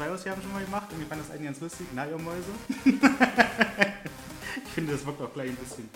2 0.00 0.10
Ausgaben 0.12 0.40
schon 0.40 0.52
mal 0.54 0.64
gemacht 0.64 0.90
und 0.90 0.98
wir 0.98 1.06
fanden 1.06 1.24
das 1.26 1.34
eine 1.34 1.44
ganz 1.44 1.60
lustig. 1.60 1.86
Na, 1.94 2.08
ihr 2.08 2.16
Mäuse. 2.16 2.48
ich 2.86 4.70
finde, 4.72 4.92
das 4.92 5.04
wirkt 5.04 5.20
auch 5.20 5.30
gleich 5.34 5.50
ein 5.50 5.56
bisschen, 5.56 5.90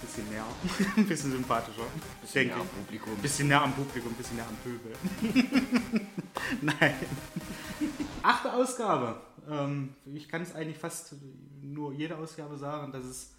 bisschen 0.00 0.28
näher, 0.28 0.44
ein 0.96 1.06
bisschen 1.06 1.30
sympathischer. 1.30 1.84
Bisschen 2.20 2.48
denke 2.48 2.56
näher 2.56 2.64
ich. 2.64 2.70
am 2.70 2.84
Publikum. 2.84 3.12
Ein 3.12 3.22
bisschen 3.22 3.46
näher 3.46 3.62
am 3.62 3.72
Publikum, 3.74 4.10
ein 4.10 4.16
bisschen 4.16 4.36
näher 4.38 4.48
am 4.48 4.56
Pöbel. 4.56 4.92
Nein. 6.62 6.94
Achte 8.24 8.52
Ausgabe. 8.52 9.20
Ähm, 9.48 9.94
ich 10.12 10.28
kann 10.28 10.42
es 10.42 10.56
eigentlich 10.56 10.78
fast 10.78 11.14
nur 11.62 11.92
jede 11.92 12.18
Ausgabe 12.18 12.58
sagen, 12.58 12.90
dass 12.90 13.04
es 13.04 13.36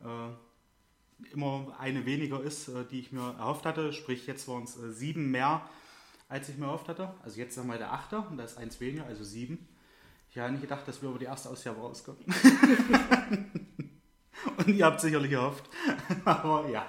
äh, 0.00 1.32
immer 1.32 1.74
eine 1.80 2.06
weniger 2.06 2.40
ist, 2.40 2.68
äh, 2.68 2.84
die 2.88 3.00
ich 3.00 3.10
mir 3.10 3.34
erhofft 3.36 3.66
hatte. 3.66 3.92
Sprich, 3.92 4.28
jetzt 4.28 4.46
waren 4.46 4.62
es 4.62 4.76
äh, 4.76 4.92
sieben 4.92 5.32
mehr 5.32 5.68
als 6.30 6.48
ich 6.48 6.56
mir 6.56 6.66
erhofft 6.66 6.88
hatte. 6.88 7.12
Also 7.22 7.38
jetzt 7.38 7.58
haben 7.58 7.68
wir 7.68 7.76
der 7.76 7.92
Achte 7.92 8.20
und 8.20 8.38
da 8.38 8.44
ist 8.44 8.56
eins 8.56 8.80
weniger, 8.80 9.04
also 9.04 9.24
sieben. 9.24 9.68
Ich 10.30 10.38
habe 10.38 10.52
nicht 10.52 10.62
gedacht, 10.62 10.86
dass 10.86 11.02
wir 11.02 11.10
über 11.10 11.18
die 11.18 11.24
erste 11.24 11.50
Ausgabe 11.50 11.80
rauskommen. 11.80 12.20
und 14.58 14.68
ihr 14.68 14.86
habt 14.86 15.00
sicherlich 15.00 15.30
gehofft. 15.30 15.68
Aber 16.24 16.68
ja. 16.70 16.86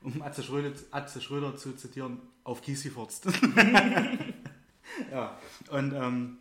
Um 0.00 0.22
Atze 0.22 0.44
Schröder, 0.44 0.70
Atze 0.92 1.20
Schröder 1.20 1.56
zu 1.56 1.72
zitieren, 1.72 2.20
auf 2.44 2.62
Kies 2.62 2.84
gefurzt. 2.84 3.26
ja, 5.10 5.36
und 5.70 5.92
ähm, 5.92 6.38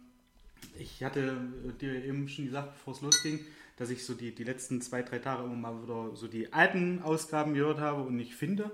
ich 0.78 1.04
hatte 1.04 1.36
dir 1.82 2.06
eben 2.06 2.30
schon 2.30 2.46
gesagt, 2.46 2.74
bevor 2.74 2.94
es 2.94 3.02
losging, 3.02 3.40
dass 3.78 3.90
ich 3.90 4.06
so 4.06 4.14
die, 4.14 4.36
die 4.36 4.44
letzten 4.44 4.80
zwei, 4.82 5.02
drei 5.02 5.18
Tage 5.18 5.44
immer 5.44 5.56
mal 5.56 5.82
wieder 5.82 6.16
so 6.16 6.28
die 6.28 6.54
alten 6.54 7.02
Ausgaben 7.02 7.56
gehört 7.56 7.80
habe 7.80 8.04
und 8.04 8.20
ich 8.20 8.36
finde, 8.36 8.70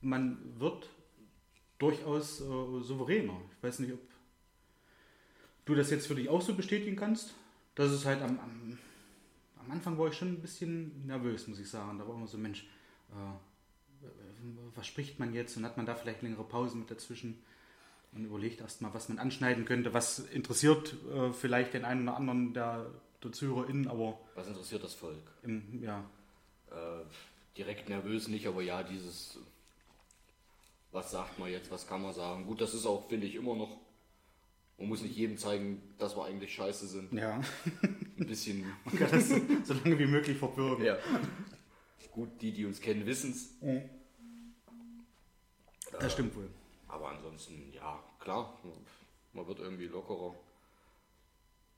man 0.00 0.38
wird 0.60 0.88
durchaus 1.82 2.40
äh, 2.40 2.44
souveräner. 2.82 3.40
Ich 3.56 3.62
weiß 3.62 3.80
nicht, 3.80 3.92
ob 3.92 4.00
du 5.64 5.74
das 5.74 5.90
jetzt 5.90 6.06
für 6.06 6.14
dich 6.14 6.28
auch 6.28 6.40
so 6.42 6.54
bestätigen 6.54 6.96
kannst. 6.96 7.34
Das 7.74 7.92
ist 7.92 8.04
halt 8.04 8.22
am, 8.22 8.38
am, 8.38 8.78
am 9.64 9.70
Anfang 9.70 9.98
war 9.98 10.08
ich 10.08 10.14
schon 10.16 10.28
ein 10.28 10.40
bisschen 10.40 11.06
nervös, 11.06 11.46
muss 11.48 11.58
ich 11.58 11.68
sagen. 11.68 11.98
Da 11.98 12.06
war 12.06 12.14
immer 12.14 12.26
so, 12.26 12.38
Mensch, 12.38 12.66
äh, 13.10 14.04
was 14.74 14.86
spricht 14.86 15.18
man 15.18 15.32
jetzt 15.34 15.56
und 15.56 15.64
hat 15.64 15.76
man 15.76 15.86
da 15.86 15.94
vielleicht 15.94 16.22
längere 16.22 16.44
Pausen 16.44 16.80
mit 16.80 16.90
dazwischen 16.90 17.38
und 18.12 18.24
überlegt 18.24 18.60
erstmal, 18.60 18.92
was 18.94 19.08
man 19.08 19.18
anschneiden 19.18 19.64
könnte, 19.64 19.94
was 19.94 20.18
interessiert 20.18 20.94
äh, 21.14 21.32
vielleicht 21.32 21.74
den 21.74 21.84
einen 21.84 22.02
oder 22.08 22.16
anderen 22.16 22.52
der, 22.54 22.90
der 23.22 23.32
ZuhörerInnen, 23.32 23.88
aber 23.88 24.18
Was 24.34 24.48
interessiert 24.48 24.84
das 24.84 24.94
Volk? 24.94 25.22
im, 25.42 25.82
ja, 25.82 26.04
Äh, 26.70 27.04
direkt 27.56 27.88
nervös 27.90 28.28
nicht, 28.28 28.46
aber 28.46 28.62
ja, 28.62 28.82
dieses, 28.82 29.38
was 30.92 31.10
sagt 31.10 31.38
man 31.38 31.50
jetzt, 31.50 31.70
was 31.70 31.86
kann 31.86 32.02
man 32.02 32.12
sagen? 32.12 32.46
Gut, 32.46 32.60
das 32.60 32.74
ist 32.74 32.86
auch, 32.86 33.08
finde 33.08 33.26
ich, 33.26 33.34
immer 33.34 33.56
noch, 33.56 33.76
man 34.78 34.88
muss 34.88 35.02
nicht 35.02 35.16
jedem 35.16 35.38
zeigen, 35.38 35.82
dass 35.98 36.16
wir 36.16 36.24
eigentlich 36.24 36.54
scheiße 36.54 36.86
sind. 36.86 37.12
ja, 37.12 37.40
Ein 37.82 38.26
bisschen, 38.26 38.64
man 38.84 38.98
kann 38.98 39.10
das 39.10 39.28
so, 39.28 39.74
lange 39.74 39.98
wie 39.98 40.06
möglich 40.06 40.36
verbürgen. 40.38 40.84
ja. 40.84 40.96
Gut, 42.10 42.28
die, 42.42 42.52
die 42.52 42.66
uns 42.66 42.78
kennen, 42.80 43.06
wissen 43.06 43.30
es. 43.30 43.54
Das 45.98 46.12
stimmt 46.12 46.36
wohl. 46.36 46.50
Aber 46.88 47.08
ansonsten, 47.08 47.72
ja, 47.72 48.02
klar, 48.20 48.58
man 49.32 49.46
wird 49.46 49.60
irgendwie 49.60 49.86
lockerer. 49.86 50.34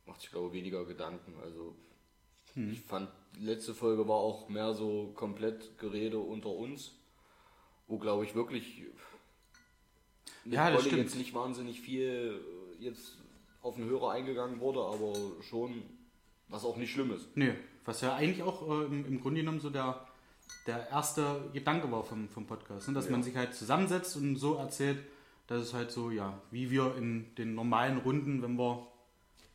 Macht 0.06 0.20
sich, 0.20 0.30
glaube 0.30 0.48
ich, 0.48 0.54
weniger 0.54 0.84
Gedanken. 0.84 1.34
Also, 1.40 1.76
ich 2.56 2.80
fand, 2.80 3.08
die 3.36 3.44
letzte 3.44 3.74
Folge 3.74 4.08
war 4.08 4.16
auch 4.16 4.48
mehr 4.48 4.74
so 4.74 5.12
komplett 5.14 5.78
Gerede 5.78 6.18
unter 6.18 6.50
uns, 6.50 6.92
wo, 7.86 7.98
glaube 7.98 8.24
ich, 8.24 8.34
wirklich 8.34 8.82
Ja, 10.44 10.70
das 10.70 10.82
stimmt. 10.82 10.98
jetzt 10.98 11.16
nicht 11.16 11.34
wahnsinnig 11.34 11.80
viel 11.80 12.40
äh, 12.80 12.84
jetzt 12.84 13.18
auf 13.62 13.76
den 13.76 13.84
Hörer 13.86 14.10
eingegangen 14.12 14.60
wurde, 14.60 14.80
aber 14.80 15.14
schon, 15.42 15.82
was 16.48 16.64
auch 16.64 16.76
nicht 16.76 16.92
schlimm 16.92 17.12
ist. 17.12 17.34
Nö, 17.36 17.52
was 17.84 18.00
ja 18.02 18.14
eigentlich 18.14 18.42
auch 18.42 18.68
äh, 18.68 18.84
im, 18.84 19.06
im 19.06 19.20
Grunde 19.20 19.40
genommen 19.40 19.60
so 19.60 19.70
der, 19.70 20.06
der 20.66 20.88
erste 20.90 21.48
Gedanke 21.52 21.90
war 21.90 22.04
vom, 22.04 22.28
vom 22.28 22.46
Podcast, 22.46 22.88
ne? 22.88 22.94
dass 22.94 23.06
Ja. 23.06 23.12
man 23.12 23.22
sich 23.22 23.36
halt 23.36 23.54
zusammensetzt 23.54 24.16
und 24.16 24.36
so 24.36 24.54
erzählt, 24.56 24.98
dass 25.46 25.62
es 25.62 25.74
halt 25.74 25.90
so, 25.90 26.10
ja, 26.10 26.40
wie 26.50 26.70
wir 26.70 26.94
in 26.96 27.34
den 27.36 27.54
normalen 27.54 27.98
Runden, 27.98 28.42
wenn 28.42 28.56
wir 28.58 28.86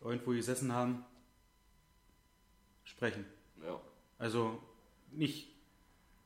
irgendwo 0.02 0.32
gesessen 0.32 0.72
haben, 0.74 1.04
sprechen. 2.84 3.26
Ja. 3.64 3.80
Also 4.18 4.60
nicht 5.12 5.50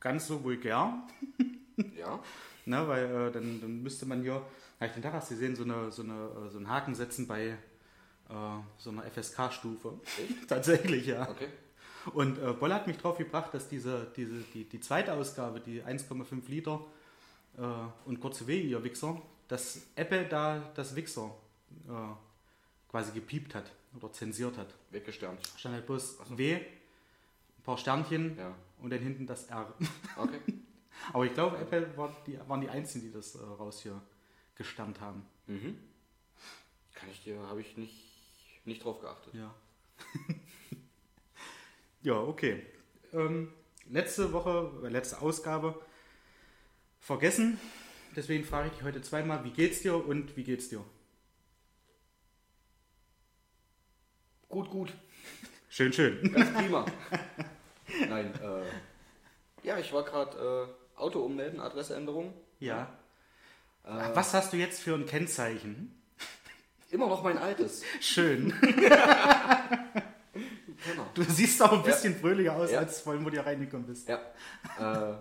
ganz 0.00 0.26
so 0.26 0.42
vulgär, 0.44 1.06
Ja. 1.98 2.20
ne? 2.66 2.88
weil 2.88 3.04
äh, 3.04 3.32
dann, 3.32 3.60
dann 3.60 3.82
müsste 3.82 4.06
man 4.06 4.22
hier, 4.22 4.34
habe 4.34 4.86
ich 4.86 4.92
den 4.92 5.02
du 5.02 5.10
gesehen, 5.10 5.56
so, 5.56 5.64
eine, 5.64 5.90
so, 5.90 6.02
eine, 6.02 6.12
äh, 6.12 6.50
so 6.50 6.58
einen 6.58 6.68
Haken 6.68 6.94
setzen 6.94 7.26
bei 7.26 7.48
äh, 7.48 7.56
so 8.78 8.90
einer 8.90 9.02
FSK-Stufe. 9.02 10.00
Tatsächlich, 10.48 11.06
ja. 11.06 11.28
Okay. 11.28 11.48
Und 12.12 12.38
äh, 12.38 12.52
Boll 12.52 12.72
hat 12.72 12.86
mich 12.86 12.98
drauf 12.98 13.16
gebracht, 13.16 13.54
dass 13.54 13.68
diese, 13.68 14.06
diese, 14.16 14.40
die, 14.52 14.64
die 14.64 14.80
zweite 14.80 15.14
Ausgabe, 15.14 15.60
die 15.60 15.82
1,5 15.82 16.48
Liter 16.48 16.80
äh, 17.56 17.62
und 18.04 18.20
kurze 18.20 18.46
W, 18.46 18.60
ihr 18.60 18.82
Wichser, 18.84 19.20
dass 19.48 19.86
Apple 19.96 20.26
da 20.26 20.70
das 20.74 20.94
Wichser 20.96 21.34
äh, 21.88 22.90
quasi 22.90 23.12
gepiept 23.12 23.54
hat 23.54 23.72
oder 23.96 24.12
zensiert 24.12 24.58
hat. 24.58 24.74
Weggesternt. 24.90 25.40
Stand 25.56 25.76
halt 25.76 25.86
bloß 25.86 26.18
W, 26.30 26.56
ein 26.56 27.62
paar 27.62 27.78
Sternchen 27.78 28.36
Ja. 28.36 28.54
und 28.82 28.90
dann 28.90 29.00
hinten 29.00 29.26
das 29.26 29.46
R. 29.46 29.72
Okay. 30.16 30.40
Aber 31.12 31.24
ich 31.24 31.34
glaube, 31.34 31.58
Apple 31.58 31.96
war 31.96 32.14
die, 32.26 32.38
waren 32.48 32.60
die 32.60 32.68
Einzigen, 32.68 33.06
die 33.06 33.12
das 33.12 33.34
äh, 33.34 33.42
raus 33.42 33.82
hier 33.82 34.00
gesternt 34.54 35.00
haben. 35.00 35.26
Mhm. 35.46 35.78
Kann 36.94 37.10
ich 37.10 37.22
dir, 37.22 37.38
habe 37.48 37.60
ich 37.60 37.76
nicht, 37.76 38.64
nicht 38.64 38.84
drauf 38.84 39.00
geachtet. 39.00 39.34
Ja. 39.34 39.54
ja, 42.02 42.14
okay. 42.14 42.64
Ähm, 43.12 43.52
letzte 43.90 44.32
Woche, 44.32 44.72
äh, 44.84 44.88
letzte 44.88 45.20
Ausgabe 45.20 45.80
vergessen. 47.00 47.58
Deswegen 48.16 48.44
frage 48.44 48.68
ich 48.68 48.74
dich 48.74 48.84
heute 48.84 49.02
zweimal, 49.02 49.44
wie 49.44 49.50
geht's 49.50 49.82
dir 49.82 49.96
und 49.96 50.36
wie 50.36 50.44
geht's 50.44 50.68
dir? 50.68 50.84
Gut, 54.48 54.70
gut. 54.70 54.92
Schön, 55.68 55.92
schön. 55.92 56.32
Ganz 56.32 56.52
prima. 56.52 56.86
Nein, 58.08 58.32
äh, 58.40 59.66
ja, 59.66 59.78
ich 59.78 59.92
war 59.92 60.04
gerade 60.04 60.68
äh, 60.68 60.83
Auto 60.96 61.20
ummelden, 61.20 61.60
Adresseänderung. 61.60 62.32
Ja. 62.60 62.88
Ach, 63.84 64.14
was 64.14 64.32
hast 64.34 64.52
du 64.52 64.56
jetzt 64.56 64.80
für 64.80 64.94
ein 64.94 65.06
Kennzeichen? 65.06 66.00
Immer 66.90 67.08
noch 67.08 67.22
mein 67.22 67.38
altes. 67.38 67.82
Schön. 68.00 68.52
Penner. 68.60 69.96
Du 71.14 71.22
siehst 71.22 71.62
auch 71.62 71.72
ein 71.72 71.82
bisschen 71.82 72.14
fröhlicher 72.16 72.56
aus, 72.56 72.70
Ja. 72.70 72.80
als 72.80 73.00
vorhin, 73.00 73.24
wo 73.24 73.30
du 73.30 73.42
reingekommen 73.44 73.86
bist. 73.86 74.08
Ja. 74.08 74.16
Äh, 74.78 75.14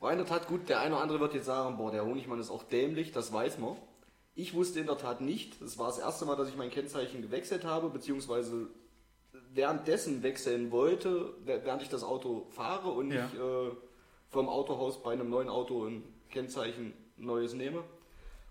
war 0.00 0.10
in 0.12 0.18
der 0.18 0.26
Tat 0.26 0.48
gut. 0.48 0.68
Der 0.68 0.80
eine 0.80 0.94
oder 0.94 1.02
andere 1.02 1.20
wird 1.20 1.34
jetzt 1.34 1.46
sagen, 1.46 1.76
boah, 1.76 1.90
der 1.92 2.04
Honigmann 2.04 2.40
ist 2.40 2.50
auch 2.50 2.62
dämlich, 2.64 3.12
das 3.12 3.32
weiß 3.32 3.58
man. 3.58 3.76
Ich 4.34 4.54
wusste 4.54 4.80
in 4.80 4.86
der 4.86 4.98
Tat 4.98 5.20
nicht. 5.20 5.60
Es 5.62 5.78
war 5.78 5.86
das 5.88 5.98
erste 5.98 6.24
Mal, 6.24 6.34
dass 6.36 6.48
ich 6.48 6.56
mein 6.56 6.70
Kennzeichen 6.70 7.22
gewechselt 7.22 7.64
habe, 7.64 7.90
beziehungsweise 7.90 8.68
währenddessen 9.52 10.22
wechseln 10.24 10.70
wollte, 10.72 11.34
während 11.44 11.82
ich 11.82 11.88
das 11.90 12.02
Auto 12.02 12.46
fahre 12.50 12.88
und 12.90 13.12
Ja. 13.12 13.26
ich 13.32 13.38
äh, 13.38 13.70
vom 14.34 14.48
Autohaus 14.48 15.02
bei 15.02 15.12
einem 15.12 15.30
neuen 15.30 15.48
Auto 15.48 15.86
ein 15.86 16.02
Kennzeichen 16.28 16.92
neues 17.16 17.54
nehme. 17.54 17.82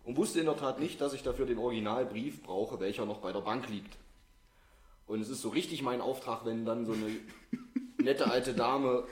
Und 0.06 0.18
wusste 0.18 0.40
in 0.40 0.46
der 0.48 0.58
Tat 0.58 0.80
nicht, 0.80 1.00
dass 1.00 1.14
ich 1.14 1.24
dafür 1.24 1.46
den 1.46 1.60
Originalbrief 1.60 2.42
brauche, 2.42 2.80
welcher 2.80 3.06
noch 3.06 3.20
bei 3.20 3.32
der 3.32 3.42
Bank 3.42 3.70
liegt. 3.70 3.96
Und 5.06 5.22
es 5.22 5.30
ist 5.30 5.42
so 5.42 5.50
richtig 5.50 5.82
mein 5.82 6.02
Auftrag, 6.02 6.46
wenn 6.46 6.66
dann 6.66 6.86
so 6.86 6.94
eine 6.94 7.12
nette 7.98 8.32
alte 8.32 8.54
Dame 8.54 9.06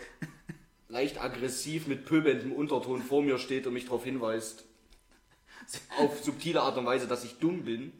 leicht 0.88 1.21
aggressiv 1.21 1.88
mit 1.88 2.06
pöbelndem 2.06 2.51
Unterton 2.51 3.01
vor 3.01 3.21
mir 3.21 3.38
steht 3.38 3.68
und 3.68 3.73
mich 3.73 3.85
darauf 3.85 4.03
hinweist, 4.03 4.65
auf 5.97 6.23
subtile 6.23 6.62
Art 6.62 6.77
und 6.77 6.85
Weise, 6.85 7.07
dass 7.07 7.23
ich 7.23 7.38
dumm 7.38 7.63
bin. 7.63 7.94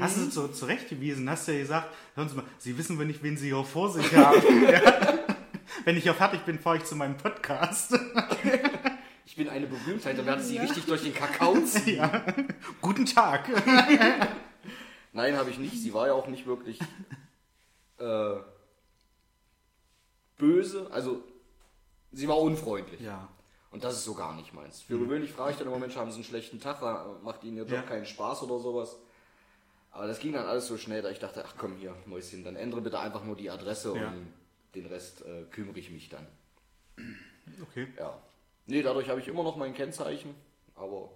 Hast 0.00 0.16
du 0.16 0.28
zu, 0.28 0.48
zurechtgewiesen, 0.48 1.30
hast 1.30 1.46
du 1.46 1.52
ja 1.52 1.60
gesagt, 1.60 1.94
hören 2.14 2.28
Sie 2.28 2.36
mal, 2.36 2.44
Sie 2.58 2.76
wissen 2.76 2.98
wohl 2.98 3.06
nicht, 3.06 3.22
wen 3.22 3.36
Sie 3.36 3.46
hier 3.46 3.64
vor 3.64 3.90
sich 3.90 4.14
haben. 4.14 4.42
ja. 4.68 5.35
Wenn 5.84 5.96
ich 5.96 6.02
hier 6.02 6.14
fertig 6.14 6.40
bin, 6.42 6.58
fahre 6.58 6.78
ich 6.78 6.84
zu 6.84 6.96
meinem 6.96 7.16
Podcast. 7.16 7.98
Ich 9.24 9.36
bin 9.36 9.48
eine 9.48 9.66
Berühmtheit, 9.66 10.18
da 10.18 10.24
werden 10.24 10.42
sie 10.42 10.58
richtig 10.58 10.86
durch 10.86 11.02
den 11.02 11.14
Kakao 11.14 11.60
ziehen. 11.62 11.96
ja. 11.98 12.24
Guten 12.80 13.06
Tag. 13.06 13.48
Nein, 15.12 15.36
habe 15.36 15.50
ich 15.50 15.58
nicht. 15.58 15.74
Sie 15.80 15.92
war 15.94 16.06
ja 16.08 16.12
auch 16.14 16.26
nicht 16.28 16.46
wirklich 16.46 16.78
äh, 17.98 18.34
böse. 20.38 20.88
Also, 20.90 21.22
sie 22.12 22.28
war 22.28 22.38
unfreundlich. 22.40 23.00
Ja. 23.00 23.28
Und 23.70 23.84
das 23.84 23.94
ist 23.94 24.04
so 24.04 24.14
gar 24.14 24.34
nicht 24.36 24.54
meins. 24.54 24.82
Für 24.82 24.98
gewöhnlich 24.98 25.32
frage 25.32 25.52
ich 25.52 25.58
dann 25.58 25.66
immer, 25.66 25.78
Mensch, 25.78 25.96
haben 25.96 26.10
sie 26.10 26.16
einen 26.16 26.24
schlechten 26.24 26.60
Tag, 26.60 26.80
macht 27.22 27.44
ihnen 27.44 27.56
ihr 27.58 27.62
Job 27.64 27.72
Ja. 27.72 27.82
keinen 27.82 28.06
Spaß 28.06 28.42
oder 28.44 28.58
sowas. 28.58 28.96
Aber 29.90 30.06
das 30.06 30.18
ging 30.18 30.32
dann 30.32 30.46
alles 30.46 30.66
so 30.66 30.76
schnell, 30.78 31.02
da 31.02 31.10
ich 31.10 31.18
dachte, 31.18 31.44
ach 31.46 31.54
komm 31.58 31.74
hier, 31.76 31.94
Mäuschen, 32.06 32.44
dann 32.44 32.56
ändere 32.56 32.80
bitte 32.82 32.98
einfach 33.00 33.24
nur 33.24 33.34
die 33.36 33.50
Adresse 33.50 33.94
Ja. 33.96 34.08
und 34.08 34.32
den 34.76 34.86
Rest 34.86 35.24
äh, 35.24 35.44
kümmere 35.50 35.78
ich 35.78 35.90
mich 35.90 36.08
dann. 36.08 36.26
Okay, 37.62 37.88
Ja. 37.98 38.18
Nee, 38.68 38.82
dadurch 38.82 39.08
habe 39.08 39.20
ich 39.20 39.28
immer 39.28 39.44
noch 39.44 39.56
mein 39.56 39.74
Kennzeichen, 39.74 40.34
aber 40.74 41.10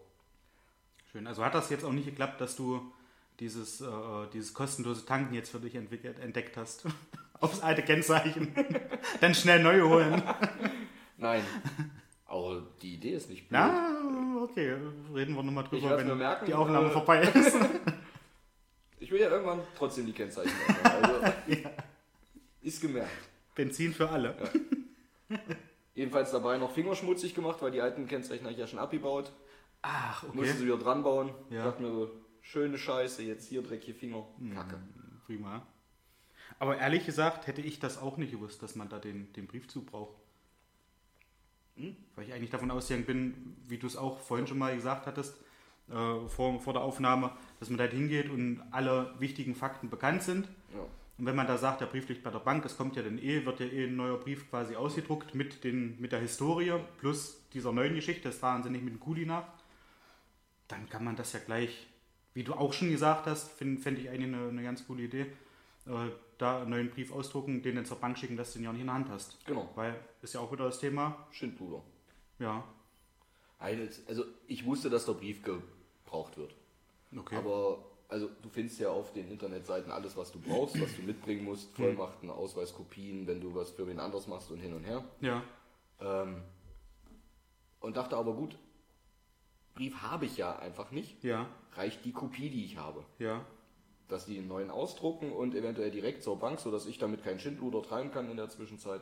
schön. 1.11 1.27
Also 1.27 1.45
hat 1.45 1.55
das 1.55 1.69
jetzt 1.71 1.85
auch 1.85 1.93
nicht 1.93 2.07
geklappt, 2.07 2.41
dass 2.41 2.55
du 2.55 2.93
dieses, 3.41 3.81
äh, 3.81 3.87
dieses 4.33 4.55
kostenlose 4.55 5.05
Tanken 5.05 5.35
jetzt 5.35 5.51
für 5.51 5.59
dich 5.59 5.75
entwickelt, 5.75 6.21
entdeckt 6.21 6.57
hast? 6.57 6.87
Aufs 7.41 7.61
alte 7.61 7.83
Kennzeichen. 7.83 8.55
Dann 9.21 9.35
schnell 9.35 9.63
neu 9.63 9.81
holen. 9.81 10.23
nein. 11.17 11.43
aber 12.27 12.63
die 12.83 12.95
Idee 12.95 13.15
ist 13.15 13.29
nicht 13.29 13.49
blöd. 13.49 13.59
Ja, 13.59 13.97
okay. 14.43 14.77
Reden 15.13 15.35
wir 15.35 15.43
nochmal 15.43 15.65
drüber, 15.65 15.97
wenn 15.99 16.19
merken, 16.19 16.47
die 16.47 16.55
Aufnahme 16.55 16.89
äh, 16.89 16.93
vorbei 16.93 17.23
ist. 17.23 17.57
Ich 19.01 19.11
will 19.11 19.21
ja 19.21 19.31
irgendwann 19.31 19.61
trotzdem 19.77 20.07
die 20.07 20.13
Kennzeichen 20.13 20.53
ändern. 20.69 21.33
Also, 21.49 21.69
Ist 22.63 22.81
gemerkt. 22.81 23.30
Benzin 23.55 23.93
für 23.93 24.09
alle. 24.09 24.37
Jedenfalls 25.95 26.31
dabei 26.31 26.59
noch 26.59 26.73
fingerschmutzig 26.73 27.35
gemacht, 27.35 27.61
weil 27.63 27.71
die 27.71 27.81
alten 27.81 28.07
Kennzeichen 28.07 28.45
habe 28.45 28.53
ich 28.53 28.59
ja 28.59 28.67
schon 28.67 28.79
abgebaut. 28.79 29.33
Ach, 29.83 30.23
Musste 30.25 30.41
okay. 30.41 30.53
sie 30.53 30.65
wieder 30.65 30.79
dran 30.79 31.03
bauen. 31.03 31.31
Ja. 31.51 31.65
Dachte 31.65 31.83
mir 31.83 31.91
so, 31.91 32.11
schöne 32.43 32.79
Scheiße, 32.79 33.23
jetzt 33.23 33.49
hier 33.49 33.63
dreckige 33.63 33.95
Finger. 33.95 34.27
Kacke. 34.55 34.79
Prima. 35.27 35.67
Aber 36.59 36.77
ehrlich 36.77 37.07
gesagt 37.07 37.47
hätte 37.47 37.63
ich 37.63 37.79
das 37.79 37.99
auch 37.99 38.17
nicht 38.17 38.33
gewusst, 38.33 38.63
dass 38.63 38.75
man 38.75 38.89
da 38.89 38.99
den, 38.99 39.33
den 39.33 39.47
Briefzug 39.47 39.87
braucht. 39.87 40.17
Hm? 41.77 41.97
Weil 42.15 42.25
ich 42.25 42.33
eigentlich 42.33 42.51
davon 42.51 42.71
ausgegangen 42.71 43.07
bin, 43.07 43.57
wie 43.67 43.79
du 43.79 43.87
es 43.87 43.97
auch 43.97 44.19
vorhin 44.19 44.47
schon 44.47 44.59
mal 44.59 44.75
gesagt 44.75 45.07
hattest, 45.07 45.37
äh, 45.89 46.29
vor, 46.29 46.61
vor 46.61 46.73
der 46.73 46.83
Aufnahme, 46.83 47.33
dass 47.59 47.71
man 47.71 47.79
da 47.79 47.85
hingeht 47.85 48.31
und 48.31 48.63
alle 48.71 49.15
wichtigen 49.19 49.55
Fakten 49.55 49.89
bekannt 49.89 50.23
sind. 50.23 50.49
Ja. 50.75 50.85
Und 51.21 51.27
wenn 51.27 51.37
man 51.37 51.47
da 51.47 51.59
sagt, 51.59 51.83
der 51.83 51.87
Brief 51.87 52.09
liegt 52.09 52.23
bei 52.23 52.31
der 52.31 52.39
Bank, 52.39 52.65
es 52.65 52.79
kommt 52.79 52.97
ja 52.97 53.03
dann 53.03 53.19
eh, 53.19 53.45
wird 53.45 53.61
ja 53.61 53.67
eh 53.67 53.85
ein 53.85 53.95
neuer 53.95 54.17
Brief 54.17 54.49
quasi 54.49 54.75
ausgedruckt 54.75 55.35
mit, 55.35 55.65
den, 55.65 56.01
mit 56.01 56.13
der 56.13 56.21
Historie 56.21 56.73
plus 56.99 57.43
dieser 57.53 57.73
neuen 57.73 57.95
Geschichte, 57.95 58.23
das 58.31 58.39
fahren 58.39 58.63
sie 58.63 58.71
nicht 58.71 58.83
mit 58.83 58.95
dem 58.95 59.01
Kuli 59.01 59.27
nach, 59.27 59.47
dann 60.67 60.89
kann 60.89 61.05
man 61.05 61.17
das 61.17 61.35
ja 61.35 61.41
gleich, 61.41 61.89
wie 62.33 62.43
du 62.43 62.55
auch 62.55 62.73
schon 62.73 62.89
gesagt 62.91 63.27
hast, 63.27 63.51
finde 63.51 63.83
fänd 63.83 63.99
ich 63.99 64.09
eigentlich 64.09 64.35
eine, 64.35 64.49
eine 64.49 64.63
ganz 64.63 64.87
coole 64.87 65.03
Idee, 65.03 65.27
äh, 65.85 66.09
da 66.39 66.63
einen 66.63 66.71
neuen 66.71 66.89
Brief 66.89 67.13
ausdrucken, 67.13 67.61
den 67.61 67.77
dann 67.77 67.85
zur 67.85 67.99
Bank 67.99 68.17
schicken, 68.17 68.39
dass 68.39 68.55
du 68.55 68.59
den 68.59 68.65
ja 68.65 68.73
nicht 68.73 68.81
in 68.81 68.87
der 68.87 68.95
Hand 68.95 69.11
hast. 69.11 69.45
Genau. 69.45 69.69
Weil 69.75 70.01
ist 70.23 70.33
ja 70.33 70.41
auch 70.41 70.51
wieder 70.51 70.65
das 70.65 70.81
Thema, 70.81 71.27
Schindluder. 71.33 71.83
ja, 72.39 72.65
Also 74.09 74.25
ich 74.47 74.65
wusste, 74.65 74.89
dass 74.89 75.05
der 75.05 75.13
Brief 75.13 75.43
gebraucht 75.43 76.39
wird. 76.39 76.55
okay. 77.15 77.37
Aber 77.37 77.90
also 78.11 78.29
du 78.43 78.49
findest 78.51 78.79
ja 78.81 78.91
auf 78.91 79.13
den 79.13 79.31
Internetseiten 79.31 79.91
alles, 79.93 80.17
was 80.17 80.33
du 80.33 80.41
brauchst, 80.41 80.81
was 80.81 80.95
du 80.97 81.03
mitbringen 81.03 81.45
musst, 81.45 81.73
Vollmachten, 81.77 82.31
Ausweiskopien, 82.31 83.27
wenn 83.27 83.41
du 83.41 83.55
was 83.55 83.71
für 83.71 83.87
wen 83.87 84.01
anders 84.01 84.27
machst 84.27 84.51
und 84.51 84.59
hin 84.59 84.75
und 84.75 84.85
her. 84.85 85.05
ja, 85.21 85.43
Ähm, 86.01 86.43
und 87.81 87.97
dachte 87.97 88.17
aber 88.17 88.35
gut, 88.35 88.59
Brief 89.75 90.03
habe 90.03 90.27
ich 90.27 90.37
ja 90.37 90.59
einfach 90.59 90.91
nicht. 90.91 91.23
ja, 91.25 91.47
Reicht 91.75 92.05
die 92.05 92.13
Kopie, 92.13 92.51
die 92.51 92.65
ich 92.65 92.77
habe. 92.77 93.05
ja, 93.19 93.45
Dass 94.09 94.27
die 94.27 94.37
einen 94.39 94.49
neuen 94.49 94.71
ausdrucken 94.71 95.33
und 95.33 95.55
eventuell 95.55 95.91
direkt 95.91 96.23
zur 96.23 96.39
Bank, 96.39 96.59
sodass 96.61 96.87
ich 96.87 96.99
damit 96.99 97.23
keinen 97.23 97.39
Schindluder 97.39 97.83
treiben 97.83 98.11
kann 98.11 98.29
in 98.31 98.37
der 98.37 98.49
Zwischenzeit. 98.49 99.01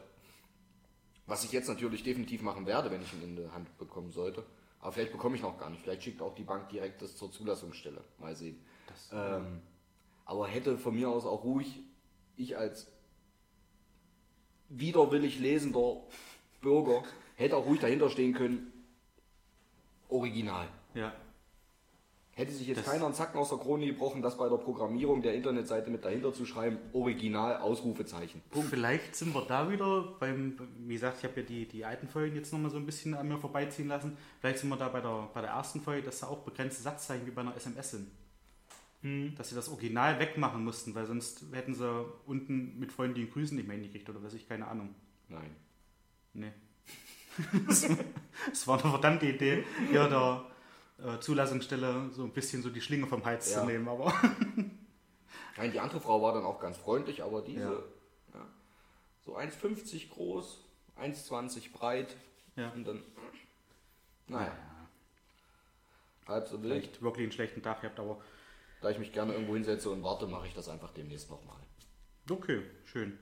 Was 1.26 1.44
ich 1.44 1.52
jetzt 1.52 1.68
natürlich 1.68 2.02
definitiv 2.02 2.42
machen 2.42 2.66
werde, 2.66 2.90
wenn 2.90 3.02
ich 3.02 3.12
ihn 3.14 3.22
in 3.22 3.36
die 3.36 3.48
Hand 3.50 3.76
bekommen 3.78 4.12
sollte. 4.12 4.44
Aber 4.80 4.92
vielleicht 4.92 5.12
bekomme 5.12 5.34
ich 5.36 5.42
noch 5.42 5.58
gar 5.58 5.70
nicht. 5.70 5.82
Vielleicht 5.82 6.02
schickt 6.04 6.22
auch 6.22 6.34
die 6.34 6.44
Bank 6.44 6.68
direkt 6.68 7.02
das 7.02 7.16
zur 7.16 7.32
Zulassungsstelle. 7.32 8.02
Mal 8.18 8.36
sehen. 8.36 8.58
Das, 9.10 9.40
Ähm, 9.40 9.60
aber 10.24 10.46
hätte 10.48 10.76
von 10.78 10.94
mir 10.94 11.08
aus 11.08 11.24
auch 11.24 11.44
ruhig 11.44 11.80
ich 12.36 12.56
als 12.56 12.86
widerwillig 14.68 15.38
lesender 15.40 15.96
Bürger 16.60 17.02
hätte 17.36 17.56
auch 17.56 17.64
ruhig 17.66 17.80
dahinter 17.80 18.10
stehen 18.10 18.34
können, 18.34 18.72
original. 20.08 20.68
ja, 20.94 21.12
Hätte 22.32 22.52
sich 22.52 22.68
jetzt 22.68 22.78
Das- 22.78 22.86
keiner 22.86 23.06
einen 23.06 23.14
Zacken 23.14 23.36
aus 23.40 23.48
der 23.48 23.58
Krone 23.58 23.84
gebrochen, 23.86 24.22
das 24.22 24.36
bei 24.36 24.48
der 24.48 24.58
Programmierung 24.58 25.22
der 25.22 25.34
Internetseite 25.34 25.90
mit 25.90 26.04
dahinter 26.04 26.32
zu 26.32 26.46
schreiben, 26.46 26.78
original, 26.92 27.56
Ausrufezeichen. 27.56 28.40
Punkt. 28.50 28.68
Vielleicht 28.70 29.16
sind 29.16 29.34
wir 29.34 29.42
da 29.44 29.68
wieder 29.68 30.02
beim, 30.20 30.56
wie 30.86 30.92
gesagt, 30.94 31.16
ich 31.18 31.24
habe 31.24 31.40
ja 31.40 31.46
die, 31.46 31.66
die 31.66 31.84
alten 31.84 32.06
Folgen 32.06 32.36
jetzt 32.36 32.52
nochmal 32.52 32.70
so 32.70 32.76
ein 32.76 32.86
bisschen 32.86 33.14
an 33.14 33.26
mir 33.26 33.38
vorbeiziehen 33.38 33.88
lassen. 33.88 34.16
Vielleicht 34.40 34.60
sind 34.60 34.68
wir 34.68 34.76
da 34.76 34.88
bei 34.88 35.00
der, 35.00 35.28
bei 35.34 35.40
der 35.40 35.50
ersten 35.50 35.80
Folge, 35.80 36.02
dass 36.04 36.20
da 36.20 36.28
auch 36.28 36.38
begrenzte 36.44 36.80
Satzzeichen 36.80 37.26
wie 37.26 37.32
bei 37.32 37.40
einer 37.40 37.56
SMS 37.56 37.90
sind. 37.90 38.08
Dass 39.36 39.50
sie 39.50 39.54
das 39.54 39.68
Original 39.68 40.18
wegmachen 40.18 40.64
mussten, 40.64 40.92
weil 40.94 41.06
sonst 41.06 41.44
hätten 41.52 41.72
sie 41.74 42.04
unten 42.26 42.78
mit 42.80 42.92
freundlichen 42.92 43.30
Grüßen 43.32 43.56
nicht 43.56 43.68
mehr 43.68 43.76
hingekriegt 43.76 44.08
oder 44.10 44.22
was 44.24 44.34
ich, 44.34 44.48
keine 44.48 44.66
Ahnung. 44.66 44.94
Nein. 45.28 45.54
Nee. 46.34 46.52
Es 48.52 48.66
war 48.66 48.80
eine 48.82 48.90
verdammte 48.90 49.26
Idee, 49.26 49.64
hier 49.90 50.08
der 50.08 50.44
äh, 50.98 51.20
Zulassungsstelle 51.20 52.10
so 52.10 52.24
ein 52.24 52.32
bisschen 52.32 52.62
so 52.62 52.70
die 52.70 52.80
Schlinge 52.80 53.06
vom 53.06 53.24
Hals 53.24 53.50
Ja. 53.52 53.60
zu 53.60 53.66
nehmen, 53.66 53.86
aber 53.88 54.12
Nein, 55.56 55.72
die 55.72 55.78
andere 55.80 56.00
Frau 56.00 56.20
war 56.22 56.34
dann 56.34 56.44
auch 56.44 56.60
ganz 56.60 56.76
freundlich, 56.76 57.22
aber 57.22 57.42
diese, 57.42 57.60
Ja. 58.34 58.38
ja. 58.40 58.46
so 59.24 59.36
1,50 59.36 60.08
groß, 60.10 60.60
1,20 61.00 61.72
breit 61.72 62.16
ja. 62.56 62.70
und 62.70 62.84
dann, 62.86 63.02
naja, 64.26 64.56
halb 66.26 66.48
so 66.48 66.60
wild. 66.62 66.72
vielleicht 66.82 67.02
wirklich 67.02 67.24
einen 67.24 67.32
schlechten 67.32 67.62
Tag 67.62 67.80
gehabt, 67.82 67.98
aber 68.00 68.20
Da 68.80 68.90
ich 68.90 68.98
mich 68.98 69.12
gerne 69.12 69.32
irgendwo 69.32 69.54
hinsetze 69.54 69.90
und 69.90 70.02
warte, 70.02 70.26
mache 70.26 70.46
ich 70.46 70.54
das 70.54 70.68
einfach 70.68 70.90
demnächst 70.92 71.30
nochmal. 71.30 71.56
Okay, 72.30 72.62
schön. 72.84 73.18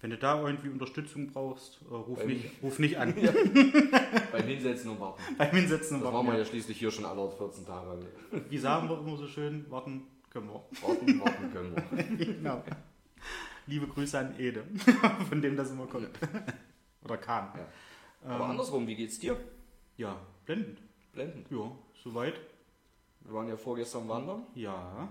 Wenn 0.00 0.10
du 0.10 0.16
da 0.16 0.40
irgendwie 0.40 0.68
Unterstützung 0.68 1.26
brauchst, 1.32 1.80
äh, 1.90 1.94
ruf, 1.94 2.24
nicht, 2.24 2.62
ruf 2.62 2.78
nicht 2.78 2.98
an. 2.98 3.14
Beim 4.32 4.46
Hinsetzen 4.46 4.90
und 4.92 5.00
warten. 5.00 5.20
Beim 5.36 5.50
Hinsetzen 5.50 5.96
und 5.96 6.04
Das 6.04 6.12
machen 6.12 6.26
wir 6.26 6.32
ja 6.34 6.38
warten. 6.38 6.50
schließlich 6.50 6.78
hier 6.78 6.90
schon 6.92 7.04
alle 7.04 7.28
14 7.30 7.66
Tage. 7.66 8.06
Wie 8.48 8.58
sagen 8.58 8.88
wir 8.88 8.98
immer 8.98 9.16
so 9.16 9.26
schön, 9.26 9.68
warten 9.70 10.04
können 10.30 10.46
wir. 10.48 10.62
Warten, 10.82 11.20
warten 11.20 11.52
können 11.52 11.74
wir. 11.74 12.26
genau. 12.26 12.62
Liebe 13.66 13.88
Grüße 13.88 14.18
an 14.18 14.38
Ede, 14.38 14.64
von 15.28 15.42
dem 15.42 15.56
das 15.56 15.70
immer 15.72 15.86
kommt. 15.86 16.08
Oder 17.04 17.16
kam. 17.18 17.52
Ja. 17.56 17.66
Aber 18.34 18.44
Ähm, 18.44 18.50
andersrum, 18.52 18.86
wie 18.86 18.94
geht's 18.94 19.18
dir? 19.18 19.36
Ja, 19.96 20.18
blendend. 20.46 20.78
Blendend. 21.12 21.50
Ja, 21.50 21.72
soweit. 22.04 22.34
Wir 23.28 23.34
waren 23.34 23.48
ja 23.48 23.58
vorgestern 23.58 24.08
wandern. 24.08 24.46
Ja. 24.54 25.08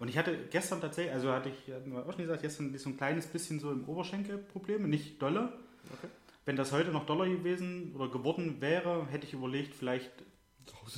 Und 0.00 0.08
ich 0.08 0.16
hatte 0.16 0.46
gestern 0.50 0.80
tatsächlich, 0.80 1.12
also 1.12 1.30
hatte 1.30 1.50
ich 1.50 1.72
hatten 1.72 1.92
wir 1.92 2.00
auch 2.00 2.12
schon 2.12 2.22
gesagt, 2.22 2.40
gestern 2.40 2.76
so 2.76 2.88
ein 2.88 2.96
kleines 2.96 3.26
bisschen 3.26 3.60
so 3.60 3.70
im 3.70 3.84
Oberschenkel 3.84 4.38
Probleme, 4.38 4.88
nicht 4.88 5.20
dolle. 5.20 5.52
Okay. 5.92 6.08
Wenn 6.46 6.56
das 6.56 6.72
heute 6.72 6.90
noch 6.90 7.04
doller 7.04 7.28
gewesen 7.28 7.92
oder 7.94 8.08
geworden 8.08 8.60
wäre, 8.60 9.06
hätte 9.10 9.26
ich 9.26 9.34
überlegt, 9.34 9.74
vielleicht 9.74 10.10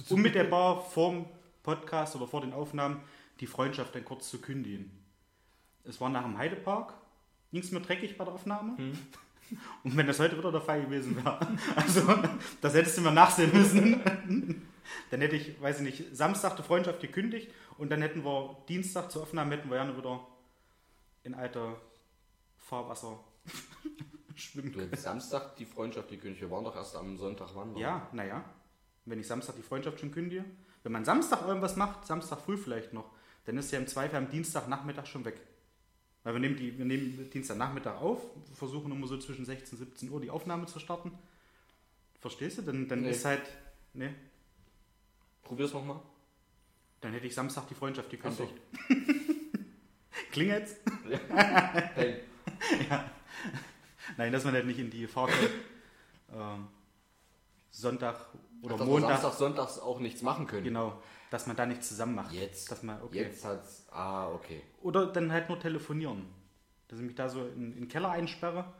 unmittelbar 0.08 0.80
vorm 0.80 1.26
Podcast 1.64 2.14
oder 2.14 2.28
vor 2.28 2.40
den 2.40 2.52
Aufnahmen 2.52 3.00
die 3.40 3.46
Freundschaft 3.48 3.94
dann 3.96 4.04
kurz 4.04 4.30
zu 4.30 4.40
kündigen. 4.40 4.90
Es 5.82 6.00
war 6.00 6.08
nach 6.08 6.22
dem 6.22 6.38
Heidepark, 6.38 6.94
ging 7.50 7.62
es 7.62 7.72
mir 7.72 7.80
dreckig 7.80 8.16
bei 8.16 8.24
der 8.24 8.34
Aufnahme. 8.34 8.76
Und 9.82 9.96
wenn 9.96 10.06
das 10.06 10.20
heute 10.20 10.38
wieder 10.38 10.52
der 10.52 10.60
Fall 10.60 10.82
gewesen 10.82 11.16
wäre, 11.16 11.38
also 11.76 12.02
das 12.60 12.74
hättest 12.74 12.98
du 12.98 13.02
mir 13.02 13.12
nachsehen 13.12 13.52
müssen, 13.52 14.62
dann 15.10 15.20
hätte 15.20 15.36
ich, 15.36 15.60
weiß 15.60 15.80
ich 15.80 15.82
nicht, 15.82 16.16
Samstag 16.16 16.56
die 16.56 16.62
Freundschaft 16.62 17.00
gekündigt 17.00 17.50
und 17.78 17.90
dann 17.90 18.02
hätten 18.02 18.24
wir 18.24 18.56
Dienstag 18.68 19.10
zur 19.10 19.22
Aufnahme, 19.22 19.56
hätten 19.56 19.68
wir 19.70 19.76
gerne 19.76 19.96
wieder 19.96 20.26
in 21.22 21.34
alter 21.34 21.76
Fahrwasser 22.58 23.18
schwimmen 24.34 24.72
Du 24.72 24.80
hättest 24.80 25.02
Samstag 25.04 25.56
die 25.56 25.64
Freundschaft 25.64 26.08
gekündigt. 26.08 26.40
Wir 26.42 26.50
waren 26.50 26.64
doch 26.64 26.74
erst 26.76 26.96
am 26.96 27.16
Sonntag 27.16 27.54
wandern. 27.54 27.78
Ja, 27.78 28.08
naja. 28.12 28.44
Wenn 29.04 29.20
ich 29.20 29.26
Samstag 29.26 29.56
die 29.56 29.62
Freundschaft 29.62 30.00
schon 30.00 30.10
kündige. 30.10 30.44
Wenn 30.82 30.92
man 30.92 31.04
Samstag 31.04 31.46
irgendwas 31.46 31.76
macht, 31.76 32.06
Samstag 32.06 32.40
früh 32.40 32.56
vielleicht 32.56 32.92
noch, 32.92 33.10
dann 33.44 33.56
ist 33.58 33.70
ja 33.72 33.78
im 33.78 33.86
Zweifel 33.86 34.16
am 34.16 34.28
Dienstagnachmittag 34.30 35.06
schon 35.06 35.24
weg. 35.24 35.40
Weil 36.24 36.34
wir 36.34 36.40
nehmen, 36.40 36.56
die, 36.56 36.76
wir 36.78 36.84
nehmen 36.84 37.30
Dienstagnachmittag 37.30 38.00
auf, 38.00 38.22
versuchen 38.54 38.90
immer 38.92 39.06
so 39.06 39.18
zwischen 39.18 39.44
16 39.44 39.78
und 39.78 39.84
17 39.86 40.10
Uhr 40.10 40.20
die 40.20 40.30
Aufnahme 40.30 40.66
zu 40.66 40.78
starten. 40.78 41.12
Verstehst 42.20 42.58
du? 42.58 42.62
Dann, 42.62 42.88
dann 42.88 43.02
Nee. 43.02 43.10
ist 43.10 43.24
halt. 43.24 43.42
Ne? 43.92 44.14
Probier's 45.44 45.72
nochmal. 45.72 46.00
Dann 47.00 47.12
hätte 47.12 47.26
ich 47.26 47.34
Samstag 47.34 47.68
die 47.68 47.74
Freundschaft 47.74 48.08
Ach 48.22 48.32
so. 48.32 48.46
gekündigt. 48.88 49.20
Klingelt's? 50.32 50.76
Hey, 51.94 52.22
Nein, 54.16 54.32
dass 54.32 54.44
man 54.44 54.54
halt 54.54 54.66
nicht 54.66 54.78
in 54.78 54.90
die 54.90 55.06
kommt. 55.06 55.32
ähm, 56.32 56.66
Sonntag 57.70 58.26
oder 58.62 58.76
dass 58.76 58.86
wir 58.86 58.92
Montag. 58.92 59.20
Samstag, 59.20 59.32
Sonntags 59.34 59.78
auch 59.78 60.00
nichts 60.00 60.22
machen 60.22 60.46
können. 60.46 60.64
Genau. 60.64 61.02
Dass 61.30 61.46
man 61.46 61.56
da 61.56 61.66
nichts 61.66 61.88
zusammen 61.88 62.14
macht. 62.14 62.32
Jetzt. 62.32 62.70
Dass 62.70 62.82
man, 62.82 63.02
okay. 63.02 63.22
Jetzt 63.22 63.44
hat's. 63.44 63.86
Ah, 63.90 64.28
okay. 64.30 64.62
Oder 64.82 65.06
dann 65.06 65.32
halt 65.32 65.48
nur 65.48 65.58
telefonieren. 65.58 66.26
Dass 66.88 66.98
ich 67.00 67.04
mich 67.04 67.14
da 67.14 67.28
so 67.28 67.46
in, 67.46 67.72
in 67.72 67.80
den 67.80 67.88
Keller 67.88 68.10
einsperre, 68.10 68.72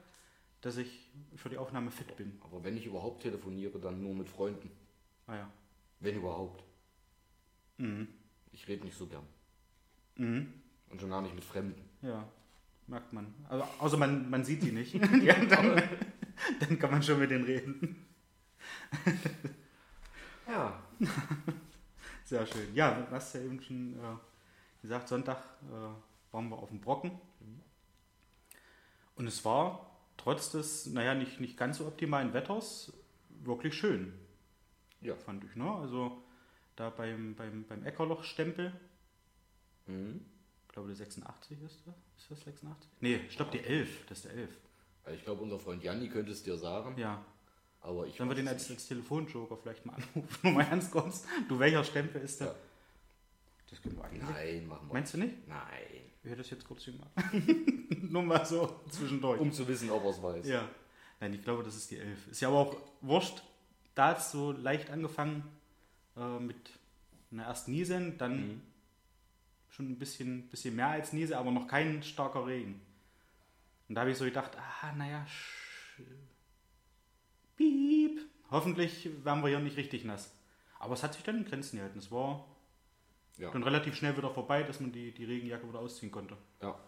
dass 0.61 0.77
ich 0.77 1.11
für 1.37 1.49
die 1.49 1.59
Aufnahme 1.59 1.91
fit 1.91 2.17
bin. 2.17 2.41
Aber 2.45 2.63
wenn 2.63 2.77
ich 2.77 2.87
überhaupt 2.87 3.23
telefoniere, 3.23 3.79
dann 3.79 4.03
nur 4.03 4.15
mit 4.15 4.29
Freunden. 4.29 4.71
Ah 5.27 5.37
ja. 5.37 5.51
Wenn 6.01 6.17
überhaupt. 6.17 6.65
Mhm. 7.79 8.09
Ich 8.53 8.69
rede 8.69 8.85
nicht 8.85 8.97
so 8.97 9.07
gern. 9.07 9.27
Mhm. 10.17 10.53
Und 10.91 11.01
schon 11.01 11.11
gar 11.11 11.23
nicht 11.23 11.35
mit 11.35 11.45
Fremden. 11.45 11.89
Ja, 12.03 12.29
merkt 12.87 13.13
man. 13.13 13.35
Also, 13.49 13.65
außer 13.79 13.97
man, 13.97 14.31
man 14.31 14.45
sieht 14.45 14.63
die 14.63 14.73
nicht. 14.73 14.95
ja, 15.23 15.35
dann, 15.45 15.83
dann 16.61 16.79
kann 16.79 16.91
man 16.91 17.03
schon 17.03 17.19
mit 17.19 17.31
denen 17.31 17.45
reden. 17.45 18.07
Ja. 20.47 20.83
Sehr 22.25 22.47
schön. 22.47 22.75
Ja, 22.75 23.03
du 23.03 23.11
hast 23.11 23.35
ja 23.35 23.41
eben 23.43 23.61
schon 23.61 23.95
äh, 23.95 24.17
gesagt, 24.83 25.09
Sonntag 25.09 25.39
äh, 25.63 26.33
waren 26.33 26.49
wir 26.49 26.59
auf 26.59 26.71
dem 26.71 26.81
Brocken. 26.81 27.13
Und 29.17 29.27
es 29.27 29.45
war 29.45 29.99
trotz 30.17 30.51
des, 30.51 30.87
naja, 30.87 31.15
nicht, 31.15 31.41
nicht 31.41 31.57
ganz 31.57 31.79
so 31.79 31.87
optimalen 31.87 32.33
Wetters 32.33 32.93
wirklich 33.29 33.75
schön. 33.75 34.13
Ja. 35.05 35.15
Fand 35.17 35.45
ich, 35.45 35.55
ne? 35.57 35.71
Also 35.71 36.23
da 36.77 36.91
beim, 36.91 37.35
beim, 37.37 37.65
beim 37.65 37.85
Eckerloch-Stempel, 37.85 38.73
Mhm. 39.87 40.25
ich 40.67 40.73
glaube 40.73 40.89
der 40.89 40.97
86 40.97 41.59
ist 41.63 41.83
das? 41.87 41.95
Ist 42.19 42.31
das 42.31 42.41
86? 42.45 42.91
Nee, 43.01 43.17
ich 43.29 43.37
glaube 43.37 43.51
die 43.53 43.61
11, 43.61 44.07
das 44.07 44.19
ist 44.19 44.25
der 44.25 44.33
11. 44.33 44.51
Ich 45.15 45.23
glaube, 45.25 45.43
unser 45.43 45.59
Freund 45.59 45.83
Janni 45.85 46.09
könnte 46.09 46.33
es 46.33 46.43
dir 46.43 46.57
sagen. 46.57 46.97
Ja, 46.99 47.23
Aber 47.83 48.07
ich 48.07 48.17
Sollen 48.17 48.31
wir 48.31 48.35
den 48.35 48.49
als, 48.49 48.71
als 48.71 48.89
Telefonjoker 48.89 49.59
vielleicht 49.59 49.85
mal 49.85 49.93
anrufen? 49.97 50.27
Nur 50.43 50.53
mal 50.53 50.65
ganz 50.65 50.91
kurz. 50.91 51.27
Du, 51.49 51.59
welcher 51.59 51.85
Stempel 51.85 52.23
ist 52.23 52.41
der? 52.41 52.47
Ja. 52.49 52.55
Das 53.69 53.83
können 53.83 53.97
wir 53.99 54.05
eigentlich. 54.05 54.23
Nein, 54.23 54.67
machen 54.67 54.89
wir. 54.89 54.95
Meinst 54.95 55.13
du 55.13 55.19
nicht? 55.19 55.47
Nein. 55.47 55.61
Ich 56.23 56.31
hätte 56.31 56.39
das 56.39 56.49
jetzt 56.51 56.65
kurz 56.67 56.87
gemacht. 56.87 57.11
Nur 58.11 58.23
mal 58.23 58.47
so 58.47 58.81
zwischendurch. 58.89 59.39
Um 59.39 59.53
zu 59.53 59.69
wissen, 59.69 59.91
ob 59.91 60.05
er 60.05 60.11
es 60.11 60.23
weiß. 60.23 60.47
Ja. 60.49 60.67
Nein, 61.21 61.35
ich 61.35 61.43
glaube, 61.43 61.63
das 61.63 61.77
ist 61.77 61.91
die 61.91 61.99
11. 61.99 62.29
Ist 62.29 62.41
ja 62.41 62.49
aber 62.49 62.59
auch 62.59 62.77
wurscht. 63.03 63.43
Da 63.95 64.09
hat 64.09 64.19
es 64.19 64.31
so 64.33 64.53
leicht 64.53 64.91
angefangen 64.91 65.45
äh, 66.17 66.39
mit 66.39 66.57
einer 67.31 67.45
ersten 67.45 67.73
Niesen, 67.73 68.19
dann 68.19 68.49
Mhm. 68.49 68.63
schon 69.71 69.91
ein 69.91 69.99
bisschen, 69.99 70.49
bisschen 70.49 70.77
mehr 70.77 70.89
als 70.89 71.13
Niese, 71.13 71.37
aber 71.39 71.51
noch 71.51 71.67
kein 71.69 72.03
starker 72.03 72.47
Regen. 72.47 72.81
Und 73.89 73.95
da 73.97 74.03
habe 74.03 74.11
ich 74.13 74.17
so 74.19 74.25
gedacht, 74.25 74.53
ah, 74.57 74.93
naja, 74.93 75.27
piep. 77.57 78.21
Hoffentlich 78.51 79.09
werden 79.25 79.43
wir 79.43 79.49
hier 79.49 79.59
nicht 79.61 79.77
richtig 79.77 80.05
nass. 80.05 80.33
Aber 80.79 80.95
es 80.95 81.03
hat 81.03 81.15
sich 81.15 81.23
dann 81.25 81.39
in 81.39 81.45
Grenzen 81.45 81.77
gehalten. 81.77 81.99
Es 81.99 82.11
war 82.11 82.45
Ja. 83.39 83.51
dann 83.51 83.63
relativ 83.65 83.97
schnell 83.97 84.17
wieder 84.17 84.31
vorbei, 84.31 84.63
dass 84.63 84.81
man 84.81 84.93
die, 84.93 85.11
die 85.13 85.25
Regenjacke 85.25 85.69
wieder 85.69 85.81
ausziehen 85.81 86.13
konnte. 86.13 86.37
ja. 86.63 86.79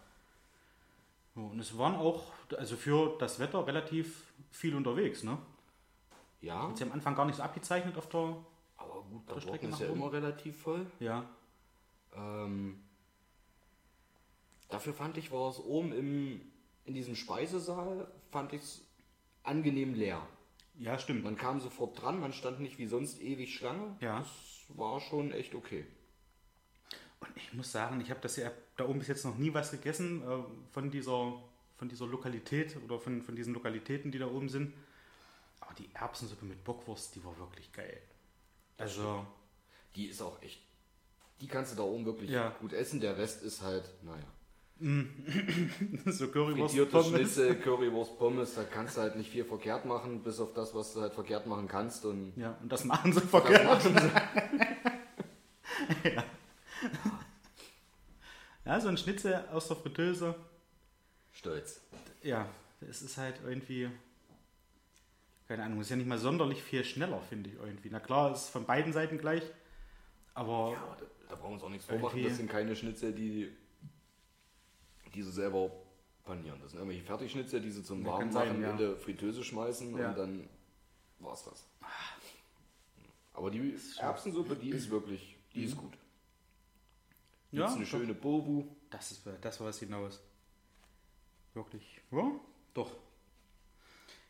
Und 1.34 1.60
es 1.60 1.76
waren 1.76 1.96
auch, 1.96 2.32
also 2.56 2.76
für 2.78 3.14
das 3.18 3.38
Wetter 3.38 3.66
relativ 3.66 4.22
viel 4.50 4.74
unterwegs, 4.74 5.22
ne? 5.22 5.36
Ja, 6.40 6.68
Hat 6.68 6.76
sich 6.76 6.86
am 6.86 6.92
Anfang 6.92 7.14
gar 7.14 7.24
nicht 7.24 7.36
so 7.36 7.42
abgezeichnet 7.42 7.96
auf 7.96 8.08
der. 8.08 8.36
aber 8.76 9.02
gut, 9.10 9.28
der 9.28 9.40
Strecke 9.40 9.66
ist 9.68 9.80
ja 9.80 9.88
oben. 9.88 9.98
immer 9.98 10.12
relativ 10.12 10.60
voll. 10.60 10.86
Ja. 11.00 11.28
Ähm, 12.14 12.82
dafür 14.68 14.92
fand 14.94 15.16
ich, 15.16 15.32
war 15.32 15.50
es 15.50 15.58
oben 15.58 15.92
im, 15.92 16.40
in 16.84 16.94
diesem 16.94 17.16
Speisesaal, 17.16 18.10
fand 18.30 18.52
ich 18.52 18.62
es 18.62 18.86
angenehm 19.42 19.94
leer. 19.94 20.26
Ja, 20.78 20.98
stimmt. 20.98 21.24
Man 21.24 21.36
kam 21.36 21.60
sofort 21.60 22.00
dran, 22.00 22.20
man 22.20 22.32
stand 22.32 22.60
nicht 22.60 22.78
wie 22.78 22.86
sonst 22.86 23.20
ewig 23.20 23.54
Schlange. 23.54 23.96
Ja. 24.00 24.18
Das 24.18 24.28
war 24.76 25.00
schon 25.00 25.32
echt 25.32 25.54
okay. 25.54 25.86
Und 27.20 27.30
ich 27.34 27.54
muss 27.54 27.72
sagen, 27.72 28.00
ich 28.00 28.10
habe 28.10 28.20
das 28.20 28.36
ja 28.36 28.50
da 28.76 28.86
oben 28.86 28.98
bis 28.98 29.08
jetzt 29.08 29.24
noch 29.24 29.38
nie 29.38 29.54
was 29.54 29.70
gegessen 29.70 30.22
äh, 30.22 30.42
von 30.70 30.90
dieser 30.90 31.32
von 31.76 31.88
dieser 31.88 32.06
Lokalität 32.06 32.76
oder 32.84 32.98
von, 32.98 33.22
von 33.22 33.36
diesen 33.36 33.52
Lokalitäten, 33.54 34.10
die 34.10 34.18
da 34.18 34.26
oben 34.26 34.48
sind. 34.48 34.72
Die 35.78 35.88
Erbsensuppe 35.94 36.44
mit 36.44 36.62
Bockwurst, 36.64 37.14
die 37.14 37.24
war 37.24 37.36
wirklich 37.38 37.72
geil. 37.72 38.00
Also, 38.78 39.26
Die 39.94 40.06
ist 40.06 40.20
auch 40.20 40.42
echt. 40.42 40.60
Die 41.40 41.46
kannst 41.48 41.72
du 41.72 41.76
da 41.76 41.82
oben 41.82 42.04
wirklich 42.04 42.30
Ja. 42.30 42.50
gut 42.60 42.72
essen. 42.74 43.00
Der 43.00 43.16
Rest 43.16 43.42
ist 43.42 43.62
halt, 43.62 43.88
naja. 44.02 44.26
so 46.06 46.28
Currywurst, 46.28 46.74
Frittierte 46.74 46.90
Pommes. 46.90 47.08
Schnitzel, 47.08 47.54
Currywurst, 47.60 48.18
Pommes, 48.18 48.54
da 48.54 48.64
kannst 48.64 48.98
du 48.98 49.00
halt 49.00 49.16
nicht 49.16 49.30
viel 49.30 49.44
verkehrt 49.46 49.86
machen, 49.86 50.22
bis 50.22 50.38
auf 50.38 50.52
das, 50.52 50.74
was 50.74 50.92
du 50.92 51.00
halt 51.00 51.14
verkehrt 51.14 51.46
machen 51.46 51.66
kannst. 51.66 52.04
Und 52.04 52.34
Ja, 52.36 52.58
und 52.60 52.70
das 52.70 52.84
machen 52.84 53.10
sie 53.12 53.20
das 53.20 53.30
verkehrt. 53.30 53.64
machen 53.64 53.96
sie. 53.96 54.10
Ja, 58.64 58.80
so 58.80 58.88
ein 58.88 58.96
Schnitzel 58.98 59.44
aus 59.52 59.68
der 59.68 59.76
Fritteuse. 59.76 60.34
Stolz. 61.32 61.80
Ja, 62.22 62.48
es 62.80 63.02
ist 63.02 63.16
halt 63.16 63.40
irgendwie, 63.44 63.88
keine 65.48 65.62
Ahnung, 65.64 65.80
ist 65.80 65.90
ja 65.90 65.96
nicht 65.96 66.06
mal 66.08 66.18
sonderlich 66.18 66.62
viel 66.62 66.84
schneller, 66.84 67.20
finde 67.22 67.50
ich 67.50 67.56
irgendwie. 67.56 67.88
Na 67.90 68.00
klar, 68.00 68.32
es 68.32 68.44
ist 68.44 68.48
von 68.50 68.64
beiden 68.66 68.92
Seiten 68.92 69.18
gleich, 69.18 69.42
aber 70.34 70.72
Ja, 70.72 70.82
aber 70.82 70.96
da, 70.96 71.06
da 71.28 71.34
brauchen 71.36 71.50
wir 71.50 71.54
uns 71.54 71.62
auch 71.62 71.68
nichts 71.70 71.86
vormachen. 71.86 72.22
Das 72.22 72.36
sind 72.36 72.50
keine 72.50 72.74
Schnitzel, 72.74 73.12
die, 73.12 73.52
die 75.14 75.22
sie 75.22 75.30
selber 75.32 75.70
panieren. 76.24 76.58
Das 76.60 76.72
sind 76.72 76.80
irgendwelche 76.80 77.04
Fertigschnitzel, 77.04 77.60
die 77.60 77.70
sie 77.70 77.82
zum 77.84 78.04
Ja, 78.04 78.12
Warmen 78.12 78.32
machen, 78.32 78.60
ja. 78.60 78.70
in 78.70 78.78
der 78.78 78.96
Fritteuse 78.96 79.44
schmeißen 79.44 79.96
Ja. 79.96 80.08
und 80.10 80.18
dann 80.18 80.48
war's 81.20 81.44
das. 81.44 81.66
Aber 83.32 83.50
die 83.50 83.74
Erbsensuppe, 83.98 84.56
die 84.56 84.70
ist 84.70 84.90
wirklich, 84.90 85.36
die 85.54 85.64
ist 85.64 85.76
gut. 85.76 85.92
Mhm. 87.52 87.58
ja, 87.58 87.72
eine 87.72 87.86
schöne 87.86 88.14
Bobu. 88.14 88.64
das 88.90 89.12
ist 89.12 89.22
das 89.42 89.60
war 89.60 89.68
es 89.68 89.78
hinaus. 89.78 90.20
Wirklich, 91.54 92.00
ja, 92.10 92.32
doch. 92.74 92.90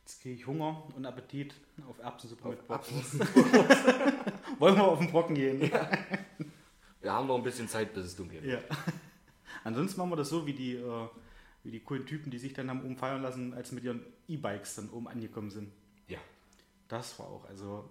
Jetzt 0.06 0.22
kriege 0.22 0.36
ich 0.36 0.46
Hunger 0.46 0.84
und 0.94 1.04
Appetit 1.04 1.52
auf 1.88 1.98
Erbsensuppe 1.98 2.50
mit 2.50 2.68
Bockwurst. 2.68 3.18
Wollen 4.60 4.76
wir 4.76 4.84
auf 4.84 5.00
den 5.00 5.10
Brocken 5.10 5.34
gehen? 5.34 5.68
Wir 7.00 7.12
haben 7.12 7.26
noch 7.26 7.34
ein 7.34 7.42
bisschen 7.42 7.66
Zeit, 7.66 7.92
bis 7.92 8.04
es 8.04 8.14
dunkel 8.14 8.40
wird. 8.40 8.70
Ja. 8.70 8.76
Ansonsten 9.64 9.98
machen 9.98 10.12
wir 10.12 10.16
das 10.16 10.28
so 10.28 10.46
wie 10.46 10.52
die, 10.52 10.76
äh, 10.76 11.08
wie 11.64 11.72
die 11.72 11.80
coolen 11.80 12.06
Typen, 12.06 12.30
die 12.30 12.38
sich 12.38 12.52
dann 12.52 12.70
haben 12.70 12.84
oben 12.84 12.96
feiern 12.96 13.20
lassen, 13.20 13.52
als 13.52 13.72
mit 13.72 13.82
ihren 13.82 14.00
E-Bikes 14.28 14.76
dann 14.76 14.90
oben 14.90 15.08
angekommen 15.08 15.50
sind. 15.50 15.72
Ja. 16.06 16.18
Das 16.86 17.18
war 17.18 17.26
auch, 17.26 17.44
also 17.48 17.90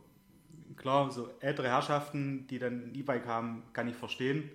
klar, 0.77 1.11
so 1.11 1.29
ältere 1.41 1.67
Herrschaften, 1.67 2.47
die 2.47 2.59
dann 2.59 2.91
ein 2.91 2.95
E-Bike 2.95 3.25
haben, 3.25 3.63
kann 3.73 3.89
ich 3.89 3.95
verstehen. 3.97 4.49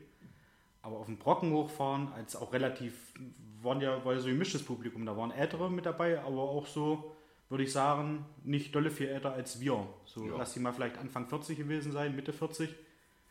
Aber 0.81 0.97
auf 0.97 1.07
dem 1.07 1.19
Brocken 1.19 1.53
hochfahren, 1.53 2.11
als 2.15 2.37
auch 2.37 2.55
relativ, 2.55 3.13
waren 3.61 3.83
ja, 3.83 4.03
war 4.03 4.15
ja 4.15 4.19
so 4.19 4.29
ein 4.29 4.33
gemischtes 4.33 4.63
Publikum, 4.63 5.05
da 5.05 5.15
waren 5.15 5.31
Ältere 5.31 5.71
mit 5.71 5.85
dabei, 5.85 6.21
aber 6.21 6.41
auch 6.41 6.67
so, 6.67 7.15
würde 7.51 7.65
ich 7.65 7.73
sagen, 7.73 8.25
nicht 8.45 8.75
dolle 8.75 8.91
viel 8.91 9.09
älter 9.09 9.33
als 9.33 9.61
wir. 9.61 9.87
So, 10.07 10.25
Ja. 10.27 10.37
lass 10.39 10.55
die 10.55 10.61
mal 10.61 10.73
vielleicht 10.73 10.97
Anfang 10.97 11.27
40 11.27 11.59
gewesen 11.59 11.93
sein, 11.93 12.17
Mitte 12.17 12.33
40, 12.33 12.75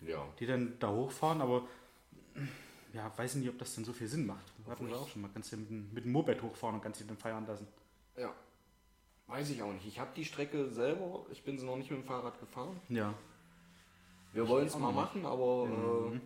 Ja. 0.06 0.24
die 0.40 0.46
dann 0.46 0.74
da 0.80 0.90
hochfahren, 0.92 1.42
aber 1.42 1.64
ja, 2.94 3.12
weiß 3.18 3.36
nicht, 3.36 3.50
ob 3.50 3.58
das 3.58 3.74
dann 3.76 3.86
so 3.86 3.94
viel 3.94 4.08
Sinn 4.08 4.26
macht. 4.26 4.46
Hatten 4.68 4.88
wir 4.88 4.96
auch 4.98 5.08
schon 5.08 5.22
mal. 5.22 5.30
Kannst 5.34 5.52
du 5.52 5.58
mit, 5.58 5.70
dem- 5.70 5.94
mit 5.94 6.06
dem 6.06 6.12
Moped 6.12 6.42
hochfahren 6.42 6.76
und 6.76 6.82
kannst 6.82 7.00
dich 7.00 7.08
dann 7.08 7.18
feiern 7.18 7.46
lassen. 7.48 7.68
Ja. 8.18 8.34
Weiß 9.28 9.50
ich 9.52 9.62
auch 9.62 9.72
nicht. 9.72 9.86
Ich 9.88 10.00
habe 10.00 10.10
die 10.16 10.26
Strecke 10.26 10.70
selber, 10.70 11.26
ich 11.32 11.44
bin 11.44 11.58
sie 11.60 11.66
noch 11.66 11.78
nicht 11.78 11.92
mit 11.92 12.00
dem 12.02 12.06
Fahrrad 12.06 12.40
gefahren. 12.40 12.80
Ja. 12.90 13.14
Wir 14.34 14.48
wollen 14.48 14.68
es 14.68 14.78
mal 14.78 14.92
machen, 14.92 15.26
aber 15.26 16.12
äh, 16.14 16.20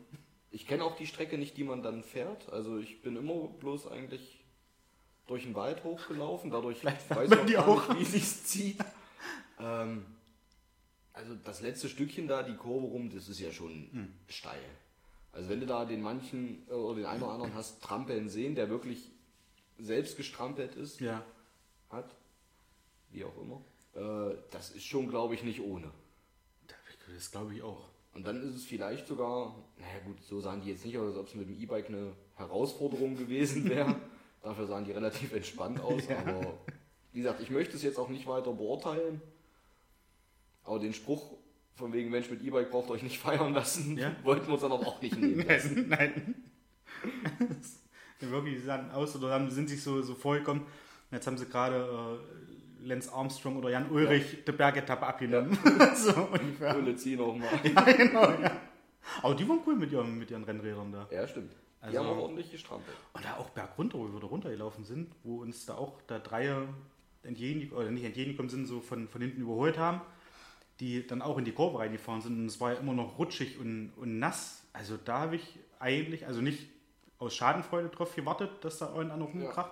ich 0.51 0.67
kenne 0.67 0.83
auch 0.83 0.95
die 0.95 1.05
Strecke 1.07 1.38
nicht, 1.38 1.57
die 1.57 1.63
man 1.63 1.83
dann 1.83 2.03
fährt. 2.03 2.50
Also 2.51 2.77
ich 2.77 3.01
bin 3.01 3.15
immer 3.17 3.47
bloß 3.47 3.88
eigentlich 3.88 4.42
durch 5.27 5.44
den 5.44 5.56
Wald 5.56 5.84
hochgelaufen. 5.84 6.51
Dadurch 6.51 6.80
Vielleicht 6.80 7.10
weiß 7.10 7.30
man 7.30 7.39
ich 7.39 7.46
die 7.46 7.58
auch 7.58 7.89
auch. 7.89 7.96
nicht, 7.96 8.13
wie 8.13 8.18
es 8.18 8.44
zieht. 8.46 8.77
Ähm, 9.60 10.03
also 11.13 11.36
das 11.36 11.62
letzte 11.62 11.88
Stückchen 11.88 12.27
da, 12.27 12.42
die 12.42 12.56
Kurve 12.56 12.88
rum, 12.88 13.12
das 13.13 13.30
ist 13.30 13.39
ja 13.39 13.51
schon 13.51 13.88
Hm. 13.92 14.13
steil. 14.27 14.60
Also 15.32 15.48
wenn 15.50 15.60
du 15.60 15.68
da 15.68 15.86
den 15.86 16.01
manchen 16.01 16.68
äh, 16.68 16.74
oder 16.74 16.96
den 16.96 17.06
einen 17.06 17.22
oder 17.22 17.34
anderen 17.34 17.53
hast 17.53 17.82
trampeln 17.82 18.30
sehen, 18.30 18.56
der 18.56 18.70
wirklich 18.70 19.12
selbst 19.77 20.18
gestrampelt 20.18 20.75
ist, 20.75 21.00
Ja. 21.00 21.24
hat, 21.92 22.15
wie 23.12 23.24
auch 23.24 23.38
immer, 23.39 23.62
äh, 23.96 24.36
das 24.50 24.72
ist 24.72 24.86
schon, 24.86 25.08
glaube 25.08 25.36
ich, 25.36 25.44
nicht 25.44 25.62
ohne. 25.62 25.92
Das 27.15 27.30
glaube 27.32 27.53
ich 27.56 27.62
auch. 27.62 27.88
Und 28.15 28.25
dann 28.25 28.42
ist 28.42 28.56
es 28.56 28.65
vielleicht 28.65 29.08
sogar, 29.08 29.56
naja 29.77 30.00
gut, 30.03 30.22
so 30.24 30.42
sahen 30.42 30.62
die 30.62 30.70
jetzt 30.72 30.84
nicht 30.84 30.98
aus, 30.98 31.10
als 31.10 31.18
ob 31.18 31.27
es 31.27 31.36
mit 31.36 31.48
dem 31.48 31.60
E-Bike 31.60 31.89
eine 31.89 32.13
Herausforderung 32.36 33.15
gewesen 33.15 33.65
wäre. 33.70 33.96
Dafür 34.43 34.67
sahen 34.67 34.85
die 34.85 34.91
relativ 34.91 35.33
entspannt 35.33 35.79
aus. 35.83 36.07
Ja. 36.07 36.19
Aber 36.19 36.53
wie 37.13 37.19
gesagt, 37.21 37.41
ich 37.41 37.50
möchte 37.50 37.75
es 37.75 37.81
jetzt 37.83 37.97
auch 37.97 38.09
nicht 38.09 38.27
weiter 38.27 38.51
beurteilen. 38.53 39.21
Aber 40.63 40.79
den 40.79 40.93
Spruch 40.93 41.33
von 41.75 41.91
wegen 41.91 42.09
Mensch 42.12 42.29
mit 42.29 42.43
E-Bike 42.43 42.69
braucht 42.69 42.89
euch 42.91 43.01
nicht 43.03 43.17
feiern 43.21 43.53
lassen, 43.53 43.97
Ja. 43.97 44.15
wollten 44.23 44.45
wir 44.47 44.53
uns 44.53 44.62
dann 44.62 44.71
aber 44.71 44.85
auch 44.88 45.01
nicht 45.01 45.17
nehmen. 45.19 45.45
Nein, 45.47 45.85
nein. 45.89 46.35
Ja, 48.21 48.29
Wirklich, 48.31 48.59
sie 48.59 48.65
sahen 48.65 48.91
aus 48.91 49.15
oder 49.15 49.31
haben, 49.31 49.50
sind 49.51 49.69
sich 49.69 49.81
so, 49.83 50.01
so 50.01 50.15
vorgekommen. 50.15 50.63
Jetzt 51.12 51.27
haben 51.27 51.38
sie 51.38 51.45
gerade 51.45 52.19
äh, 52.81 52.88
Lance 52.88 53.12
Armstrong 53.12 53.57
oder 53.57 53.69
Jan 53.69 53.89
Ulrich 53.91 54.43
die 54.47 54.51
Bergetappe 54.51 55.05
abgenommen. 55.05 55.57
so 55.95 56.13
ungefähr. 56.31 56.77
Ohne 56.77 56.95
zieh 56.95 57.15
noch 57.17 57.35
mal. 57.35 57.50
Ja, 57.63 57.81
genau, 57.91 58.29
ja. 58.41 58.51
Aber 59.21 59.35
die 59.35 59.47
waren 59.47 59.59
cool 59.67 59.75
mit 59.75 59.91
ihren, 59.91 60.17
mit 60.17 60.31
ihren 60.31 60.43
Rennrädern 60.45 60.91
da. 60.93 61.07
Ja, 61.12 61.27
stimmt. 61.27 61.51
Die 61.84 61.98
Also- 61.98 62.00
haben 62.00 62.18
auch 62.18 62.24
ordentlich 62.24 62.50
gestrampelt. 62.52 62.96
Und 63.13 63.25
da 63.25 63.38
auch 63.38 63.50
bergunter, 63.50 63.98
wo 64.00 64.08
wir 64.12 64.20
da 64.20 64.28
runtergelaufen 64.28 64.86
sind, 64.86 65.12
wo 65.24 65.42
uns 65.42 65.66
da 65.66 65.75
auch 65.75 66.02
da 66.08 66.18
drei 66.20 66.56
entgegengekommen, 67.24 67.82
oder 67.84 67.92
nicht 67.92 68.06
entgegengekommen 68.06 68.50
sind, 68.50 68.66
so 68.68 68.80
von, 68.80 69.08
von 69.08 69.22
hinten 69.22 69.42
überholt 69.42 69.78
haben, 69.78 70.02
die 70.80 71.06
dann 71.06 71.22
auch 71.22 71.38
in 71.38 71.46
die 71.46 71.52
Kurve 71.52 71.80
reingefahren 71.80 72.22
sind 72.22 72.38
und 72.40 72.46
es 72.48 72.60
war 72.60 72.74
ja 72.74 72.80
immer 72.80 72.94
noch 72.94 73.18
rutschig 73.20 73.60
und, 73.60 73.92
und 73.98 74.20
nass. 74.20 74.63
Also 74.74 74.98
da 74.98 75.20
habe 75.20 75.36
ich 75.36 75.60
eigentlich, 75.80 76.25
also 76.25 76.42
nicht 76.42 76.68
aus 77.20 77.36
Schadenfreude 77.36 77.90
drauf 77.90 78.16
gewartet, 78.16 78.50
dass 78.62 78.80
da 78.80 78.94
irgendeiner 78.94 79.24
rumkracht. 79.25 79.72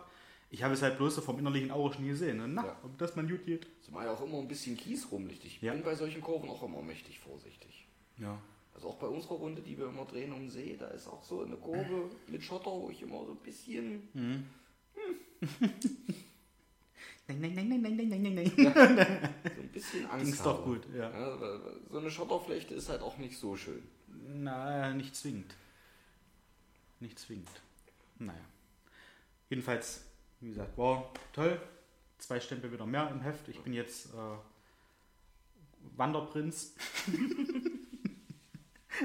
Ich 0.50 0.64
habe 0.64 0.74
es 0.74 0.82
halt 0.82 0.98
bloß 0.98 1.16
so 1.16 1.22
vom 1.22 1.40
innerlichen 1.40 1.72
Auge 1.72 2.02
nie 2.02 2.10
gesehen. 2.10 2.42
Und 2.42 2.54
na, 2.54 2.66
Ja. 2.66 2.78
ob 2.84 2.98
das 2.98 3.16
man 3.16 3.28
gut 3.28 3.46
geht. 3.46 3.68
Zumal 3.82 4.06
ja 4.06 4.12
auch 4.14 4.22
immer 4.22 4.38
ein 4.38 4.48
bisschen 4.50 4.76
Kies 4.78 5.10
rumliegt. 5.12 5.44
Ich 5.46 5.62
Ja. 5.62 5.74
bin 5.74 5.82
bei 5.84 5.96
solchen 5.96 6.22
Kurven 6.22 6.50
auch 6.50 6.62
immer 6.64 6.82
mächtig 6.82 7.20
vorsichtig. 7.20 7.88
Ja. 8.18 8.38
Also 8.74 8.90
auch 8.90 8.96
bei 8.96 9.08
unserer 9.08 9.36
Runde, 9.36 9.62
die 9.62 9.78
wir 9.78 9.88
immer 9.88 10.06
drehen 10.06 10.32
um 10.32 10.40
den 10.40 10.50
See, 10.50 10.78
da 10.78 10.88
ist 10.88 11.08
auch 11.08 11.24
so 11.24 11.44
eine 11.44 11.58
Kurve 11.58 12.10
mit 12.28 12.44
Schotter, 12.44 12.72
wo 12.72 12.90
ich 12.90 13.02
immer 13.02 13.26
so 13.26 13.32
ein 13.32 13.38
bisschen. 13.38 14.48
Nein, 17.28 17.40
nein, 17.40 17.54
nein, 17.56 17.70
nein, 17.70 17.82
nein, 17.82 17.96
nein, 17.96 18.10
nein, 18.10 18.22
nein, 18.34 18.96
nein. 18.96 19.34
So 19.56 19.62
ein 19.62 19.70
bisschen 19.72 20.06
Angst 20.10 20.26
Ging's 20.26 20.40
habe. 20.40 20.50
doch 20.58 20.64
gut, 20.66 20.82
ja. 20.94 21.10
Ja, 21.12 21.60
so 21.90 21.98
eine 21.98 22.12
Schotterflechte 22.12 22.74
ist 22.76 22.90
halt 22.90 23.02
auch 23.02 23.18
nicht 23.18 23.38
so 23.38 23.56
schön. 23.56 23.84
Na, 24.08 24.94
nicht 24.94 25.16
zwingend. 25.16 25.54
Nicht 27.00 27.20
zwingend. 27.20 27.50
Naja. 28.20 28.40
Jedenfalls, 29.50 30.04
wie 30.40 30.50
gesagt, 30.50 30.78
war 30.78 31.12
toll. 31.34 31.60
Zwei 32.18 32.40
Stempel 32.40 32.72
wieder 32.72 32.86
mehr 32.86 33.10
im 33.10 33.22
Heft. 33.22 33.48
Ich 33.48 33.60
bin 33.62 33.74
jetzt 33.74 34.08
äh, 34.14 34.38
Wanderprinz. 35.98 36.76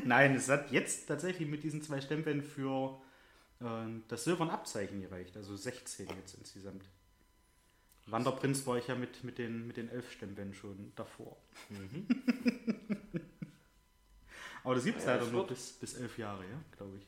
Nein, 0.05 0.35
es 0.35 0.49
hat 0.49 0.71
jetzt 0.71 1.07
tatsächlich 1.07 1.49
mit 1.49 1.62
diesen 1.62 1.83
zwei 1.83 2.00
Stempeln 2.00 2.43
für 2.43 3.00
äh, 3.61 3.87
das 4.09 4.25
silberne 4.25 4.52
Abzeichen 4.52 5.00
gereicht. 5.00 5.37
Also 5.37 5.57
16 5.57 6.09
jetzt 6.19 6.35
insgesamt. 6.35 6.85
Wanderprinz 8.07 8.66
war 8.66 8.76
ich 8.78 8.87
ja 8.87 8.95
mit, 8.95 9.25
mit, 9.25 9.38
den, 9.38 9.66
mit 9.66 9.76
den 9.76 9.88
elf 9.88 10.12
Stempeln 10.12 10.55
schon 10.55 10.93
davor. 10.95 11.37
Aber 14.62 14.75
das 14.75 14.85
gibt 14.85 14.99
es 14.99 15.05
Ja, 15.05 15.14
leider 15.14 15.31
nur 15.31 15.47
bis, 15.47 15.73
bis 15.73 15.95
elf 15.95 16.19
Jahre, 16.19 16.43
ja, 16.45 16.61
glaube 16.76 16.97
ich. 16.99 17.07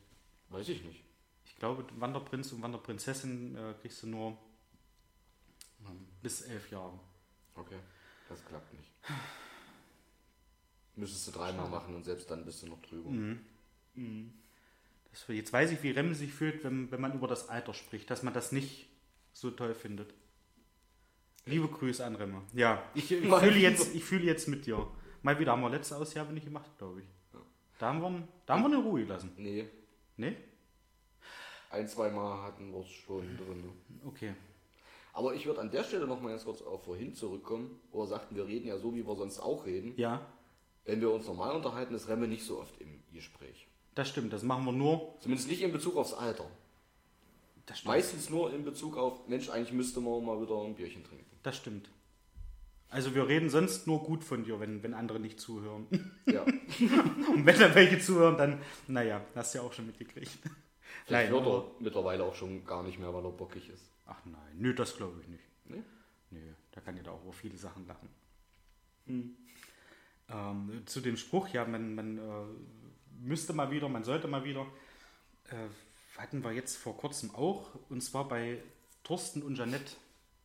Weiß 0.51 0.69
ich 0.69 0.83
nicht. 0.85 1.05
Ich 1.45 1.57
glaube, 1.57 1.85
Wanderprinz 1.99 2.53
und 2.53 2.63
Wanderprinzessin 2.63 3.57
äh, 3.57 3.75
kriegst 3.81 4.03
du 4.03 4.09
nur 4.09 4.39
ähm, 5.87 6.07
bis 6.23 6.43
elf 6.43 6.71
Jahre. 6.71 6.99
Okay, 7.55 7.79
das 8.29 8.45
klappt 8.45 8.73
nicht. 8.75 8.91
Müsstest 10.99 11.29
du 11.29 11.31
dreimal 11.31 11.69
machen 11.69 11.95
und 11.95 12.05
selbst 12.05 12.29
dann 12.31 12.45
bist 12.45 12.63
du 12.63 12.67
noch 12.67 12.83
drüber. 12.83 13.11
Das, 15.11 15.25
jetzt 15.29 15.53
weiß 15.53 15.71
ich, 15.71 15.83
wie 15.83 15.91
Rem 15.91 16.13
sich 16.13 16.33
fühlt, 16.33 16.65
wenn, 16.65 16.91
wenn 16.91 17.01
man 17.01 17.15
über 17.15 17.29
das 17.29 17.49
Alter 17.49 17.73
spricht, 17.73 18.11
dass 18.11 18.23
man 18.25 18.35
das 18.35 18.51
nicht 18.51 18.89
so 19.33 19.51
toll 19.53 19.75
findet. 19.75 20.13
Liebe 21.47 21.69
Grüße 21.69 22.05
an 22.05 22.17
Remme. 22.17 22.43
Ja, 22.53 22.83
ich, 22.95 23.11
ich, 23.13 23.29
fühle, 23.29 23.59
jetzt, 23.59 23.95
ich 23.95 24.05
fühle 24.05 24.25
jetzt 24.25 24.49
mit 24.49 24.67
dir. 24.67 24.87
Mal 25.23 25.39
wieder 25.39 25.53
haben 25.53 25.63
wir 25.63 25.71
letzte 25.71 25.97
Ausgabe 25.97 26.33
nicht 26.33 26.45
gemacht, 26.45 26.71
glaube 26.79 27.01
ich. 27.01 27.07
Ja. 27.33 27.41
Da 27.79 27.87
haben 27.89 28.01
wir, 28.03 28.29
da 28.45 28.55
haben 28.55 28.63
wir 28.63 28.67
eine 28.67 28.85
Ruhe 28.85 29.03
gelassen. 29.03 29.33
Nee, 29.37 29.69
Ne? 30.17 30.35
ein, 31.71 31.87
zwei 31.87 32.11
Mal 32.11 32.43
hatten 32.43 32.73
wir 32.73 32.81
es 32.81 32.89
schon 32.89 33.23
drin. 33.37 33.71
Okay. 34.05 34.35
Aber 35.13 35.35
ich 35.35 35.47
würde 35.47 35.61
an 35.61 35.71
der 35.71 35.85
Stelle 35.85 36.07
noch 36.07 36.21
mal 36.21 36.31
ganz 36.31 36.45
kurz 36.45 36.61
auf 36.63 36.85
vorhin 36.85 37.15
zurückkommen, 37.15 37.79
wo 37.93 38.03
er 38.03 38.09
sagten, 38.09 38.35
wir 38.35 38.47
reden 38.47 38.67
ja 38.67 38.79
so, 38.79 38.95
wie 38.95 39.07
wir 39.07 39.17
sonst 39.17 39.39
auch 39.39 39.65
reden. 39.65 39.95
Ja, 39.97 40.27
Wenn 40.85 41.01
wir 41.01 41.11
uns 41.11 41.27
normal 41.27 41.55
unterhalten, 41.57 41.95
ist 41.95 42.09
Remme 42.09 42.27
nicht 42.29 42.45
so 42.45 42.59
oft 42.61 42.81
im 42.81 43.03
Gespräch. 43.13 43.67
das 43.95 44.09
stimmt. 44.09 44.33
Das 44.33 44.43
machen 44.43 44.65
wir 44.65 44.73
nur. 44.73 45.15
Zumindest 45.21 45.49
nicht 45.49 45.63
in 45.63 45.73
Bezug 45.73 45.97
aufs 45.97 46.13
Alter. 46.15 46.49
Das 47.67 47.79
stimmt. 47.81 47.95
Meistens 47.95 48.31
nur 48.31 48.53
in 48.55 48.65
Bezug 48.65 48.97
auf, 48.97 49.29
Mensch, 49.29 49.51
eigentlich 49.51 49.73
müsste 49.73 50.01
man 50.01 50.25
mal 50.25 50.41
wieder 50.41 50.63
ein 50.63 50.75
Bierchen 50.75 51.05
trinken. 51.05 51.27
Das 51.43 51.57
stimmt. 51.57 51.91
Also 52.91 53.15
wir 53.15 53.29
reden 53.29 53.51
sonst 53.51 53.87
nur 53.87 54.03
gut 54.03 54.25
von 54.25 54.45
dir, 54.45 54.61
wenn, 54.61 54.83
wenn 54.83 54.95
andere 54.95 55.21
nicht 55.21 55.39
zuhören. 55.41 55.87
Ja, 56.27 56.43
Und 57.35 57.45
wenn 57.47 57.59
dann 57.59 57.75
welche 57.75 57.99
zuhören, 57.99 58.37
dann, 58.39 58.61
naja, 58.87 59.21
hast 59.35 59.55
du 59.55 59.59
ja 59.59 59.65
auch 59.65 59.73
schon 59.75 59.87
mitgekriegt. 59.87 60.31
vielleicht 61.05 61.11
Nein, 61.11 61.31
wird 61.33 61.43
er 61.45 61.47
aber- 61.53 61.71
mittlerweile 61.81 62.25
auch 62.25 62.35
schon 62.35 62.65
gar 62.65 62.83
nicht 62.83 62.99
mehr, 62.99 63.13
weil 63.13 63.25
er 63.25 63.31
bockig 63.33 63.69
ist. 63.69 63.91
Ach 64.07 64.19
nein, 64.25 64.57
nö, 64.57 64.73
das 64.75 64.97
glaube 64.97 65.21
ich 65.21 65.29
nicht. 65.29 65.45
Nee? 65.67 65.83
Nö, 66.31 66.41
da 66.73 66.81
kann 66.81 66.97
ja 66.97 67.03
da 67.03 67.11
auch 67.11 67.23
über 67.23 67.33
viele 67.35 67.57
Sachen 67.59 67.87
lachen. 67.87 68.09
Ähm, 70.31 70.83
zu 70.87 71.01
dem 71.01 71.17
Spruch, 71.17 71.49
ja, 71.49 71.65
man, 71.65 71.95
man 71.95 72.19
äh, 72.19 72.23
müsste 73.21 73.53
mal 73.53 73.71
wieder, 73.71 73.89
man 73.89 74.05
sollte 74.05 74.29
mal 74.29 74.45
wieder, 74.45 74.67
äh, 75.51 75.69
hatten 76.19 76.43
wir 76.45 76.53
jetzt 76.53 76.77
vor 76.77 76.97
kurzem 76.97 77.35
auch, 77.35 77.71
und 77.89 78.03
zwar 78.03 78.29
bei 78.29 78.63
Thorsten 79.05 79.43
und 79.43 79.57
Janette. 79.57 79.93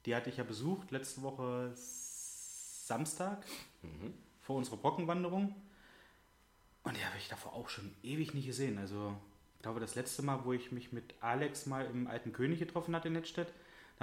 Die 0.05 0.15
hatte 0.15 0.29
ich 0.29 0.37
ja 0.37 0.43
besucht 0.43 0.91
letzte 0.91 1.21
Woche 1.21 1.71
Samstag 1.75 3.45
vor 4.41 4.57
unserer 4.57 4.77
Brockenwanderung. 4.77 5.55
Und 6.83 6.97
die 6.97 7.05
habe 7.05 7.17
ich 7.17 7.29
davor 7.29 7.53
auch 7.53 7.69
schon 7.69 7.93
ewig 8.03 8.33
nicht 8.33 8.45
gesehen. 8.45 8.77
Also, 8.77 9.15
ich 9.55 9.61
glaube, 9.61 9.79
das 9.79 9.95
letzte 9.95 10.21
Mal, 10.21 10.43
wo 10.43 10.53
ich 10.53 10.71
mich 10.71 10.91
mit 10.91 11.13
Alex 11.21 11.65
mal 11.65 11.85
im 11.85 12.07
Alten 12.07 12.33
König 12.33 12.59
getroffen 12.59 12.95
hatte 12.95 13.07
in 13.07 13.13
Nettstedt, 13.13 13.53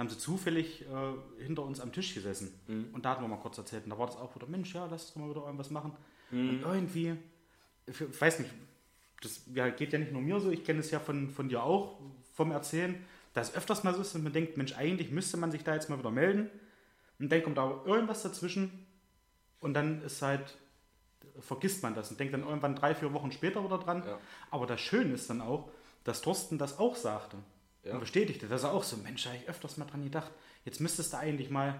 haben 0.01 0.09
sie 0.09 0.17
zufällig 0.17 0.81
äh, 0.81 1.43
hinter 1.43 1.63
uns 1.63 1.79
am 1.79 1.93
Tisch 1.93 2.15
gesessen. 2.15 2.51
Und 2.91 3.05
da 3.05 3.11
hatten 3.11 3.21
wir 3.21 3.27
mal 3.27 3.37
kurz 3.37 3.59
erzählt. 3.59 3.83
Und 3.83 3.91
da 3.91 3.99
war 3.99 4.07
das 4.07 4.17
auch 4.17 4.35
wieder, 4.35 4.47
Mensch, 4.47 4.73
ja, 4.73 4.87
lass 4.89 5.05
uns 5.05 5.15
mal 5.15 5.29
wieder 5.29 5.41
irgendwas 5.45 5.69
machen. 5.69 5.93
Und 6.31 6.63
irgendwie, 6.63 7.15
ich 7.85 8.21
weiß 8.21 8.39
nicht, 8.39 8.51
das 9.21 9.43
ja, 9.53 9.69
geht 9.69 9.93
ja 9.93 9.99
nicht 9.99 10.11
nur 10.11 10.23
mir 10.23 10.39
so, 10.39 10.49
ich 10.49 10.63
kenne 10.63 10.79
es 10.79 10.89
ja 10.89 10.99
von, 10.99 11.29
von 11.29 11.49
dir 11.49 11.61
auch, 11.61 11.99
vom 12.33 12.49
Erzählen, 12.51 12.95
dass 13.35 13.53
öfters 13.53 13.83
mal 13.83 13.93
so 13.93 14.01
ist 14.01 14.15
und 14.15 14.23
man 14.23 14.33
denkt, 14.33 14.57
Mensch, 14.57 14.75
eigentlich 14.75 15.11
müsste 15.11 15.37
man 15.37 15.51
sich 15.51 15.63
da 15.63 15.75
jetzt 15.75 15.87
mal 15.87 15.99
wieder 15.99 16.09
melden. 16.09 16.49
Und 17.19 17.31
dann 17.31 17.43
kommt 17.43 17.59
aber 17.59 17.85
irgendwas 17.85 18.23
dazwischen 18.23 18.87
und 19.59 19.75
dann 19.75 20.01
ist 20.01 20.23
halt, 20.23 20.57
vergisst 21.41 21.83
man 21.83 21.93
das 21.93 22.09
und 22.09 22.19
denkt 22.19 22.33
dann 22.33 22.41
irgendwann 22.41 22.75
drei, 22.75 22.95
vier 22.95 23.13
Wochen 23.13 23.31
später 23.31 23.63
wieder 23.63 23.77
dran. 23.77 24.03
Ja. 24.03 24.17
Aber 24.49 24.65
das 24.65 24.81
Schöne 24.81 25.13
ist 25.13 25.29
dann 25.29 25.41
auch, 25.41 25.69
dass 26.03 26.23
Thorsten 26.23 26.57
das 26.57 26.79
auch 26.79 26.95
sagte 26.95 27.37
Ja. 27.83 27.93
und 27.93 27.99
bestätigte, 28.01 28.47
dass 28.47 28.63
er 28.63 28.73
auch 28.73 28.83
so, 28.83 28.97
Mensch, 28.97 29.23
da 29.23 29.29
habe 29.31 29.39
ich 29.41 29.49
öfters 29.49 29.77
mal 29.77 29.85
dran 29.85 30.03
gedacht, 30.03 30.31
jetzt 30.65 30.79
müsstest 30.81 31.13
du 31.13 31.17
eigentlich 31.17 31.49
mal, 31.49 31.79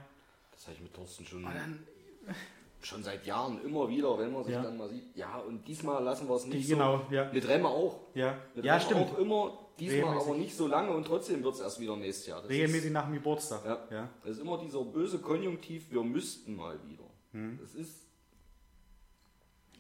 Das 0.53 0.63
habe 0.65 0.75
ich 0.75 0.81
mit 0.81 0.93
Thorsten 0.93 1.25
schon, 1.25 1.43
dann, 1.43 1.85
schon 2.81 3.03
seit 3.03 3.25
Jahren 3.25 3.63
immer 3.63 3.87
wieder, 3.87 4.17
wenn 4.17 4.31
man 4.31 4.43
sich 4.43 4.53
Ja. 4.53 4.63
dann 4.63 4.77
mal 4.77 4.89
sieht. 4.89 5.15
Ja, 5.15 5.37
und 5.37 5.67
diesmal 5.67 6.03
lassen 6.03 6.27
wir 6.27 6.35
es 6.35 6.45
nicht 6.45 6.67
genau, 6.67 7.05
so. 7.07 7.13
ja, 7.15 7.31
Mit 7.31 7.47
Remme 7.47 7.67
auch. 7.67 7.99
ja, 8.15 8.35
Mit 8.55 8.65
ja, 8.65 8.73
Remme 8.77 8.85
stimmt, 8.85 9.01
auch 9.11 9.17
immer, 9.19 9.57
diesmal 9.79 9.97
Regelmäßig. 9.99 10.27
aber 10.29 10.37
nicht 10.37 10.55
so 10.57 10.67
lange 10.67 10.91
und 10.91 11.05
trotzdem 11.05 11.43
wird 11.43 11.53
es 11.55 11.59
erst 11.61 11.79
wieder 11.79 11.95
nächstes 11.95 12.25
Jahr. 12.27 12.41
Das 12.41 12.49
regelmäßig 12.49 12.91
nach 12.91 13.05
dem 13.05 13.13
Geburtstag. 13.13 13.63
Ja. 13.65 13.79
ja. 13.91 14.03
Ist, 14.05 14.11
das 14.23 14.31
ist 14.37 14.39
immer 14.41 14.57
dieser 14.57 14.83
böse 14.83 15.19
Konjunktiv, 15.19 15.91
wir 15.91 16.03
müssten 16.03 16.55
mal 16.55 16.79
wieder. 16.87 17.03
Hm. 17.33 17.59
Das 17.61 17.75
ist, 17.75 18.07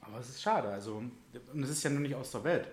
Aber 0.01 0.19
es 0.19 0.29
ist 0.29 0.41
schade, 0.41 0.67
also, 0.69 0.95
und 0.95 1.63
es 1.63 1.69
ist 1.69 1.83
ja 1.83 1.89
nur 1.89 1.99
nicht 2.01 2.15
aus 2.15 2.31
der 2.31 2.43
Welt. 2.43 2.67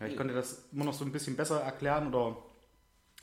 Ja, 0.00 0.06
ich 0.06 0.16
konnte 0.16 0.34
das 0.34 0.64
immer 0.72 0.84
noch 0.84 0.94
so 0.94 1.04
ein 1.04 1.12
bisschen 1.12 1.36
besser 1.36 1.60
erklären 1.60 2.12
oder 2.12 2.36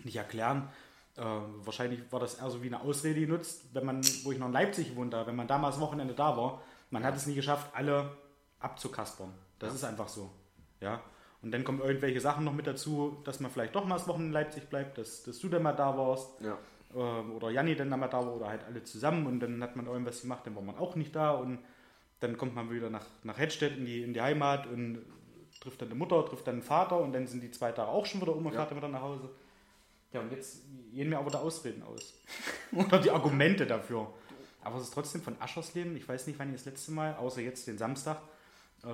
nicht 0.04 0.16
erklären. 0.16 0.70
Äh, 1.18 1.24
wahrscheinlich 1.24 2.00
war 2.12 2.20
das 2.20 2.36
eher 2.36 2.50
so 2.50 2.64
wie 2.64 2.68
eine 2.68 2.82
Ausrede 2.82 3.20
genutzt, 3.20 3.66
wenn 3.74 3.86
man, 3.86 4.02
wo 4.24 4.32
ich 4.32 4.40
noch 4.40 4.48
in 4.48 4.54
Leipzig 4.54 4.90
gewohnt 4.90 5.14
habe, 5.14 5.28
wenn 5.28 5.36
man 5.36 5.48
damals 5.48 5.80
Wochenende 5.80 6.14
da 6.14 6.38
war, 6.38 6.62
man 6.90 7.04
hat 7.04 7.16
es 7.16 7.28
nie 7.28 7.36
geschafft, 7.36 7.70
alle 7.74 8.16
abzukaspern. 8.60 9.34
Das 9.60 9.74
ist 9.74 9.84
einfach 9.84 10.08
so. 10.08 10.32
Ja. 10.80 11.02
Und 11.42 11.52
dann 11.52 11.64
kommen 11.64 11.82
irgendwelche 11.82 12.22
Sachen 12.22 12.46
noch 12.46 12.54
mit 12.54 12.68
dazu, 12.68 13.22
dass 13.24 13.40
man 13.40 13.52
vielleicht 13.52 13.76
doch 13.76 13.86
mal 13.86 13.98
das 13.98 14.08
Wochenende 14.08 14.38
in 14.38 14.44
Leipzig 14.44 14.70
bleibt, 14.70 14.98
dass, 14.98 15.24
dass 15.24 15.40
du 15.40 15.50
dann 15.50 15.64
mal 15.64 15.74
da 15.74 15.98
warst 15.98 16.40
ja. 16.42 16.58
äh, 16.94 16.98
oder 16.98 17.50
Janni 17.50 17.76
dann 17.76 17.90
mal 17.90 18.08
da 18.08 18.26
war 18.26 18.36
oder 18.36 18.48
halt 18.48 18.64
alle 18.64 18.84
zusammen 18.84 19.26
und 19.26 19.40
dann 19.40 19.62
hat 19.64 19.76
man 19.76 19.88
irgendwas 19.88 20.22
gemacht, 20.22 20.46
dann 20.46 20.56
war 20.56 20.62
man 20.62 20.78
auch 20.78 20.96
nicht 20.96 21.16
da 21.16 21.32
und 21.32 21.60
dann 22.20 22.38
kommt 22.38 22.54
man 22.54 22.70
wieder 22.70 22.92
nach, 22.92 23.06
nach 23.24 23.40
Hedstedt 23.40 23.78
in 23.78 23.86
die, 23.86 24.04
in 24.04 24.14
die 24.14 24.22
Heimat 24.22 24.68
und 24.68 25.00
trifft 25.62 25.82
dann 25.82 25.90
die 25.90 25.96
Mutter, 25.96 26.26
trifft 26.26 26.46
dann 26.48 26.58
den 26.58 26.64
Vater 26.64 26.98
und 26.98 27.14
dann 27.14 27.26
sind 27.28 27.42
die 27.42 27.52
zwei 27.52 27.72
Tage 27.72 27.88
auch 27.90 28.06
schon 28.06 28.20
wieder 28.22 28.36
um 28.36 28.46
und 28.46 28.52
fährt 28.54 28.70
dann 28.70 28.78
wieder 28.78 28.90
nach 28.90 29.02
Hause. 29.02 29.30
Ja, 30.12 30.20
und 30.20 30.32
jetzt 30.34 30.64
gehen 30.92 31.08
mir 31.10 31.18
aber 31.20 31.32
die 31.32 31.38
Ausreden 31.38 31.84
aus. 31.84 32.14
oder 32.74 33.00
die 33.00 33.10
Argumente 33.12 33.66
dafür. 33.66 34.14
Aber 34.64 34.76
es 34.78 34.84
ist 34.84 34.94
trotzdem 34.94 35.22
von 35.22 35.40
Aschersleben, 35.42 35.96
ich 35.96 36.08
weiß 36.08 36.28
nicht, 36.28 36.38
wann 36.38 36.50
ich 36.50 36.56
das 36.58 36.66
letzte 36.66 36.92
Mal, 36.92 37.16
außer 37.16 37.40
jetzt 37.42 37.66
den 37.68 37.78
Samstag, 37.78 38.22
äh, 38.84 38.88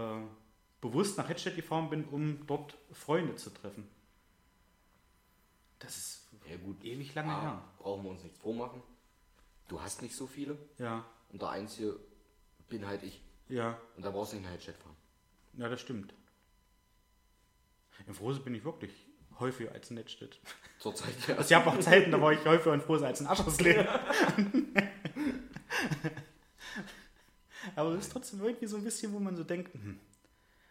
bewusst 0.80 1.18
nach 1.18 1.28
Hedstedt 1.28 1.56
gefahren 1.56 1.90
bin, 1.90 2.06
um 2.06 2.46
dort 2.46 2.78
Freunde 2.94 3.36
zu 3.36 3.50
treffen. 3.50 3.90
Das 5.80 5.98
ist 5.98 6.28
ja 6.50 6.56
gut. 6.58 6.84
ewig 6.84 7.14
lange 7.16 7.32
Ah, 7.34 7.42
her. 7.42 7.64
brauchen 7.80 8.04
wir 8.04 8.12
uns 8.12 8.24
nichts 8.24 8.40
vormachen. 8.40 8.82
Du 9.68 9.82
hast 9.82 10.02
nicht 10.02 10.16
so 10.16 10.28
viele 10.28 10.58
Ja, 10.78 11.04
und 11.32 11.42
der 11.42 11.50
Einzige 11.50 12.00
bin 12.70 12.88
halt 12.88 13.04
ich. 13.04 13.22
ja. 13.50 13.78
Und 13.96 14.04
da 14.06 14.12
brauchst 14.12 14.32
du 14.34 14.38
nicht 14.38 14.46
nach 14.46 14.52
Headset 14.54 14.74
fahren. 14.74 14.96
Ja, 15.58 15.68
das 15.70 15.82
stimmt. 15.82 16.14
In 18.06 18.14
Frose 18.14 18.40
bin 18.40 18.54
ich 18.54 18.64
wirklich 18.64 18.92
häufiger 19.40 19.72
als 19.72 19.90
in 19.90 19.96
Nettstedt. 19.96 20.40
Zurzeit 20.80 21.14
ja. 21.28 21.36
Also 21.36 21.50
ich 21.50 21.56
habe 21.56 21.70
auch 21.70 21.80
Zeiten, 21.80 22.12
da 22.12 22.22
war 22.22 22.32
ich 22.32 22.46
häufiger 22.46 22.74
in 22.74 22.82
Frose 22.82 23.08
als 23.08 23.22
in 23.22 23.28
Aschersleben. 23.28 23.88
Aber 27.76 27.92
es 27.92 28.06
ist 28.06 28.12
trotzdem 28.12 28.42
irgendwie 28.42 28.68
so 28.68 28.78
ein 28.78 28.84
bisschen, 28.84 29.12
wo 29.14 29.20
man 29.20 29.36
so 29.36 29.44
denkt, 29.44 29.74
hm, 29.74 30.00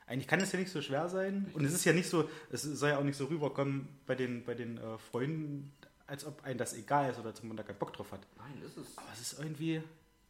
eigentlich 0.06 0.28
kann 0.28 0.40
es 0.40 0.52
ja 0.52 0.58
nicht 0.58 0.70
so 0.70 0.80
schwer 0.80 1.08
sein. 1.08 1.50
Und 1.52 1.64
es 1.64 1.72
ist 1.74 1.84
ja 1.84 1.92
nicht 1.92 2.08
so, 2.08 2.28
es 2.50 2.62
soll 2.62 2.90
ja 2.90 2.98
auch 2.98 3.04
nicht 3.04 3.16
so 3.16 3.26
rüberkommen 3.26 3.88
bei 4.06 4.14
den, 4.14 4.44
bei 4.44 4.54
den 4.54 4.78
äh, 4.78 4.98
Freunden, 4.98 5.72
als 6.06 6.24
ob 6.24 6.42
einem 6.44 6.58
das 6.58 6.74
egal 6.74 7.10
ist 7.10 7.18
oder 7.18 7.30
als 7.30 7.40
ob 7.40 7.46
man 7.46 7.56
da 7.56 7.62
keinen 7.62 7.78
Bock 7.78 7.92
drauf 7.92 8.12
hat. 8.12 8.20
Nein, 8.38 8.62
ist 8.64 8.76
es. 8.76 8.96
Aber 8.96 9.08
es 9.12 9.20
ist 9.20 9.38
irgendwie, 9.38 9.82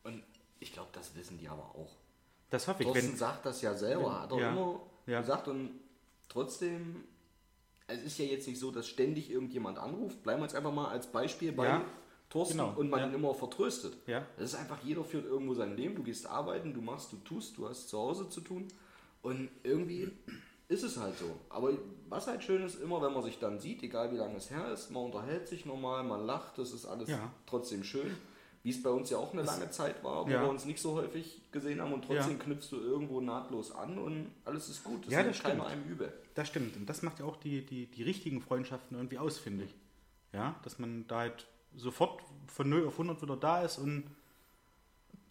Und 0.02 0.22
ich 0.60 0.72
glaube, 0.72 0.88
das 0.92 1.14
wissen 1.14 1.38
die 1.38 1.48
aber 1.48 1.74
auch. 1.74 1.94
das 2.50 2.66
hoffe 2.66 2.82
ich, 2.82 2.88
Thorsten 2.88 3.10
wenn, 3.10 3.16
sagt 3.16 3.44
das 3.46 3.60
ja 3.60 3.74
selber, 3.74 4.22
hat 4.22 4.32
er 4.32 4.38
ja, 4.38 4.50
immer 4.52 4.80
ja. 5.06 5.20
gesagt 5.20 5.48
und 5.48 5.78
trotzdem, 6.28 7.04
es 7.86 8.02
ist 8.02 8.18
ja 8.18 8.24
jetzt 8.24 8.46
nicht 8.48 8.58
so, 8.58 8.70
dass 8.70 8.86
ständig 8.88 9.30
irgendjemand 9.30 9.78
anruft. 9.78 10.22
Bleiben 10.22 10.40
wir 10.40 10.46
jetzt 10.46 10.56
einfach 10.56 10.72
mal 10.72 10.88
als 10.88 11.06
Beispiel 11.06 11.52
bei 11.52 11.66
Ja, 11.66 11.84
Thorsten 12.28 12.58
genau, 12.58 12.74
und 12.76 12.90
man 12.90 13.00
ja. 13.00 13.06
ihn 13.06 13.14
immer 13.14 13.34
vertröstet. 13.34 13.96
Ja. 14.06 14.26
Das 14.36 14.52
ist 14.52 14.58
einfach, 14.58 14.78
jeder 14.82 15.04
führt 15.04 15.24
irgendwo 15.26 15.54
sein 15.54 15.76
Leben, 15.76 15.94
du 15.94 16.02
gehst 16.02 16.26
arbeiten, 16.26 16.74
du 16.74 16.80
machst, 16.80 17.12
du 17.12 17.16
tust, 17.18 17.56
du 17.56 17.68
hast 17.68 17.88
zu 17.88 17.98
Hause 17.98 18.28
zu 18.28 18.40
tun 18.40 18.66
und 19.22 19.48
irgendwie 19.62 20.10
ist 20.68 20.82
es 20.82 20.96
halt 20.96 21.16
so. 21.16 21.26
Aber 21.48 21.72
was 22.08 22.26
halt 22.26 22.42
schön 22.42 22.64
ist, 22.64 22.80
immer 22.82 23.00
wenn 23.00 23.12
man 23.12 23.22
sich 23.22 23.38
dann 23.38 23.60
sieht, 23.60 23.82
egal 23.84 24.10
wie 24.12 24.16
lange 24.16 24.36
es 24.36 24.50
her 24.50 24.72
ist, 24.72 24.90
man 24.90 25.04
unterhält 25.04 25.46
sich 25.46 25.64
normal, 25.64 26.02
man 26.02 26.26
lacht, 26.26 26.58
das 26.58 26.72
ist 26.72 26.86
alles 26.86 27.08
Ja. 27.08 27.32
trotzdem 27.46 27.84
schön. 27.84 28.16
Wie 28.64 28.70
es 28.70 28.82
bei 28.82 28.90
uns 28.90 29.10
ja 29.10 29.18
auch 29.18 29.32
eine 29.32 29.42
lange 29.42 29.70
Zeit 29.70 30.02
war, 30.02 30.26
wo 30.26 30.30
Ja. 30.30 30.42
wir 30.42 30.48
uns 30.50 30.64
nicht 30.64 30.80
so 30.80 30.94
häufig 30.94 31.40
gesehen 31.56 31.80
haben 31.80 31.92
und 31.92 32.04
trotzdem 32.04 32.38
Ja. 32.38 32.44
knüpfst 32.44 32.68
du 32.70 32.76
irgendwo 32.76 33.20
nahtlos 33.20 33.72
an 33.72 33.98
und 33.98 34.30
alles 34.44 34.68
ist 34.68 34.84
gut. 34.84 35.04
Das 35.06 35.12
Ja, 35.12 35.22
das 35.22 35.36
stimmt. 35.38 35.62
einem 35.64 35.84
übel. 35.84 36.12
das 36.34 36.48
stimmt. 36.48 36.76
Und 36.76 36.86
das 36.86 37.02
macht 37.02 37.18
ja 37.18 37.24
auch 37.24 37.36
die, 37.36 37.64
die, 37.64 37.86
die 37.86 38.02
richtigen 38.02 38.40
Freundschaften 38.40 38.96
irgendwie 38.96 39.18
aus, 39.18 39.38
finde 39.38 39.64
ich. 39.64 39.74
Ja, 40.32 40.54
dass 40.62 40.78
man 40.78 41.06
da 41.08 41.20
halt 41.20 41.46
sofort 41.74 42.22
von 42.46 42.68
0 42.68 42.86
auf 42.86 42.92
100 42.94 43.22
wieder 43.22 43.36
da 43.36 43.62
ist 43.62 43.78
und 43.78 44.04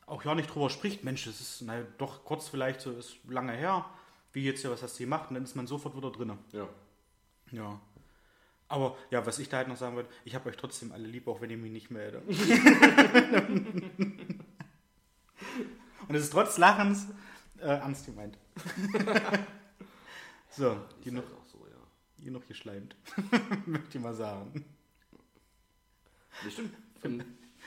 auch 0.08 0.24
ja 0.26 0.36
nicht 0.36 0.54
drüber 0.54 0.70
spricht. 0.70 1.04
Mensch, 1.04 1.26
das 1.26 1.40
ist 1.42 1.62
na, 1.66 1.82
doch 1.98 2.24
kurz 2.26 2.48
vielleicht 2.48 2.82
so, 2.82 2.92
ist 2.92 3.18
lange 3.28 3.54
her. 3.54 3.86
Wie 4.34 4.44
jetzt 4.44 4.64
ja, 4.64 4.70
was 4.72 4.82
hast 4.84 5.00
du 5.00 5.04
gemacht? 5.04 5.30
Und 5.30 5.36
dann 5.36 5.44
ist 5.44 5.56
man 5.56 5.68
sofort 5.68 5.96
wieder 5.96 6.12
drin. 6.12 6.34
Ja. 6.52 6.68
Ja. 7.52 7.80
Aber 8.68 8.98
ja, 9.12 9.24
was 9.26 9.38
ich 9.40 9.48
da 9.50 9.58
halt 9.58 9.68
noch 9.68 9.78
sagen 9.78 9.96
wollte, 9.96 10.10
ich 10.26 10.34
habe 10.34 10.50
euch 10.50 10.58
trotzdem 10.58 10.92
alle 10.92 11.06
lieb, 11.08 11.28
auch 11.28 11.40
wenn 11.42 11.52
ihr 11.52 11.58
mich 11.58 11.72
nicht 11.72 11.92
meldet. 11.92 12.24
Und 16.08 16.16
es 16.16 16.24
ist 16.24 16.32
trotz 16.34 16.58
Lachens 16.58 17.08
äh, 17.60 17.68
ernst 17.68 18.06
gemeint. 18.06 18.38
so, 20.50 20.78
genug, 21.04 21.26
halt 21.26 21.48
so, 21.52 21.58
ja. 21.68 22.24
genug 22.24 22.48
geschleimt. 22.48 22.96
Möchte 23.66 23.98
ich 23.98 24.04
mal 24.04 24.14
sagen. 24.14 24.66
Das 26.44 26.54
stimmt. 26.54 26.76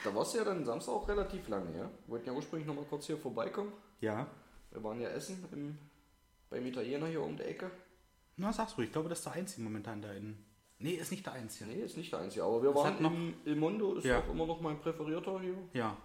Da 0.05 0.15
warst 0.15 0.35
du 0.35 0.39
ja 0.39 0.45
dann 0.45 0.65
Samstag 0.65 0.93
auch 0.93 1.09
relativ 1.09 1.49
lange, 1.49 1.71
ja? 1.77 1.85
Wir 1.85 2.09
wollten 2.09 2.27
ja 2.27 2.33
ursprünglich 2.33 2.67
noch 2.67 2.75
mal 2.75 2.85
kurz 2.85 3.07
hier 3.07 3.19
vorbeikommen. 3.19 3.73
Ja. 4.01 4.27
Wir 4.71 4.83
waren 4.85 5.01
ja 5.01 5.09
essen 5.09 5.45
im, 5.53 5.79
beim 6.51 6.65
Italiener 6.67 7.07
hier 7.07 7.23
um 7.23 7.37
die 7.37 7.43
Ecke. 7.45 7.71
Na, 8.37 8.53
sag's 8.53 8.77
ruhig. 8.77 8.87
Ich 8.89 8.93
glaube, 8.93 9.09
das 9.09 9.19
ist 9.19 9.25
der 9.25 9.33
Einzige 9.33 9.63
momentan 9.63 10.01
da 10.03 10.13
in. 10.13 10.37
Nee, 10.81 10.93
ist 10.93 11.11
nicht 11.11 11.27
der 11.27 11.33
Einzige. 11.33 11.69
Nee, 11.69 11.83
ist 11.83 11.97
nicht 11.97 12.13
der 12.13 12.21
einzige, 12.21 12.45
aber 12.45 12.63
wir 12.63 12.73
Was 12.75 12.85
waren 12.85 13.03
noch- 13.03 13.13
im 13.13 13.35
Il 13.45 13.57
Mondo, 13.57 13.95
ist 13.95 14.05
Ja. 14.05 14.21
auch 14.21 14.29
immer 14.29 14.47
noch 14.47 14.61
mein 14.61 14.79
präferierter 14.79 15.41
hier. 15.41 15.57
Ja. 15.73 15.97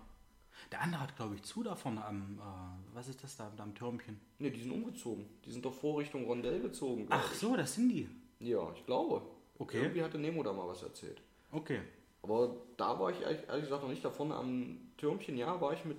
Der 0.72 0.82
andere 0.82 1.02
hat, 1.02 1.16
glaube 1.16 1.36
ich, 1.36 1.44
zu 1.44 1.64
da 1.64 1.76
vorne 1.76 2.04
am. 2.04 2.40
Äh, 2.40 2.96
was 2.96 3.08
ist 3.08 3.24
das 3.24 3.36
da, 3.38 3.52
am 3.58 3.76
Türmchen? 3.76 4.20
Ne, 4.40 4.52
die 4.52 4.62
sind 4.62 4.72
umgezogen. 4.72 5.26
Die 5.46 5.52
sind 5.52 5.64
doch 5.66 5.74
vor 5.74 6.00
Richtung 6.00 6.26
Rondell 6.26 6.60
gezogen. 6.62 7.08
Ach 7.10 7.34
so, 7.34 7.56
das 7.56 7.76
sind 7.76 7.90
die. 7.90 8.10
Ja, 8.40 8.72
ich 8.76 8.86
glaube. 8.86 9.22
Okay. 9.60 9.82
Irgendwie 9.82 10.04
hatte 10.04 10.18
Nemo 10.18 10.44
da 10.44 10.52
mal 10.54 10.68
was 10.68 10.84
erzählt. 10.84 11.22
Okay. 11.52 11.82
Aber 12.22 12.56
da 12.78 13.00
war 13.00 13.12
ich 13.12 13.22
ehrlich 13.22 13.48
ehrlich 13.48 13.66
gesagt 13.66 13.84
noch 13.84 13.90
nicht. 13.90 14.04
Da 14.04 14.10
vorne 14.10 14.36
am 14.36 14.78
Türmchen, 14.98 15.38
ja, 15.38 15.60
war 15.62 15.74
ich 15.74 15.86
mit 15.86 15.98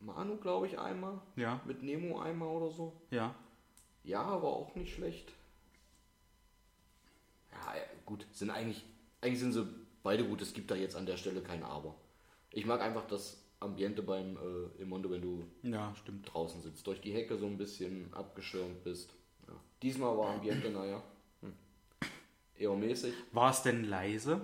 Manu, 0.00 0.36
glaube 0.36 0.66
ich, 0.66 0.78
einmal. 0.78 1.20
Ja, 1.36 1.60
Mit 1.64 1.82
Nemo 1.82 2.18
einmal 2.20 2.48
oder 2.48 2.70
so. 2.70 2.92
ja. 3.10 3.34
Ja, 4.04 4.24
war 4.42 4.50
auch 4.50 4.74
nicht 4.74 4.94
schlecht. 4.94 5.32
Ja, 7.52 7.74
ja, 7.76 7.82
gut, 8.06 8.26
sind 8.32 8.48
eigentlich, 8.50 8.84
eigentlich 9.20 9.40
sind 9.40 9.52
sie 9.52 9.66
beide 10.02 10.24
gut. 10.24 10.40
Es 10.40 10.54
gibt 10.54 10.70
da 10.70 10.74
jetzt 10.74 10.96
an 10.96 11.04
der 11.04 11.16
Stelle 11.18 11.42
kein 11.42 11.62
Aber. 11.62 11.94
Ich 12.50 12.64
mag 12.64 12.80
einfach 12.80 13.06
das 13.06 13.42
Ambiente 13.60 14.02
beim 14.02 14.36
äh, 14.36 14.82
im 14.82 14.88
Mondo, 14.88 15.10
wenn 15.10 15.22
du 15.22 15.44
Ja, 15.62 15.94
stimmt. 15.96 16.32
draußen 16.32 16.62
sitzt, 16.62 16.86
durch 16.86 17.00
die 17.00 17.12
Hecke 17.12 17.36
so 17.36 17.46
ein 17.46 17.58
bisschen 17.58 18.12
abgeschirmt 18.12 18.84
bist. 18.84 19.12
Ja. 19.46 19.54
Diesmal 19.82 20.16
war 20.16 20.34
Ambiente, 20.34 20.70
naja, 20.70 21.02
hm. 21.42 21.52
eher 22.56 22.74
mäßig. 22.74 23.14
War 23.32 23.50
es 23.50 23.62
denn 23.62 23.84
leise? 23.84 24.40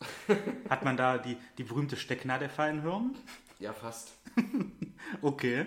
Hat 0.68 0.84
man 0.84 0.96
da 0.96 1.18
die, 1.18 1.36
die 1.58 1.64
berühmte 1.64 1.96
Stecknadel 1.96 2.48
fallen 2.48 2.82
hören? 2.82 3.16
Ja, 3.58 3.72
fast. 3.72 4.12
Okay. 5.20 5.66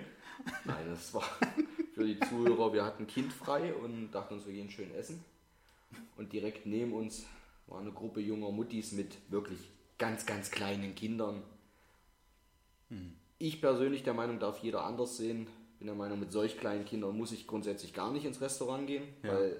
Nein, 0.63 0.87
es 0.93 1.13
war 1.13 1.23
für 1.93 2.05
die 2.05 2.19
Zuhörer, 2.19 2.71
wir 2.73 2.85
hatten 2.85 3.05
Kind 3.05 3.31
frei 3.33 3.73
und 3.73 4.11
dachten 4.11 4.35
uns, 4.35 4.45
wir 4.45 4.53
gehen 4.53 4.69
schön 4.69 4.93
essen. 4.95 5.23
Und 6.17 6.31
direkt 6.33 6.65
neben 6.65 6.93
uns 6.93 7.25
war 7.67 7.79
eine 7.79 7.91
Gruppe 7.91 8.21
junger 8.21 8.51
Muttis 8.51 8.91
mit 8.93 9.17
wirklich 9.29 9.59
ganz, 9.97 10.25
ganz 10.25 10.51
kleinen 10.51 10.95
Kindern. 10.95 11.43
Ich 13.37 13.61
persönlich 13.61 14.03
der 14.03 14.13
Meinung, 14.13 14.39
darf 14.39 14.59
jeder 14.59 14.85
anders 14.85 15.17
sehen. 15.17 15.47
Bin 15.79 15.87
der 15.87 15.95
Meinung, 15.95 16.19
mit 16.19 16.31
solch 16.31 16.57
kleinen 16.57 16.85
Kindern 16.85 17.17
muss 17.17 17.31
ich 17.31 17.47
grundsätzlich 17.47 17.93
gar 17.93 18.11
nicht 18.11 18.25
ins 18.25 18.39
Restaurant 18.41 18.87
gehen, 18.87 19.03
Ja. 19.23 19.33
weil 19.33 19.57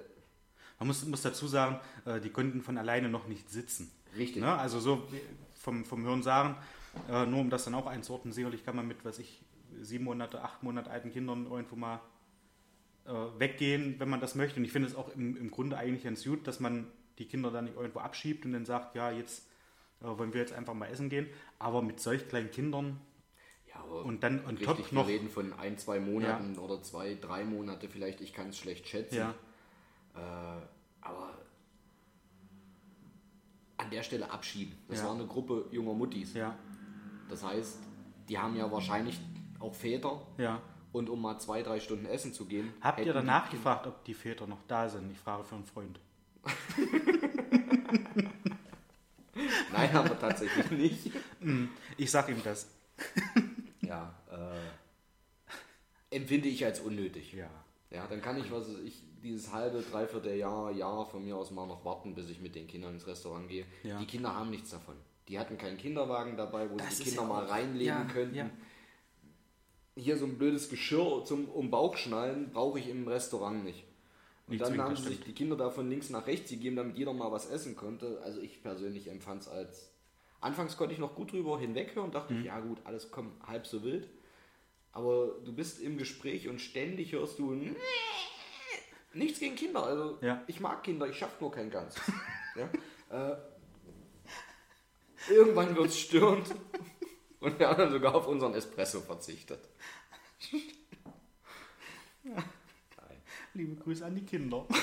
Man 0.80 0.88
muss, 0.88 1.06
muss 1.06 1.22
dazu 1.22 1.48
sagen, 1.48 1.80
äh, 2.06 2.20
die 2.22 2.30
konnten 2.30 2.62
von 2.62 2.78
alleine 2.78 3.10
noch 3.10 3.28
nicht 3.28 3.50
sitzen. 3.50 3.92
richtig. 4.18 4.42
Ne? 4.42 4.54
Also 4.58 4.80
so 4.80 5.04
vom, 5.54 5.84
vom 5.86 6.04
Hören 6.04 6.24
sagen, 6.24 6.56
äh, 7.10 7.26
nur 7.26 7.40
um 7.42 7.50
das 7.50 7.66
dann 7.66 7.76
auch 7.76 7.86
einzuordnen, 7.88 8.34
sicherlich 8.34 8.64
kann 8.66 8.76
man 8.78 8.88
mit, 8.88 9.04
was 9.04 9.20
ich, 9.20 9.42
sieben 9.82 10.06
Monate, 10.06 10.42
acht 10.42 10.64
Monate 10.64 10.90
alten 10.90 11.12
Kindern 11.12 11.46
irgendwo 11.48 11.76
mal 11.76 12.00
äh, 13.06 13.12
weggehen, 13.38 13.96
wenn 14.00 14.08
man 14.10 14.22
das 14.22 14.36
möchte. 14.36 14.58
Und 14.60 14.66
ich 14.66 14.72
finde 14.72 14.88
es 14.88 14.96
auch 14.96 15.10
im, 15.16 15.36
im 15.36 15.52
Grunde 15.52 15.78
eigentlich 15.78 16.04
ganz 16.06 16.24
gut, 16.24 16.48
dass 16.48 16.60
man 16.62 16.88
die 17.20 17.26
Kinder 17.26 17.52
dann 17.52 17.66
nicht 17.66 17.76
irgendwo 17.76 18.00
abschiebt 18.00 18.46
und 18.46 18.54
dann 18.54 18.66
sagt, 18.66 18.96
ja, 18.96 19.12
jetzt 19.12 19.48
äh, 20.02 20.06
wollen 20.06 20.34
wir 20.34 20.40
jetzt 20.42 20.54
einfach 20.54 20.74
mal 20.74 20.88
essen 20.88 21.10
gehen. 21.10 21.28
Aber 21.60 21.82
mit 21.82 22.00
solch 22.00 22.28
kleinen 22.30 22.52
Kindern 22.52 23.00
aber 23.86 24.06
und 24.06 24.24
dann 24.24 24.40
on 24.46 24.58
richtig, 24.58 24.66
top 24.66 24.92
wir 24.92 25.00
noch. 25.00 25.08
reden 25.08 25.30
von 25.30 25.54
ein, 25.54 25.78
zwei 25.78 26.00
Monaten 26.00 26.58
oder 26.58 26.82
zwei, 26.82 27.16
drei 27.16 27.44
Monate 27.44 27.88
vielleicht. 27.90 28.22
Ich 28.22 28.34
kann 28.34 28.50
es 28.50 28.58
schlecht 28.58 28.88
schätzen. 28.88 29.16
Ja, 29.18 29.34
Äh, 30.16 30.62
aber 31.02 31.38
an 33.78 33.90
der 33.92 34.02
Stelle 34.04 34.32
abschieben. 34.32 34.76
Das 34.88 35.00
Ja. 35.00 35.08
war 35.08 35.16
eine 35.16 35.28
Gruppe 35.28 35.66
junger 35.72 35.94
Muttis. 35.94 36.34
ja, 36.34 36.56
Das 37.30 37.44
heißt, 37.44 37.80
die 38.30 38.40
haben 38.40 38.56
ja 38.56 38.72
wahrscheinlich 38.72 39.20
auch 39.60 39.76
Väter. 39.76 40.26
ja. 40.38 40.62
Und 40.94 41.10
um 41.10 41.22
mal 41.22 41.38
zwei, 41.40 41.62
drei 41.62 41.82
Stunden 41.82 42.06
essen 42.06 42.32
zu 42.32 42.46
gehen. 42.46 42.72
Habt 42.80 43.02
ihr 43.06 43.12
danach 43.12 43.50
gefragt, 43.50 43.86
ob 43.86 44.06
die 44.06 44.14
Väter 44.14 44.48
noch 44.48 44.62
da 44.66 44.88
sind? 44.88 45.12
Ich 45.12 45.18
frage 45.20 45.44
für 45.44 45.56
einen 45.56 45.66
Freund. 45.66 46.00
Nein, 49.74 49.96
aber 49.96 50.18
tatsächlich 50.18 50.72
nicht. 50.72 51.12
Ich 51.98 52.10
sag 52.12 52.30
ihm 52.30 52.42
das. 52.44 52.70
Ja, 53.88 54.14
äh, 54.32 56.16
empfinde 56.16 56.48
ich 56.48 56.66
als 56.66 56.80
unnötig. 56.80 57.34
Ja. 57.34 57.50
Ja, 57.92 58.08
dann 58.08 58.22
kann 58.22 58.38
ich, 58.38 58.52
was 58.52 58.68
ich, 58.84 59.02
dieses 59.24 59.52
halbe, 59.52 59.82
dreiviertel 59.82 60.36
Jahr, 60.36 60.72
Jahr 60.72 61.06
von 61.06 61.24
mir 61.24 61.38
aus 61.38 61.52
mal 61.52 61.66
noch 61.68 61.86
warten, 61.86 62.14
bis 62.14 62.30
ich 62.30 62.42
mit 62.42 62.56
den 62.56 62.68
Kindern 62.68 62.94
ins 62.94 63.08
Restaurant 63.08 63.48
gehe. 63.48 63.66
Ja. 63.84 63.98
Die 64.00 64.06
Kinder 64.06 64.36
haben 64.36 64.50
nichts 64.50 64.72
davon. 64.72 64.96
Die 65.28 65.40
hatten 65.40 65.58
keinen 65.58 65.78
Kinderwagen 65.78 66.38
dabei, 66.38 66.70
wo 66.70 66.76
Das 66.76 66.98
sie 66.98 67.04
die 67.04 67.10
Kinder 67.10 67.24
ja 67.24 67.28
mal 67.28 67.46
reinlegen 67.46 67.86
ja, 67.86 68.04
könnten. 68.06 68.52
Hier 69.96 70.18
so 70.18 70.26
ein 70.26 70.38
blödes 70.38 70.70
Geschirr 70.70 71.24
zum 71.26 71.48
um 71.48 71.72
Bauch 71.72 71.96
schnallen 71.96 72.52
brauche 72.52 72.80
ich 72.80 72.90
im 72.90 73.08
Restaurant 73.08 73.64
nicht. 73.64 73.86
Und 74.48 74.60
Nicht 74.60 74.64
dann 74.64 74.80
haben 74.80 74.96
sich 74.96 75.22
die 75.22 75.32
Kinder 75.32 75.56
da 75.56 75.72
von 75.72 75.90
links 75.90 76.10
nach 76.10 76.28
rechts 76.28 76.52
gegeben, 76.52 76.76
damit 76.76 76.98
jeder 76.98 77.14
mal 77.14 77.32
was 77.32 77.50
essen 77.50 77.76
konnte. 77.76 78.22
Also 78.24 78.42
ich 78.42 78.62
persönlich 78.62 79.08
empfand 79.08 79.44
es 79.44 79.48
als. 79.48 79.90
Anfangs 80.42 80.78
konnte 80.78 80.94
ich 80.94 81.00
noch 81.00 81.16
gut 81.16 81.32
drüber 81.32 81.60
hinweghören, 81.60 82.12
dachte 82.12 82.34
Mhm. 82.34 82.40
ich, 82.40 82.46
ja 82.46 82.60
gut, 82.60 82.78
alles 82.84 83.10
kommt 83.12 83.42
halb 83.48 83.66
so 83.66 83.84
wild. 83.84 84.08
Aber 84.92 85.28
du 85.44 85.52
bist 85.54 85.82
im 85.82 85.98
Gespräch 85.98 86.48
und 86.48 86.62
ständig 86.62 87.12
hörst 87.14 87.40
du 87.40 87.54
nichts 89.14 89.40
gegen 89.40 89.56
Kinder. 89.56 89.84
Also 89.84 90.18
Ja. 90.22 90.44
ich 90.48 90.60
mag 90.60 90.84
Kinder, 90.84 91.08
ich 91.08 91.18
schaffe 91.18 91.36
nur 91.42 91.52
kein 91.52 91.70
Ganzes. 91.70 92.02
ja? 92.56 92.70
äh, 93.34 93.36
irgendwann 95.30 95.76
wird 95.76 95.88
es 95.88 96.00
störend 96.00 96.54
und 97.40 97.58
wir 97.60 97.68
haben 97.68 97.78
dann 97.80 97.92
sogar 97.92 98.14
auf 98.16 98.28
unseren 98.28 98.54
Espresso 98.54 99.02
verzichtet. 99.02 99.60
Nein. 102.24 102.44
Liebe 103.54 103.76
Grüße 103.76 104.06
an 104.06 104.16
die 104.16 104.26
Kinder. 104.26 104.66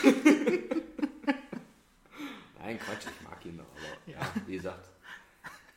Nein, 2.58 2.78
Quatsch, 2.78 3.06
ich 3.06 3.20
mag 3.22 3.40
Kinder, 3.40 3.64
aber 3.70 4.10
ja. 4.12 4.18
wie 4.46 4.54
gesagt, 4.56 4.88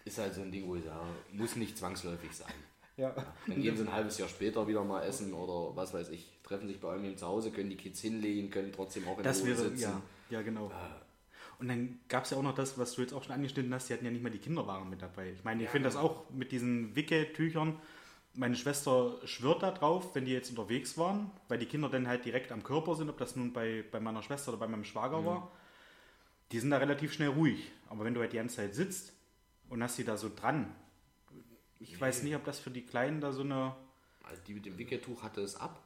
ist 0.05 0.17
halt 0.17 0.33
so 0.33 0.41
ein 0.41 0.51
Ding, 0.51 0.67
wo 0.67 0.75
ich 0.75 0.83
sage, 0.85 1.05
muss 1.33 1.55
nicht 1.55 1.77
zwangsläufig 1.77 2.31
sein. 2.35 2.53
Ja. 2.97 3.13
Dann 3.45 3.61
gehen 3.61 3.75
sie 3.75 3.83
ein 3.83 3.91
halbes 3.91 4.17
Jahr 4.19 4.29
später 4.29 4.65
wieder 4.69 4.81
mal 4.85 5.03
essen 5.03 5.33
oder 5.33 5.75
was 5.75 5.93
weiß 5.93 6.07
ich, 6.11 6.31
treffen 6.43 6.69
sich 6.69 6.79
bei 6.79 6.93
einem 6.93 7.17
zu 7.17 7.27
Hause, 7.27 7.51
können 7.51 7.69
die 7.69 7.75
Kids 7.75 7.99
hinlegen, 7.99 8.49
können 8.49 8.71
trotzdem 8.71 9.05
auch 9.09 9.17
in 9.17 9.23
Das 9.25 9.41
Ruhe 9.41 9.47
wäre, 9.49 9.57
sitzen. 9.57 9.81
ja, 9.81 10.01
ja, 10.29 10.41
genau. 10.41 10.71
Und 11.59 11.67
dann 11.67 11.99
gab 12.07 12.23
es 12.23 12.29
ja 12.29 12.37
auch 12.37 12.41
noch 12.41 12.55
das, 12.55 12.77
was 12.77 12.93
du 12.93 13.01
jetzt 13.01 13.13
auch 13.13 13.21
schon 13.21 13.33
angeschnitten 13.33 13.73
hast, 13.73 13.89
die 13.89 13.93
hatten 13.95 14.05
ja 14.05 14.11
nicht 14.11 14.23
mal 14.23 14.29
die 14.29 14.37
Kinderwagen 14.39 14.89
mit 14.89 15.01
dabei. 15.01 15.29
Ich 15.33 15.43
meine, 15.43 15.59
ich 15.61 15.65
Ja, 15.65 15.71
finde 15.71 15.89
das 15.89 15.95
genau. 15.95 16.05
auch 16.05 16.29
mit 16.29 16.53
diesen 16.53 16.95
Wickeltüchern. 16.95 17.77
Meine 18.33 18.55
Schwester 18.55 19.17
schwört 19.25 19.63
da 19.63 19.71
drauf, 19.71 20.15
wenn 20.15 20.23
die 20.23 20.31
jetzt 20.31 20.49
unterwegs 20.51 20.97
waren, 20.97 21.31
weil 21.49 21.57
die 21.57 21.65
Kinder 21.65 21.89
dann 21.89 22.07
halt 22.07 22.23
direkt 22.23 22.53
am 22.53 22.63
Körper 22.63 22.95
sind, 22.95 23.09
ob 23.09 23.17
das 23.17 23.35
nun 23.35 23.51
bei, 23.51 23.83
bei 23.91 23.99
meiner 23.99 24.21
Schwester 24.23 24.51
oder 24.53 24.59
bei 24.59 24.67
meinem 24.67 24.85
Schwager 24.85 25.19
Mhm. 25.19 25.25
war. 25.25 25.51
Die 26.53 26.59
sind 26.59 26.69
da 26.69 26.77
relativ 26.77 27.11
schnell 27.11 27.27
ruhig. 27.29 27.71
Aber 27.89 28.05
wenn 28.05 28.13
du 28.13 28.21
halt 28.21 28.31
die 28.31 28.37
ganze 28.37 28.55
Zeit 28.55 28.73
sitzt 28.73 29.11
und 29.69 29.81
hast 29.83 29.97
die 29.97 30.03
da 30.03 30.17
so 30.17 30.29
dran, 30.35 30.73
ich 31.79 31.99
weiß 31.99 32.23
nicht, 32.23 32.35
ob 32.35 32.43
das 32.45 32.59
für 32.59 32.71
die 32.71 32.85
Kleinen 32.85 33.21
da 33.21 33.31
so 33.31 33.41
eine. 33.41 33.75
Also 34.23 34.41
die 34.47 34.53
mit 34.53 34.65
dem 34.65 34.77
Wickeltuch 34.77 35.21
hatte 35.23 35.41
es 35.41 35.55
ab. 35.55 35.81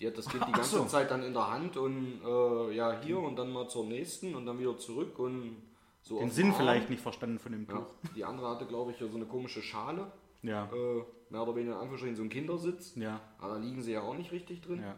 Die 0.00 0.06
hat 0.06 0.18
das 0.18 0.26
Kind 0.30 0.46
die 0.48 0.52
ganze 0.52 0.78
so. 0.78 0.84
Zeit 0.86 1.10
dann 1.10 1.22
in 1.22 1.32
der 1.32 1.48
Hand 1.48 1.76
und 1.76 2.20
äh, 2.24 2.74
ja 2.74 3.00
hier 3.00 3.18
und 3.18 3.36
dann 3.36 3.52
mal 3.52 3.68
zur 3.68 3.84
nächsten 3.84 4.34
und 4.34 4.46
dann 4.46 4.58
wieder 4.58 4.76
zurück 4.78 5.18
und 5.18 5.62
so 6.00 6.18
Den 6.18 6.30
Sinn 6.30 6.52
vielleicht 6.52 6.90
nicht 6.90 7.02
verstanden 7.02 7.38
von 7.38 7.52
dem 7.52 7.66
Ja. 7.68 7.76
Tuch. 7.76 7.86
Die 8.16 8.24
andere 8.24 8.48
hatte, 8.48 8.66
glaube 8.66 8.90
ich, 8.90 8.98
so 8.98 9.06
eine 9.06 9.26
komische 9.26 9.62
Schale. 9.62 10.10
Ja. 10.42 10.64
Äh, 10.72 11.04
mehr 11.30 11.42
oder 11.42 11.54
weniger 11.54 11.74
in 11.74 11.78
Anführungsstrichen 11.78 12.16
so 12.16 12.22
ein 12.24 12.28
Kindersitz. 12.30 12.96
Ja. 12.96 13.20
Aber 13.38 13.54
da 13.54 13.58
liegen 13.60 13.80
sie 13.82 13.92
ja 13.92 14.00
auch 14.02 14.16
nicht 14.16 14.32
richtig 14.32 14.60
drin. 14.62 14.80
Ja. 14.82 14.96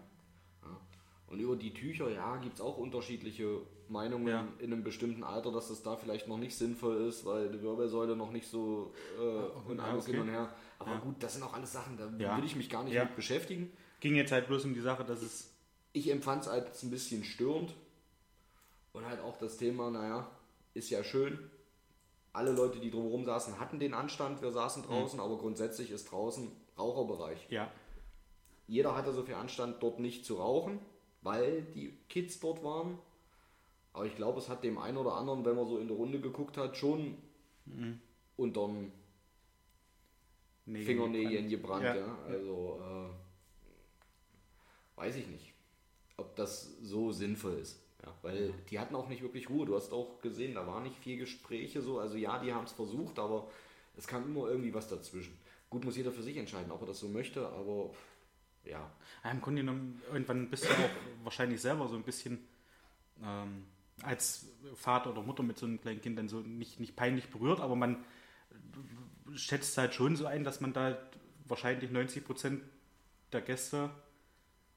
Und 1.26 1.40
über 1.40 1.56
die 1.56 1.74
Tücher, 1.74 2.10
ja, 2.10 2.36
gibt 2.36 2.54
es 2.54 2.60
auch 2.60 2.78
unterschiedliche 2.78 3.60
Meinungen 3.88 4.26
Ja. 4.28 4.46
in 4.58 4.72
einem 4.72 4.82
bestimmten 4.82 5.22
Alter, 5.24 5.52
dass 5.52 5.68
das 5.68 5.82
da 5.82 5.96
vielleicht 5.96 6.26
noch 6.28 6.38
nicht 6.38 6.56
sinnvoll 6.56 6.96
ist, 7.06 7.24
weil 7.24 7.48
die 7.50 7.60
Wirbelsäule 7.62 8.16
noch 8.16 8.30
nicht 8.30 8.48
so 8.48 8.92
äh, 9.18 9.68
und 9.70 9.78
ja, 9.78 9.84
alles 9.84 10.04
okay. 10.04 10.12
hin 10.12 10.20
und 10.22 10.28
her. 10.30 10.52
Aber 10.78 10.92
Ja. 10.92 10.98
gut, 10.98 11.16
das 11.22 11.34
sind 11.34 11.42
auch 11.42 11.52
alles 11.54 11.72
Sachen, 11.72 11.96
da 11.96 12.10
Ja. 12.18 12.36
will 12.36 12.44
ich 12.44 12.56
mich 12.56 12.68
gar 12.70 12.82
nicht 12.84 12.94
mit 12.94 13.16
beschäftigen. 13.16 13.72
Ging 14.00 14.14
jetzt 14.16 14.32
halt 14.32 14.46
bloß 14.48 14.64
um 14.64 14.74
die 14.74 14.80
Sache, 14.80 15.04
dass 15.04 15.22
es. 15.22 15.50
Ich 15.92 16.10
empfand 16.10 16.42
es 16.42 16.48
als 16.48 16.82
ein 16.82 16.90
bisschen 16.90 17.24
störend. 17.24 17.74
Und 18.92 19.06
halt 19.06 19.20
auch 19.20 19.36
das 19.38 19.56
Thema, 19.56 19.90
naja, 19.90 20.30
ist 20.72 20.90
ja 20.90 21.02
schön. 21.02 21.38
Alle 22.32 22.52
Leute, 22.52 22.78
die 22.80 22.90
drumherum 22.90 23.24
saßen, 23.24 23.58
hatten 23.60 23.78
den 23.78 23.94
Anstand, 23.94 24.42
wir 24.42 24.50
saßen 24.52 24.82
draußen, 24.84 25.20
aber 25.20 25.36
grundsätzlich 25.38 25.90
ist 25.90 26.10
draußen 26.10 26.50
Raucherbereich. 26.78 27.46
Ja. 27.50 27.70
Jeder 28.66 28.96
hatte 28.96 29.12
so 29.12 29.22
viel 29.22 29.34
Anstand, 29.34 29.82
dort 29.82 30.00
nicht 30.00 30.24
zu 30.24 30.34
rauchen, 30.36 30.78
weil 31.22 31.62
die 31.74 31.96
Kids 32.08 32.40
dort 32.40 32.62
waren. 32.64 32.98
Aber 33.94 34.04
ich 34.04 34.16
glaube, 34.16 34.40
es 34.40 34.48
hat 34.48 34.62
dem 34.62 34.76
einen 34.76 34.98
oder 34.98 35.14
anderen, 35.14 35.44
wenn 35.44 35.56
man 35.56 35.66
so 35.66 35.78
in 35.78 35.88
der 35.88 35.96
Runde 35.96 36.20
geguckt 36.20 36.58
hat, 36.58 36.76
schon 36.76 37.16
unterm 38.36 38.92
Nee, 40.66 40.82
Fingernägeln 40.82 41.48
gebrannt. 41.48 41.84
Ja. 41.84 41.96
Ja. 41.96 42.18
Also 42.26 42.80
äh, 42.82 43.10
weiß 44.98 45.16
ich 45.16 45.26
nicht, 45.26 45.52
ob 46.16 46.34
das 46.36 46.78
so 46.80 47.12
sinnvoll 47.12 47.54
ist. 47.54 47.80
Ja, 48.02 48.12
weil 48.22 48.52
die 48.70 48.78
hatten 48.78 48.94
auch 48.94 49.08
nicht 49.08 49.22
wirklich 49.22 49.48
Ruhe. 49.50 49.66
Du 49.66 49.74
hast 49.76 49.92
auch 49.92 50.20
gesehen, 50.20 50.54
da 50.54 50.66
war 50.66 50.80
nicht 50.80 50.96
viel 50.96 51.18
Gespräche 51.18 51.82
so. 51.82 51.98
Also 51.98 52.16
ja, 52.16 52.38
die 52.38 52.52
haben 52.52 52.64
es 52.64 52.72
versucht, 52.72 53.18
aber 53.18 53.48
es 53.96 54.06
kam 54.06 54.24
immer 54.24 54.48
irgendwie 54.48 54.72
was 54.74 54.88
dazwischen. 54.88 55.36
Gut, 55.70 55.84
muss 55.84 55.96
jeder 55.96 56.12
für 56.12 56.22
sich 56.22 56.36
entscheiden, 56.36 56.70
ob 56.70 56.82
er 56.82 56.88
das 56.88 57.00
so 57.00 57.08
möchte, 57.08 57.46
aber 57.48 57.90
ja. 58.64 58.90
Ja, 59.22 59.30
Im 59.30 59.40
Grunde 59.40 59.62
genommen, 59.62 60.02
irgendwann 60.12 60.48
bist 60.48 60.64
du 60.64 60.70
auch 60.70 60.90
wahrscheinlich 61.24 61.60
selber 61.60 61.88
so 61.88 61.96
ein 61.96 62.02
bisschen 62.02 62.46
ähm, 63.22 63.64
als 64.02 64.46
Vater 64.74 65.10
oder 65.10 65.22
Mutter 65.22 65.42
mit 65.42 65.58
so 65.58 65.66
einem 65.66 65.80
kleinen 65.80 66.00
Kind 66.00 66.18
dann 66.18 66.28
so 66.28 66.40
nicht, 66.40 66.80
nicht 66.80 66.96
peinlich 66.96 67.28
berührt, 67.28 67.60
aber 67.60 67.76
man 67.76 68.04
schätzt 69.34 69.76
halt 69.78 69.94
schon 69.94 70.16
so 70.16 70.26
ein, 70.26 70.44
dass 70.44 70.60
man 70.60 70.72
da 70.72 70.98
wahrscheinlich 71.46 71.90
90 71.90 72.24
Prozent 72.24 72.62
der 73.32 73.40
Gäste 73.40 73.90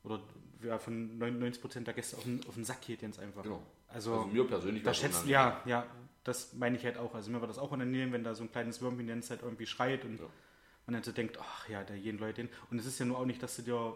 oder 0.04 0.22
ja, 0.64 0.78
von 0.80 1.18
99 1.18 1.62
Prozent 1.62 1.88
der 1.88 1.94
Gäste 1.94 2.18
auf 2.18 2.24
den, 2.24 2.42
auf 2.48 2.56
den 2.56 2.64
Sack 2.66 2.82
geht 2.82 3.02
jetzt 3.02 3.20
einfach. 3.20 3.44
Genau. 3.44 3.62
Also, 3.88 4.14
Also 4.14 4.28
mir 4.28 4.46
persönlich 4.46 4.84
da 4.84 4.94
schätzt, 4.94 5.26
ja, 5.28 5.62
ja, 5.66 5.86
das 6.24 6.54
meine 6.54 6.78
ich 6.78 6.84
halt 6.84 6.98
auch. 6.98 7.14
Also 7.14 7.32
mir 7.32 7.40
war 7.40 7.48
das 7.48 7.58
auch 7.58 7.72
unangenehm, 7.72 8.12
wenn 8.12 8.24
da 8.24 8.34
so 8.36 8.44
ein 8.44 8.52
kleines 8.52 8.82
Würmchen 8.82 9.08
ganze 9.08 9.30
Zeit 9.30 9.42
irgendwie 9.44 9.66
schreit 9.66 10.04
und 10.04 10.20
Ja. 10.20 10.26
man 10.86 10.94
dann 10.94 11.04
so 11.04 11.12
denkt, 11.12 11.38
ach 11.42 11.70
ja, 11.70 11.84
da 11.84 11.96
gehen 11.96 12.18
Leute 12.18 12.42
hin. 12.42 12.50
Und 12.70 12.80
es 12.80 12.86
ist 12.86 13.00
ja 13.00 13.06
nur 13.06 13.18
auch 13.20 13.26
nicht, 13.26 13.42
dass 13.42 13.56
du 13.56 13.62
dir 13.62 13.96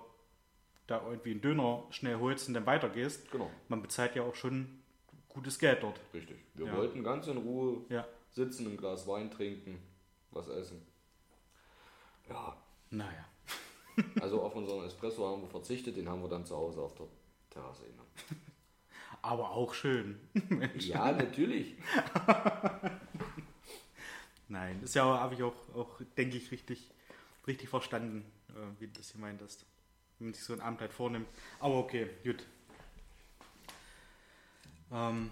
da 0.88 1.02
irgendwie 1.06 1.32
einen 1.32 1.42
Döner 1.42 1.84
schnell 1.90 2.18
holst 2.20 2.48
und 2.48 2.54
dann 2.54 2.66
weitergehst. 2.66 3.32
Genau, 3.32 3.50
Man 3.68 3.82
bezahlt 3.82 4.16
ja 4.16 4.24
auch 4.24 4.36
schon 4.36 4.81
gutes 5.34 5.58
Geld 5.60 5.82
dort. 5.84 6.00
richtig. 6.14 6.38
Wir 6.54 6.66
Ja. 6.68 6.78
wollten 6.78 7.04
ganz 7.04 7.28
in 7.28 7.38
Ruhe 7.38 7.82
Ja. 7.90 8.08
sitzen, 8.32 8.68
ein 8.68 8.78
Glas 8.78 9.08
Wein 9.08 9.30
trinken, 9.32 9.82
was 10.32 10.48
essen. 10.48 10.82
Ja, 12.30 12.56
Naja. 12.90 13.26
also 14.22 14.42
auf 14.42 14.56
unseren 14.56 14.86
Espresso 14.86 15.26
haben 15.28 15.42
wir 15.42 15.50
verzichtet, 15.50 15.98
den 15.98 16.08
haben 16.10 16.22
wir 16.22 16.30
dann 16.30 16.46
zu 16.46 16.56
Hause 16.56 16.82
auf 16.82 16.94
der 16.96 17.08
Terrasse 17.50 17.86
genommen. 17.86 18.10
Aber 19.22 19.52
auch 19.52 19.74
schön. 19.74 20.20
Ja, 20.80 21.12
natürlich. 21.12 21.76
Nein, 24.48 24.82
ist 24.84 24.96
ja, 24.96 25.06
habe 25.06 25.34
ich 25.36 25.44
auch, 25.44 25.56
auch 25.76 26.02
denke 26.18 26.38
ich, 26.38 26.52
richtig, 26.52 26.92
richtig 27.48 27.70
verstanden, 27.70 28.26
äh, 28.50 28.80
wie 28.82 28.88
du 28.88 28.94
das 28.94 29.14
gemeint 29.14 29.42
hast. 29.42 29.66
Wenn 30.20 30.28
man 30.28 30.34
sich 30.34 30.44
so 30.44 30.54
einen 30.54 30.62
Abend 30.62 30.82
halt 30.82 30.94
vornimmt. 30.94 31.28
Aber 31.60 31.76
okay, 31.76 32.10
gut. 32.24 32.46
Ähm, 34.92 35.30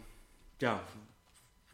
ja, 0.62 0.82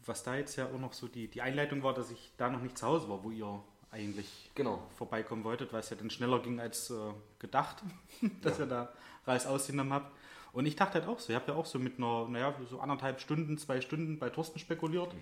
was 0.04 0.22
da 0.22 0.36
jetzt 0.36 0.56
ja 0.56 0.66
auch 0.66 0.78
noch 0.78 0.92
so 0.92 1.08
die, 1.08 1.28
die 1.28 1.42
Einleitung 1.42 1.82
war, 1.82 1.94
dass 1.94 2.10
ich 2.10 2.32
da 2.36 2.48
noch 2.50 2.60
nicht 2.60 2.78
zu 2.78 2.86
Hause 2.86 3.08
war, 3.08 3.22
wo 3.24 3.30
ihr 3.30 3.62
eigentlich 3.90 4.50
Genau. 4.54 4.82
vorbeikommen 4.96 5.44
wolltet, 5.44 5.72
weil 5.72 5.80
es 5.80 5.90
ja 5.90 5.96
dann 5.96 6.10
schneller 6.10 6.40
ging 6.40 6.60
als 6.60 6.90
äh, 6.90 6.94
gedacht, 7.38 7.82
dass 8.42 8.58
ihr 8.58 8.66
da 8.66 8.92
Reis 9.26 9.46
ausgenommen 9.46 9.92
habt. 9.92 10.14
Und 10.52 10.66
ich 10.66 10.76
dachte 10.76 10.94
halt 11.00 11.08
auch 11.08 11.18
so, 11.18 11.32
ihr 11.32 11.36
habt 11.36 11.48
ja 11.48 11.54
auch 11.54 11.66
so 11.66 11.78
mit 11.78 11.98
einer, 11.98 12.26
naja, 12.28 12.54
so 12.70 12.80
anderthalb 12.80 13.20
Stunden, 13.20 13.58
zwei 13.58 13.80
Stunden 13.80 14.18
bei 14.18 14.30
Thorsten 14.30 14.58
spekuliert. 14.58 15.14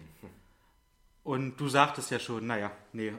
Und 1.24 1.56
du 1.56 1.68
sagtest 1.68 2.10
ja 2.10 2.18
schon, 2.18 2.46
naja, 2.46 2.70
nee, 2.92 3.08
äh, 3.08 3.14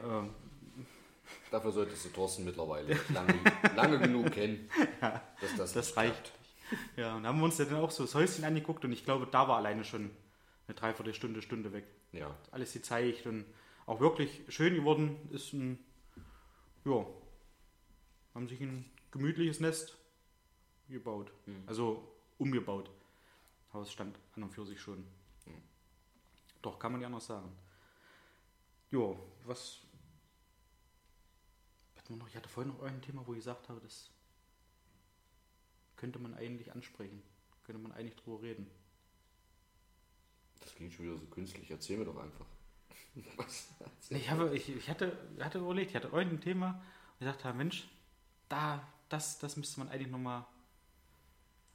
Dafür 1.50 1.72
solltest 1.72 2.04
du 2.04 2.08
Thorsten 2.10 2.44
mittlerweile 2.44 2.96
lange, 3.12 3.34
lange 3.74 3.98
genug 3.98 4.32
kennen, 4.32 4.68
dass 5.40 5.56
das, 5.56 5.72
das 5.72 5.96
reicht. 5.96 6.14
klappt. 6.14 6.32
Ja, 6.96 7.16
und 7.16 7.26
haben 7.26 7.38
wir 7.38 7.44
uns 7.44 7.56
dann 7.56 7.74
auch 7.74 7.90
so 7.90 8.04
das 8.04 8.14
Häuschen 8.14 8.44
angeguckt 8.44 8.84
und 8.84 8.92
ich 8.92 9.04
glaube, 9.04 9.26
da 9.30 9.46
war 9.48 9.58
alleine 9.58 9.84
schon 9.84 10.10
eine 10.66 10.74
Dreiviertelstunde, 10.74 11.42
Stunde 11.42 11.72
weg. 11.72 11.84
Ja, 12.12 12.36
Alles 12.50 12.72
gezeigt 12.72 13.26
und 13.26 13.44
auch 13.86 14.00
wirklich 14.00 14.42
schön 14.48 14.74
geworden. 14.74 15.16
Ist 15.30 15.52
ein, 15.52 15.78
ja, 16.84 17.06
haben 18.34 18.48
sich 18.48 18.60
ein 18.60 18.84
gemütliches 19.10 19.60
Nest 19.60 19.96
gebaut. 20.88 21.30
Also 21.66 22.06
umgebaut. 22.38 22.90
Haus 23.72 23.92
stand 23.92 24.18
an 24.34 24.44
und 24.44 24.50
für 24.50 24.64
sich 24.66 24.80
schon. 24.80 25.04
Doch, 26.62 26.78
kann 26.78 26.92
man 26.92 27.00
ja 27.00 27.08
noch 27.08 27.20
sagen. 27.20 27.52
Jo, 28.90 29.16
was. 29.44 29.82
Warte 31.94 32.12
mal 32.12 32.18
noch, 32.18 32.28
ich 32.28 32.36
hatte 32.36 32.48
vorhin 32.48 32.72
noch 32.72 32.82
ein 32.82 33.00
Thema, 33.02 33.26
wo 33.26 33.32
ich 33.32 33.38
gesagt 33.38 33.68
habe, 33.68 33.80
das 33.80 34.10
könnte 35.96 36.18
man 36.18 36.34
eigentlich 36.34 36.72
ansprechen. 36.72 37.22
Könnte 37.64 37.82
man 37.82 37.92
eigentlich 37.92 38.16
drüber 38.16 38.42
reden. 38.42 38.70
das 40.60 40.74
klingt 40.74 40.92
schon 40.92 41.06
wieder 41.06 41.16
so 41.16 41.26
künstlich. 41.26 41.70
Erzähl 41.70 41.98
mir 41.98 42.04
doch 42.04 42.16
einfach. 42.16 42.46
Was? 43.36 43.68
Ich, 44.10 44.30
habe, 44.30 44.54
ich, 44.54 44.68
ich 44.68 44.88
hatte, 44.88 45.16
hatte 45.40 45.58
überlegt, 45.58 45.90
ich 45.90 45.96
hatte 45.96 46.08
irgendein 46.08 46.40
Thema 46.40 46.82
und 47.18 47.26
ich 47.26 47.32
dachte, 47.32 47.52
Mensch, 47.54 47.88
da, 48.48 48.86
das, 49.08 49.38
das 49.38 49.56
müsste 49.56 49.80
man 49.80 49.88
eigentlich 49.88 50.10
nochmal 50.10 50.44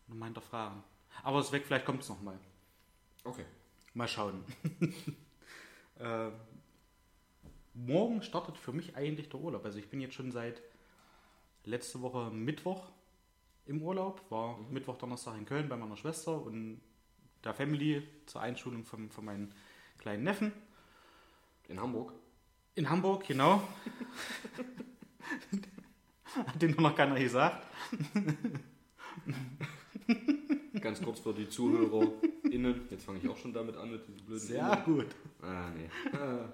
noch 0.08 0.16
mal 0.16 0.26
hinterfragen. 0.26 0.84
Aber 1.24 1.40
es 1.40 1.48
ist 1.48 1.52
weg, 1.52 1.66
vielleicht 1.66 1.86
kommt 1.86 2.02
es 2.02 2.10
nochmal. 2.10 2.38
Okay. 3.24 3.46
Mal 3.94 4.08
schauen. 4.08 4.44
äh, 6.00 6.30
morgen 7.74 8.22
startet 8.22 8.58
für 8.58 8.72
mich 8.72 8.96
eigentlich 8.96 9.30
der 9.30 9.40
Urlaub. 9.40 9.66
Also 9.66 9.80
ich 9.80 9.90
bin 9.90 10.02
jetzt 10.02 10.16
schon 10.16 10.32
seit 10.32 10.62
letzte 11.66 12.02
Woche 12.02 12.32
Mittwoch 12.32 12.92
im 13.66 13.82
Urlaub, 13.82 14.24
war 14.30 14.58
Mittwoch, 14.70 14.98
Donnerstag 14.98 15.38
in 15.38 15.46
Köln 15.46 15.70
bei 15.70 15.78
meiner 15.78 15.98
Schwester 15.98 16.42
und 16.42 16.82
der 17.44 17.54
Family 17.54 18.04
zur 18.26 18.42
Einschulung 18.42 18.84
von, 18.86 19.10
von 19.10 19.26
meinen 19.26 19.54
kleinen 19.98 20.24
Neffen. 20.24 20.52
In 21.68 21.80
Hamburg? 21.80 22.14
In 22.76 22.90
Hamburg, 22.90 23.26
genau. 23.28 23.62
Hat 26.36 26.62
den 26.62 26.72
noch 26.72 26.96
keiner 26.96 27.20
gesagt. 27.20 27.68
Ganz 30.80 31.02
kurz 31.02 31.20
für 31.20 31.34
die 31.34 31.50
ZuhörerInnen. 31.50 32.88
Jetzt 32.90 33.06
fange 33.06 33.20
ich 33.20 33.30
auch 33.30 33.38
schon 33.38 33.54
damit 33.54 33.76
an 33.76 33.92
mit 33.92 34.08
diesen 34.08 34.26
blöden 34.26 34.40
Sehr 34.40 34.66
Innen. 34.66 34.84
gut. 34.86 35.08
Ah, 35.42 35.70
nee. 35.70 35.90
Äh, 36.18 36.46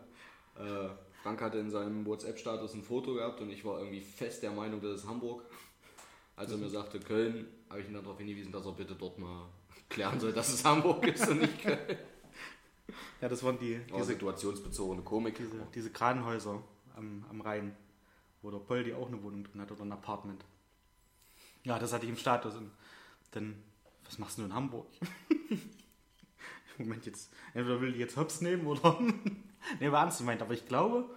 äh, 0.86 0.90
Frank 1.22 1.42
hatte 1.42 1.60
in 1.60 1.70
seinem 1.70 2.06
WhatsApp-Status 2.06 2.74
ein 2.74 2.84
Foto 2.84 3.14
gehabt 3.14 3.42
und 3.42 3.50
ich 3.50 3.64
war 3.66 3.80
irgendwie 3.80 4.02
fest 4.02 4.44
der 4.44 4.52
Meinung, 4.52 4.82
das 4.82 5.02
ist 5.02 5.08
Hamburg. 5.08 5.44
Als 6.38 6.52
er 6.52 6.58
mir 6.58 6.70
sagte 6.70 7.00
Köln, 7.02 7.48
habe 7.70 7.82
ich 7.82 7.88
ihn 7.88 7.94
dann 7.94 8.04
darauf 8.04 8.18
hingewiesen, 8.18 8.52
dass 8.54 8.66
er 8.66 8.72
bitte 8.72 8.96
dort 8.96 9.18
mal 9.20 9.50
klären 9.90 10.20
soll, 10.20 10.32
dass 10.32 10.54
es 10.54 10.64
Hamburg 10.64 11.06
ist 11.06 11.28
und 11.28 11.42
nicht 11.42 11.62
Köln. 11.62 11.80
Ja, 13.20 13.28
das 13.28 13.44
waren 13.44 13.60
die, 13.60 13.82
Oh, 13.92 13.96
diese, 13.98 14.06
situationsbezogene 14.14 15.02
Komik. 15.02 15.36
diese, 15.36 15.60
diese 15.76 15.90
Kranhäuser 15.90 16.64
am, 16.96 17.26
am 17.30 17.42
Rhein, 17.42 17.76
wo 18.42 18.50
der 18.52 18.60
Poldi 18.60 18.94
auch 18.94 19.08
eine 19.08 19.22
Wohnung 19.24 19.44
drin 19.44 19.60
hat 19.60 19.72
oder 19.72 19.82
ein 19.84 19.92
Apartment. 19.92 20.46
Ja, 21.66 21.80
das 21.80 21.92
hatte 21.92 22.06
ich 22.06 22.12
im 22.12 22.18
Status. 22.18 22.56
Und 22.56 22.72
dann, 23.32 23.62
was 24.06 24.20
machst 24.20 24.38
du 24.38 24.44
in 24.44 24.54
Hamburg? 24.54 24.86
Moment, 26.78 27.06
jetzt, 27.08 27.34
entweder 27.54 27.82
will 27.82 27.92
die 27.92 28.00
jetzt 28.00 28.16
Hops 28.18 28.40
nehmen 28.42 28.66
oder. 28.68 28.98
ne, 29.80 29.92
war 29.92 30.02
ernst 30.04 30.20
gemeint, 30.20 30.42
aber 30.42 30.54
ich 30.54 30.66
glaube, 30.68 31.10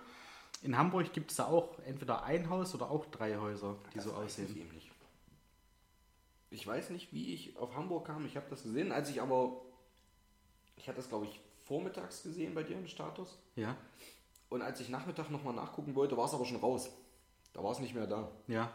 in 0.62 0.76
Hamburg 0.76 1.12
gibt 1.12 1.30
es 1.30 1.36
da 1.36 1.44
auch 1.46 1.78
entweder 1.80 2.24
ein 2.24 2.48
Haus 2.48 2.74
oder 2.74 2.90
auch 2.90 3.04
drei 3.06 3.36
Häuser, 3.36 3.76
die 3.94 4.00
so 4.00 4.10
Das 4.10 4.18
weiß 4.18 4.24
aussehen. 4.24 4.56
ich 4.56 4.72
nicht. 4.72 4.89
Ich 6.50 6.66
weiß 6.66 6.90
nicht, 6.90 7.12
wie 7.12 7.32
ich 7.32 7.56
auf 7.56 7.74
Hamburg 7.76 8.06
kam. 8.06 8.26
Ich 8.26 8.36
habe 8.36 8.46
das 8.50 8.64
gesehen, 8.64 8.92
als 8.92 9.08
ich 9.08 9.22
aber 9.22 9.60
Ich 10.76 10.88
hatte 10.88 10.96
das, 10.96 11.08
glaube 11.08 11.26
ich, 11.26 11.40
vormittags 11.64 12.22
gesehen 12.22 12.54
bei 12.54 12.62
dir 12.62 12.76
im 12.76 12.88
Status. 12.88 13.38
Ja. 13.54 13.76
Und 14.48 14.62
als 14.62 14.80
ich 14.80 14.88
Nachmittag 14.88 15.30
nochmal 15.30 15.54
nachgucken 15.54 15.94
wollte, 15.94 16.16
war 16.16 16.24
es 16.24 16.34
aber 16.34 16.44
schon 16.44 16.56
raus. 16.56 16.90
Da 17.52 17.62
war 17.62 17.70
es 17.70 17.78
nicht 17.78 17.94
mehr 17.94 18.06
da. 18.06 18.30
Ja. 18.48 18.72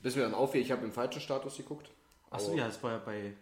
Bis 0.00 0.16
mir 0.16 0.22
dann 0.22 0.34
auffiel, 0.34 0.60
ich 0.60 0.72
habe 0.72 0.84
im 0.84 0.92
falschen 0.92 1.20
Status 1.20 1.56
geguckt. 1.56 1.90
Achso, 2.30 2.54
ja, 2.54 2.66
es 2.66 2.82
war 2.82 2.92
ja 2.92 2.98
bei. 2.98 3.34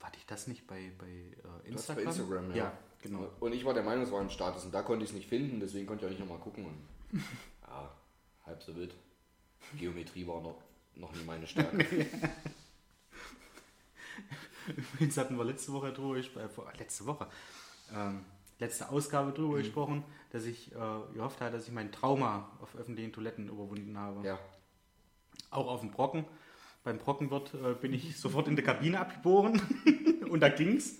Warte 0.00 0.18
ich 0.18 0.26
das 0.26 0.46
nicht 0.46 0.66
bei, 0.66 0.90
bei 0.98 1.06
äh, 1.06 1.68
Instagram? 1.68 2.04
bei 2.04 2.10
Instagram, 2.10 2.50
ja. 2.50 2.56
Ja, 2.56 2.78
genau. 3.00 3.30
Und 3.40 3.52
ich 3.52 3.64
war 3.64 3.74
der 3.74 3.84
Meinung, 3.84 4.04
es 4.04 4.10
war 4.10 4.20
im 4.20 4.30
Status 4.30 4.64
und 4.64 4.72
da 4.74 4.82
konnte 4.82 5.04
ich 5.04 5.10
es 5.10 5.16
nicht 5.16 5.28
finden, 5.28 5.60
deswegen 5.60 5.86
konnte 5.86 6.04
ich 6.04 6.06
auch 6.06 6.18
nicht 6.18 6.20
nochmal 6.20 6.42
gucken. 6.42 6.66
Und, 6.66 7.20
ja, 7.68 7.94
halb 8.46 8.62
so 8.62 8.74
wild. 8.74 8.94
Geometrie 9.78 10.26
war 10.26 10.40
noch, 10.40 10.60
noch 10.96 11.12
nie 11.14 11.24
meine 11.24 11.46
Stärke. 11.46 11.86
Übrigens 14.76 15.16
hatten 15.16 15.36
wir 15.36 15.44
letzte 15.44 15.72
Woche 15.72 15.92
drüber 15.92 16.14
gesprochen, 16.14 16.48
äh, 16.74 16.78
letzte 16.78 17.06
Woche, 17.06 17.26
ähm, 17.94 18.24
letzte 18.58 18.88
Ausgabe 18.90 19.32
drüber 19.32 19.54
Mhm. 19.56 19.62
gesprochen, 19.62 20.04
dass 20.30 20.44
ich 20.44 20.72
äh, 20.72 20.78
gehofft 21.14 21.40
habe, 21.40 21.50
dass 21.52 21.66
ich 21.66 21.72
mein 21.72 21.90
Trauma 21.90 22.48
auf 22.60 22.76
öffentlichen 22.76 23.12
Toiletten 23.12 23.48
überwunden 23.48 23.98
habe. 23.98 24.26
ja. 24.26 24.38
Auch 25.50 25.66
auf 25.68 25.80
dem 25.80 25.90
Brocken. 25.90 26.24
Beim 26.84 26.98
Brockenwirt 26.98 27.52
äh, 27.54 27.74
bin 27.74 27.92
ich 27.92 28.18
sofort 28.18 28.48
in 28.48 28.56
der 28.56 28.64
Kabine 28.64 28.98
abgeboren 29.00 29.60
und 30.30 30.40
da 30.40 30.48
ging's. 30.48 30.96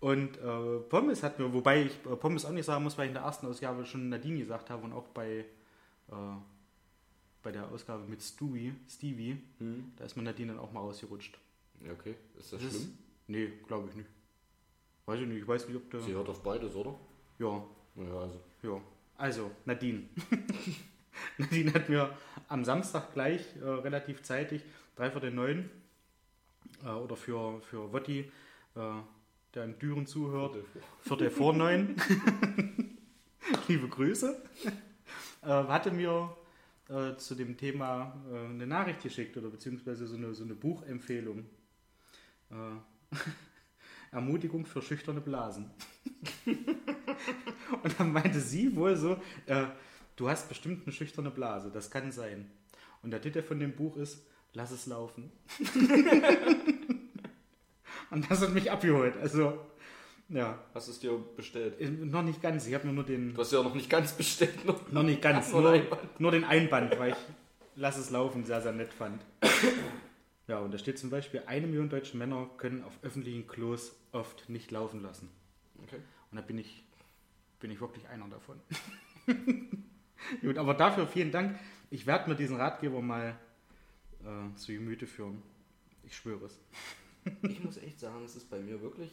Und 0.00 0.36
äh, 0.38 0.78
Pommes 0.88 1.22
hat 1.22 1.38
mir, 1.38 1.52
wobei 1.52 1.82
ich 1.84 1.92
äh, 2.04 2.16
Pommes 2.16 2.44
auch 2.44 2.50
nicht 2.50 2.64
sagen 2.64 2.82
muss, 2.84 2.96
weil 2.98 3.04
ich 3.06 3.10
in 3.10 3.14
der 3.14 3.22
ersten 3.24 3.46
Ausgabe 3.46 3.84
schon 3.86 4.08
Nadine 4.08 4.38
gesagt 4.38 4.70
habe 4.70 4.82
und 4.84 4.92
auch 4.92 5.06
bei, 5.08 5.44
äh, 6.08 6.14
bei 7.46 7.52
der 7.52 7.70
Ausgabe 7.70 8.02
mit 8.08 8.20
Stewie, 8.20 8.72
Stevie, 8.88 9.40
Hm. 9.58 9.92
da 9.96 10.04
ist 10.04 10.16
mir 10.16 10.24
Nadine 10.24 10.52
dann 10.54 10.60
auch 10.60 10.72
mal 10.72 10.80
rausgerutscht. 10.80 11.38
okay. 11.92 12.16
Ist 12.36 12.52
das 12.52 12.60
Das 12.60 12.74
ist- 12.74 12.80
schlimm? 12.82 12.98
Nee, 13.28 13.52
glaube 13.68 13.88
ich 13.88 13.94
nicht. 13.94 14.08
Weiß 15.06 15.20
ich 15.20 15.28
nicht, 15.28 15.38
ich 15.42 15.46
weiß 15.46 15.68
nicht, 15.68 15.76
ob 15.76 15.88
der. 15.92 16.00
Sie 16.00 16.12
hört 16.12 16.28
auf 16.28 16.42
beides, 16.42 16.74
oder? 16.74 16.98
Ja, 17.38 17.64
Ja, 17.94 18.18
also. 18.18 18.40
ja. 18.64 18.80
Also, 19.16 19.50
Nadine. 19.64 20.02
Nadine 21.38 21.72
hat 21.72 21.88
mir 21.88 22.16
am 22.48 22.64
Samstag 22.64 23.12
gleich, 23.14 23.42
äh, 23.62 23.64
relativ 23.64 24.22
zeitig, 24.22 24.62
drei 24.96 25.12
vor 25.12 25.20
den 25.20 25.36
neun, 25.36 25.70
äh, 26.84 26.88
oder 26.88 27.14
für, 27.16 27.60
für 27.60 27.92
Wotti, 27.92 28.20
äh, 28.74 28.80
der 29.54 29.64
in 29.66 29.78
Düren 29.78 30.06
zuhört, 30.08 30.56
Viertel 31.02 31.30
vor 31.30 31.52
neun. 31.52 31.94
Liebe 33.68 33.86
Grüße. 33.88 34.42
Äh, 35.42 35.46
hatte 35.46 35.92
mir 35.92 36.36
äh, 36.88 37.16
zu 37.16 37.34
dem 37.34 37.56
Thema 37.56 38.14
äh, 38.32 38.44
eine 38.46 38.66
Nachricht 38.66 39.02
geschickt 39.02 39.36
oder 39.36 39.48
beziehungsweise 39.48 40.06
so 40.06 40.16
eine, 40.16 40.34
so 40.34 40.44
eine 40.44 40.54
Buchempfehlung. 40.54 41.44
Äh, 42.50 43.14
Ermutigung 44.12 44.66
für 44.66 44.82
schüchterne 44.82 45.20
Blasen. 45.20 45.70
Und 47.82 47.98
dann 47.98 48.12
meinte 48.12 48.40
sie 48.40 48.74
wohl 48.76 48.96
so, 48.96 49.20
äh, 49.46 49.66
du 50.16 50.28
hast 50.28 50.48
bestimmt 50.48 50.86
eine 50.86 50.92
schüchterne 50.92 51.30
Blase, 51.30 51.70
das 51.72 51.90
kann 51.90 52.12
sein. 52.12 52.50
Und 53.02 53.10
der 53.10 53.20
Titel 53.20 53.42
von 53.42 53.58
dem 53.58 53.74
Buch 53.74 53.96
ist, 53.96 54.24
lass 54.52 54.70
es 54.70 54.86
laufen. 54.86 55.30
Und 58.10 58.30
das 58.30 58.40
hat 58.40 58.54
mich 58.54 58.70
abgeholt. 58.70 59.16
Also, 59.16 59.58
ja, 60.28 60.58
Hast 60.74 60.88
du 60.88 60.92
es 60.92 60.98
dir 61.00 61.18
bestellt? 61.36 61.80
äh, 61.80 61.88
noch 61.88 62.22
nicht 62.22 62.42
ganz. 62.42 62.66
Ich 62.66 62.74
habe 62.74 62.86
mir 62.86 62.92
nur 62.92 63.04
den, 63.04 63.34
Du 63.34 63.40
hast 63.40 63.52
ja 63.52 63.62
noch 63.62 63.74
nicht 63.74 63.90
ganz 63.90 64.12
bestellt. 64.12 64.64
Noch. 64.64 64.90
noch 64.90 65.02
nicht 65.02 65.22
ganz, 65.22 65.52
Nur 65.52 65.62
nur, 65.62 65.98
nur 66.18 66.30
den 66.32 66.44
Einband, 66.44 66.98
weil 66.98 67.12
ich 67.12 67.16
lass 67.76 67.96
es 67.98 68.10
laufen 68.10 68.44
sehr, 68.44 68.60
sehr 68.60 68.72
nett 68.72 68.92
fand. 68.92 69.22
Ja, 70.48 70.60
und 70.60 70.72
da 70.72 70.78
steht 70.78 70.98
zum 70.98 71.10
Beispiel, 71.10 71.42
eine 71.46 71.66
Million 71.66 71.88
deutsche 71.88 72.16
Männer 72.16 72.48
können 72.56 72.82
auf 72.84 72.92
öffentlichen 73.02 73.46
Klos 73.46 73.96
oft 74.12 74.48
nicht 74.48 74.70
laufen 74.70 75.02
lassen. 75.02 75.28
Okay. 75.82 75.98
Und 76.30 76.36
da 76.36 76.42
bin 76.42 76.58
ich, 76.58 76.84
bin 77.60 77.70
ich 77.70 77.80
wirklich 77.80 78.08
einer 78.08 78.28
davon. 78.28 78.60
Gut, 80.40 80.56
aber 80.58 80.74
dafür 80.74 81.06
vielen 81.06 81.30
Dank. 81.32 81.58
Ich 81.90 82.06
werde 82.06 82.30
mir 82.30 82.36
diesen 82.36 82.56
Ratgeber 82.56 83.02
mal 83.02 83.38
äh, 84.24 84.56
zu 84.56 84.72
Gemüte 84.72 85.06
führen. 85.06 85.42
Ich 86.04 86.16
schwöre 86.16 86.46
es. 86.46 86.60
Ich 87.42 87.62
muss 87.62 87.76
echt 87.76 87.98
sagen, 88.00 88.24
es 88.24 88.36
ist 88.36 88.48
bei 88.48 88.60
mir 88.60 88.80
wirklich 88.80 89.10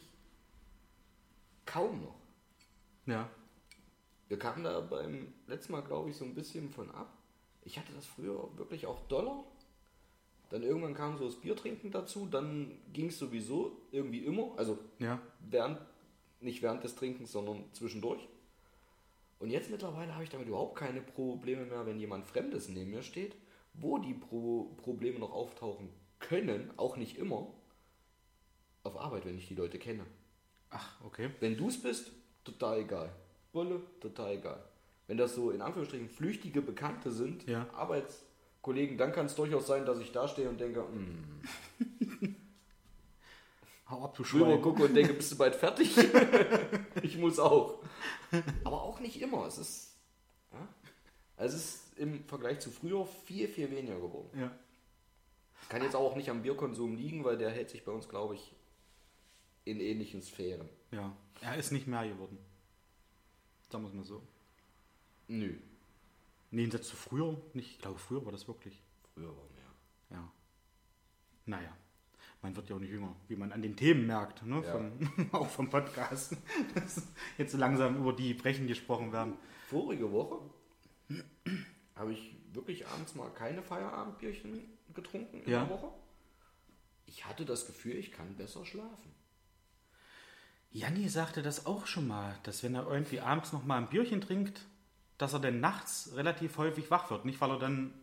kaum 1.66 2.02
noch. 2.02 2.14
Ja, 3.06 3.28
Wir 4.28 4.38
kamen 4.38 4.64
da 4.64 4.80
beim 4.80 5.32
letzten 5.46 5.72
Mal, 5.72 5.82
glaube 5.82 6.10
ich, 6.10 6.16
so 6.16 6.24
ein 6.24 6.34
bisschen 6.34 6.70
von 6.70 6.90
ab. 6.90 7.16
Ich 7.62 7.78
hatte 7.78 7.92
das 7.92 8.06
früher 8.06 8.48
wirklich 8.56 8.86
auch 8.86 9.00
Dollar. 9.08 9.44
Dann 10.50 10.62
irgendwann 10.62 10.94
kam 10.94 11.18
so 11.18 11.26
das 11.26 11.36
Biertrinken 11.36 11.90
dazu. 11.90 12.26
Dann 12.30 12.78
ging 12.92 13.08
es 13.08 13.18
sowieso 13.18 13.76
irgendwie 13.90 14.20
immer. 14.24 14.52
Also 14.56 14.78
ja, 14.98 15.20
während, 15.40 15.78
nicht 16.40 16.62
während 16.62 16.84
des 16.84 16.94
Trinkens, 16.94 17.32
sondern 17.32 17.64
zwischendurch. 17.72 18.26
Und 19.38 19.50
jetzt 19.50 19.70
mittlerweile 19.70 20.14
habe 20.14 20.24
ich 20.24 20.30
damit 20.30 20.48
überhaupt 20.48 20.76
keine 20.76 21.00
Probleme 21.02 21.64
mehr, 21.66 21.84
wenn 21.86 21.98
jemand 21.98 22.26
Fremdes 22.26 22.68
neben 22.68 22.90
mir 22.90 23.02
steht. 23.02 23.36
Wo 23.74 23.98
die 23.98 24.14
Pro 24.14 24.70
Probleme 24.76 25.18
noch 25.18 25.32
auftauchen 25.32 25.88
können, 26.20 26.70
auch 26.76 26.96
nicht 26.96 27.18
immer, 27.18 27.48
auf 28.84 28.96
Arbeit, 28.96 29.26
wenn 29.26 29.36
ich 29.36 29.48
die 29.48 29.54
Leute 29.54 29.78
kenne. 29.78 30.06
Ach, 30.74 31.00
okay. 31.04 31.30
Wenn 31.40 31.56
du 31.56 31.68
es 31.68 31.80
bist, 31.80 32.10
total 32.44 32.80
egal. 32.80 33.10
Wolle, 33.52 33.80
total 34.00 34.32
egal. 34.32 34.62
Wenn 35.06 35.16
das 35.16 35.34
so 35.34 35.50
in 35.50 35.60
Anführungsstrichen 35.62 36.08
flüchtige 36.08 36.60
Bekannte 36.62 37.10
sind, 37.10 37.46
Ja. 37.46 37.66
Arbeitskollegen, 37.74 38.96
dann 38.98 39.12
kann 39.12 39.26
es 39.26 39.34
durchaus 39.34 39.66
sein, 39.66 39.84
dass 39.86 39.98
ich 40.00 40.12
da 40.12 40.26
stehe 40.28 40.48
und 40.48 40.58
denke, 40.60 40.80
hm, 40.80 41.40
Hau 43.90 44.02
ab, 44.04 44.14
du 44.16 44.24
Schwein. 44.24 44.62
gucke 44.62 44.84
und 44.84 44.94
denke, 44.94 45.12
bist 45.12 45.30
du 45.32 45.36
bald 45.36 45.54
fertig? 45.54 45.94
ich 47.02 47.18
muss 47.18 47.38
auch. 47.38 47.82
Aber 48.64 48.82
auch 48.82 48.98
nicht 48.98 49.20
immer. 49.20 49.46
Es 49.46 49.58
ist, 49.58 49.94
ja, 50.52 50.66
es 51.36 51.52
ist 51.54 51.98
im 51.98 52.24
Vergleich 52.24 52.60
zu 52.60 52.70
früher 52.70 53.04
viel, 53.04 53.46
viel 53.46 53.70
weniger 53.70 53.96
geworden. 54.00 54.30
Ja. 54.40 54.50
Kann 55.68 55.82
jetzt 55.82 55.96
auch 55.96 56.16
nicht 56.16 56.30
am 56.30 56.40
Bierkonsum 56.42 56.96
liegen, 56.96 57.24
weil 57.24 57.36
der 57.36 57.50
hält 57.50 57.68
sich 57.70 57.84
bei 57.84 57.92
uns, 57.92 58.08
glaube 58.08 58.34
ich, 58.36 58.54
in 59.64 59.80
ähnlichen 59.80 60.22
Sphären. 60.22 60.68
ja, 60.90 61.14
er 61.40 61.56
ist 61.56 61.72
nicht 61.72 61.86
mehr 61.86 62.06
geworden. 62.08 62.38
Sagen 63.70 63.84
wir 63.84 63.88
es 63.88 63.94
mal 63.94 64.04
so. 64.04 64.22
Nö, 65.28 65.54
Nee, 66.50 66.62
Gegensatz 66.62 66.88
zu 66.88 66.96
früher 66.96 67.36
nicht. 67.54 67.70
Ich 67.72 67.78
glaube, 67.78 67.98
früher 67.98 68.24
war 68.24 68.30
das 68.32 68.46
wirklich. 68.46 68.80
früher 69.14 69.28
war 69.28 69.48
mehr. 69.54 70.18
Ja. 70.18 70.32
Naja. 71.46 71.76
Man 72.42 72.54
wird 72.54 72.68
ja 72.68 72.76
auch 72.76 72.80
nicht 72.80 72.90
jünger, 72.90 73.16
wie 73.26 73.36
man 73.36 73.50
an 73.52 73.62
den 73.62 73.74
Themen 73.74 74.06
merkt, 74.06 74.44
ne? 74.44 74.62
Ja. 74.62 74.70
Von, 74.72 75.28
auch 75.32 75.48
vom 75.48 75.70
Podcast. 75.70 76.36
Dass 76.74 77.02
jetzt 77.38 77.52
so 77.52 77.58
langsam 77.58 77.96
über 77.96 78.12
die 78.12 78.34
Brechen 78.34 78.66
gesprochen 78.66 79.12
werden. 79.12 79.32
Vorige 79.68 80.12
Woche 80.12 80.38
habe 81.96 82.12
ich 82.12 82.36
wirklich 82.52 82.86
abends 82.86 83.14
mal 83.14 83.30
keine 83.30 83.62
Feierabendbierchen 83.62 84.60
getrunken 84.94 85.42
in 85.42 85.50
Ja. 85.50 85.64
der 85.64 85.70
Woche. 85.70 85.88
Ich 87.06 87.24
hatte 87.24 87.44
das 87.44 87.66
Gefühl, 87.66 87.96
ich 87.96 88.12
kann 88.12 88.36
besser 88.36 88.64
schlafen. 88.64 89.10
Janni 90.74 91.08
sagte 91.08 91.40
das 91.40 91.66
auch 91.66 91.86
schon 91.86 92.08
mal, 92.08 92.36
dass 92.42 92.64
wenn 92.64 92.74
er 92.74 92.86
irgendwie 92.90 93.20
abends 93.20 93.52
noch 93.52 93.64
mal 93.64 93.78
ein 93.78 93.88
Bierchen 93.88 94.20
trinkt, 94.20 94.66
dass 95.18 95.32
er 95.32 95.38
dann 95.38 95.60
nachts 95.60 96.10
relativ 96.16 96.58
häufig 96.58 96.90
wach 96.90 97.10
wird. 97.10 97.24
Nicht, 97.24 97.40
weil 97.40 97.50
er 97.50 97.60
dann 97.60 97.94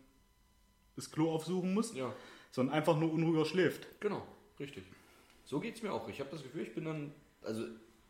das 0.96 1.10
Klo 1.10 1.30
aufsuchen 1.34 1.74
muss, 1.74 1.94
Ja, 1.94 2.12
sondern 2.50 2.74
einfach 2.74 2.96
nur 2.96 3.12
unruhiger 3.12 3.44
schläft. 3.44 3.86
genau, 4.00 4.26
richtig. 4.58 4.84
So 5.44 5.60
geht 5.60 5.76
es 5.76 5.82
mir 5.82 5.92
auch. 5.92 6.08
Ich 6.08 6.18
habe 6.20 6.30
das 6.30 6.42
Gefühl, 6.42 6.62
ich 6.62 6.74
bin 6.74 6.86
dann, 6.86 7.14
also 7.42 7.66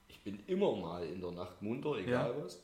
ich 0.07 0.23
bin 0.23 0.39
immer 0.47 0.77
mal 0.77 1.05
in 1.07 1.21
der 1.21 1.33
Nacht 1.33 1.61
munter, 1.61 1.97
egal 1.97 2.41
was. 2.45 2.63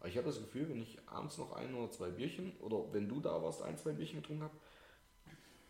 Aber 0.00 0.08
ich 0.08 0.16
habe 0.16 0.26
das 0.26 0.38
Gefühl, 0.40 0.68
wenn 0.68 0.82
ich 0.82 0.98
abends 1.06 1.38
noch 1.38 1.52
ein 1.52 1.72
oder 1.74 1.90
zwei 1.92 2.10
Bierchen 2.10 2.52
oder 2.60 2.92
wenn 2.92 3.08
du 3.08 3.20
da 3.20 3.40
warst, 3.40 3.62
ein, 3.62 3.78
zwei 3.78 3.92
Bierchen 3.92 4.20
getrunken 4.20 4.42
habe, 4.42 4.56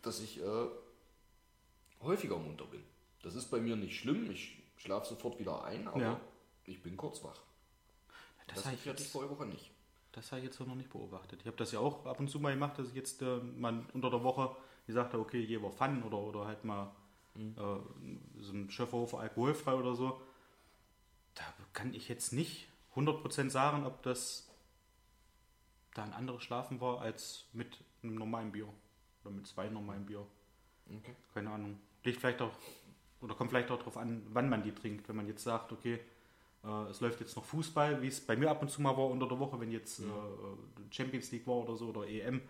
dass 0.01 0.21
ich 0.23 0.41
äh, 0.41 0.67
häufiger 2.01 2.39
munter 2.39 2.65
bin. 2.65 2.83
Das 3.23 3.35
ist 3.35 3.51
bei 3.51 3.61
mir 3.61 3.77
nicht 3.77 3.99
schlimm. 4.01 4.31
Ich 4.31 4.57
schlafe 4.77 5.07
sofort 5.09 5.39
wieder 5.39 5.65
ein, 5.65 5.89
aber 5.89 6.01
Ja. 6.01 6.21
ich 6.65 6.83
bin 6.83 6.97
kurz 6.97 7.23
wach. 7.25 7.41
Das, 8.47 8.63
Das, 8.63 8.67
hatte 8.67 9.03
ich 9.03 9.09
vorige 9.09 9.33
Woche 9.35 9.47
nicht. 9.47 9.71
das 10.13 10.31
habe 10.33 10.41
ich 10.41 10.47
jetzt 10.47 10.61
noch 10.61 10.75
nicht 10.75 10.91
beobachtet. 10.91 11.41
Ich 11.41 11.47
habe 11.47 11.57
das 11.57 11.73
ja 11.73 11.81
auch 11.81 12.07
ab 12.07 12.21
und 12.21 12.29
zu 12.29 12.39
mal 12.39 12.53
gemacht, 12.55 12.79
dass 12.79 12.89
ich 12.89 12.95
jetzt 12.95 13.21
äh, 13.23 13.39
mal 13.39 13.85
unter 13.93 14.11
der 14.11 14.23
Woche 14.23 14.55
gesagt 14.87 15.13
habe, 15.13 15.23
okay, 15.23 15.41
jeweils 15.41 15.75
Pfannen 15.75 16.03
oder, 16.05 16.19
oder 16.19 16.47
halt 16.47 16.65
mal 16.65 16.93
äh, 17.37 17.41
so 18.39 18.53
ein 18.53 18.71
Schöfferhofer 18.71 19.19
alkoholfrei 19.19 19.75
oder 19.75 19.95
so. 19.95 20.21
Da 21.35 21.43
kann 21.73 21.93
ich 21.93 22.09
jetzt 22.09 22.33
nicht 22.33 22.69
100% 22.95 23.51
sagen, 23.51 23.85
ob 23.85 24.03
das 24.05 24.49
da 25.95 26.05
ein 26.05 26.13
anderes 26.13 26.43
Schlafen 26.43 26.81
war 26.81 27.01
als 27.01 27.47
mit 27.53 27.79
einem 28.03 28.15
normalen 28.15 28.53
Bier. 28.53 28.69
Oder 29.25 29.33
mit 29.35 29.47
zwei 29.47 29.69
normalen 29.69 30.07
Bier. 30.07 30.25
Okay. 30.89 31.17
Keine 31.35 31.51
Ahnung. 31.51 31.79
Liegt 32.05 32.21
vielleicht 32.21 32.41
auch, 32.41 32.53
oder 33.21 33.35
kommt 33.35 33.51
vielleicht 33.51 33.71
auch 33.71 33.79
darauf 33.79 33.97
an, 33.97 34.23
wann 34.31 34.49
man 34.49 34.63
die 34.63 34.73
trinkt. 34.73 35.09
Wenn 35.09 35.17
man 35.17 35.27
jetzt 35.27 35.43
sagt, 35.43 35.73
okay, 35.73 35.99
äh, 36.65 36.91
es 36.91 37.01
läuft 37.01 37.21
jetzt 37.21 37.37
noch 37.37 37.45
Fußball, 37.45 38.03
wie 38.03 38.09
es 38.09 38.21
bei 38.21 38.37
mir 38.37 38.51
ab 38.51 38.63
und 38.63 38.71
zu 38.71 38.83
mal 38.83 38.97
war 38.97 39.07
unter 39.09 39.27
der 39.29 39.39
Woche, 39.39 39.59
wenn 39.61 39.71
jetzt 39.71 40.01
äh, 40.01 40.05
Champions 40.91 41.31
League 41.33 41.47
war 41.47 41.57
oder 41.57 41.77
so 41.77 41.89
oder 41.89 42.07
EM, 42.09 42.41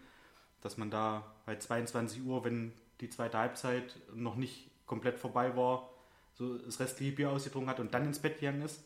dass 0.60 0.76
man 0.76 0.90
da 0.90 1.24
halt 1.46 1.62
22 1.62 2.24
Uhr, 2.24 2.44
wenn 2.44 2.72
die 3.00 3.10
zweite 3.10 3.38
Halbzeit 3.38 3.94
noch 4.14 4.36
nicht 4.36 4.70
komplett 4.86 5.18
vorbei 5.18 5.56
war, 5.56 5.90
so 6.34 6.58
das 6.58 6.80
restliche 6.80 7.12
Bier 7.12 7.30
ausgetrunken 7.30 7.70
hat 7.70 7.80
und 7.80 7.94
dann 7.94 8.04
ins 8.06 8.18
Bett 8.18 8.40
gegangen 8.40 8.62
ist. 8.62 8.82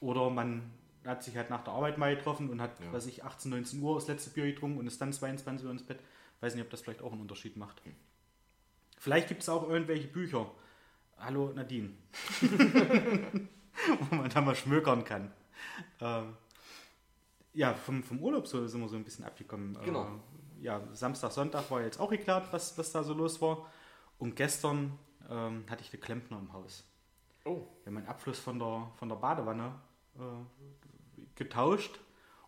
Oder 0.00 0.30
man 0.30 0.70
hat 1.04 1.22
sich 1.22 1.36
halt 1.36 1.48
nach 1.50 1.64
der 1.64 1.72
Arbeit 1.72 1.96
mal 1.98 2.14
getroffen 2.14 2.50
und 2.50 2.60
hat, 2.60 2.78
Ja. 2.80 2.92
weiß 2.92 3.06
ich, 3.06 3.24
18, 3.24 3.50
19 3.50 3.80
Uhr 3.82 3.94
das 3.94 4.08
letzte 4.08 4.30
Bier 4.30 4.46
getrunken 4.46 4.78
und 4.78 4.86
ist 4.86 5.00
dann 5.00 5.12
22 5.12 5.64
Uhr 5.66 5.72
ins 5.72 5.82
Bett. 5.82 5.98
Weiß 6.40 6.54
nicht, 6.54 6.64
ob 6.64 6.70
das 6.70 6.80
vielleicht 6.82 7.02
auch 7.02 7.12
einen 7.12 7.20
Unterschied 7.22 7.56
macht. 7.56 7.80
Vielleicht 8.98 9.28
gibt 9.28 9.42
es 9.42 9.48
auch 9.48 9.68
irgendwelche 9.68 10.08
Bücher. 10.08 10.50
Hallo 11.20 11.52
Nadine. 11.54 11.90
Wo 14.10 14.14
man 14.14 14.30
da 14.30 14.40
mal 14.40 14.54
schmökern 14.54 15.04
kann. 15.04 15.30
Ähm, 16.00 16.34
ja, 17.52 17.74
vom, 17.74 18.02
vom 18.02 18.22
Urlaub 18.22 18.46
so 18.46 18.66
sind 18.66 18.80
wir 18.80 18.88
so 18.88 18.96
ein 18.96 19.04
bisschen 19.04 19.26
abgekommen. 19.26 19.76
Genau. 19.84 20.04
Äh, 20.04 20.64
ja, 20.64 20.80
Samstag, 20.92 21.32
Sonntag 21.32 21.70
war 21.70 21.82
jetzt 21.82 22.00
auch 22.00 22.10
geklärt, 22.10 22.48
was, 22.52 22.76
was 22.78 22.92
da 22.92 23.02
so 23.02 23.12
los 23.12 23.40
war. 23.40 23.70
Und 24.18 24.34
gestern 24.34 24.98
ähm, 25.28 25.64
hatte 25.68 25.82
ich 25.82 25.92
eine 25.92 26.00
Klempner 26.00 26.38
im 26.38 26.52
Haus. 26.54 26.84
Oh. 27.44 27.66
Wir 27.82 27.86
haben 27.86 27.94
meinen 27.94 28.08
Abfluss 28.08 28.38
von 28.38 28.58
der, 28.58 28.90
von 28.96 29.08
der 29.08 29.16
Badewanne 29.16 29.74
äh, 30.16 31.22
getauscht. 31.34 32.00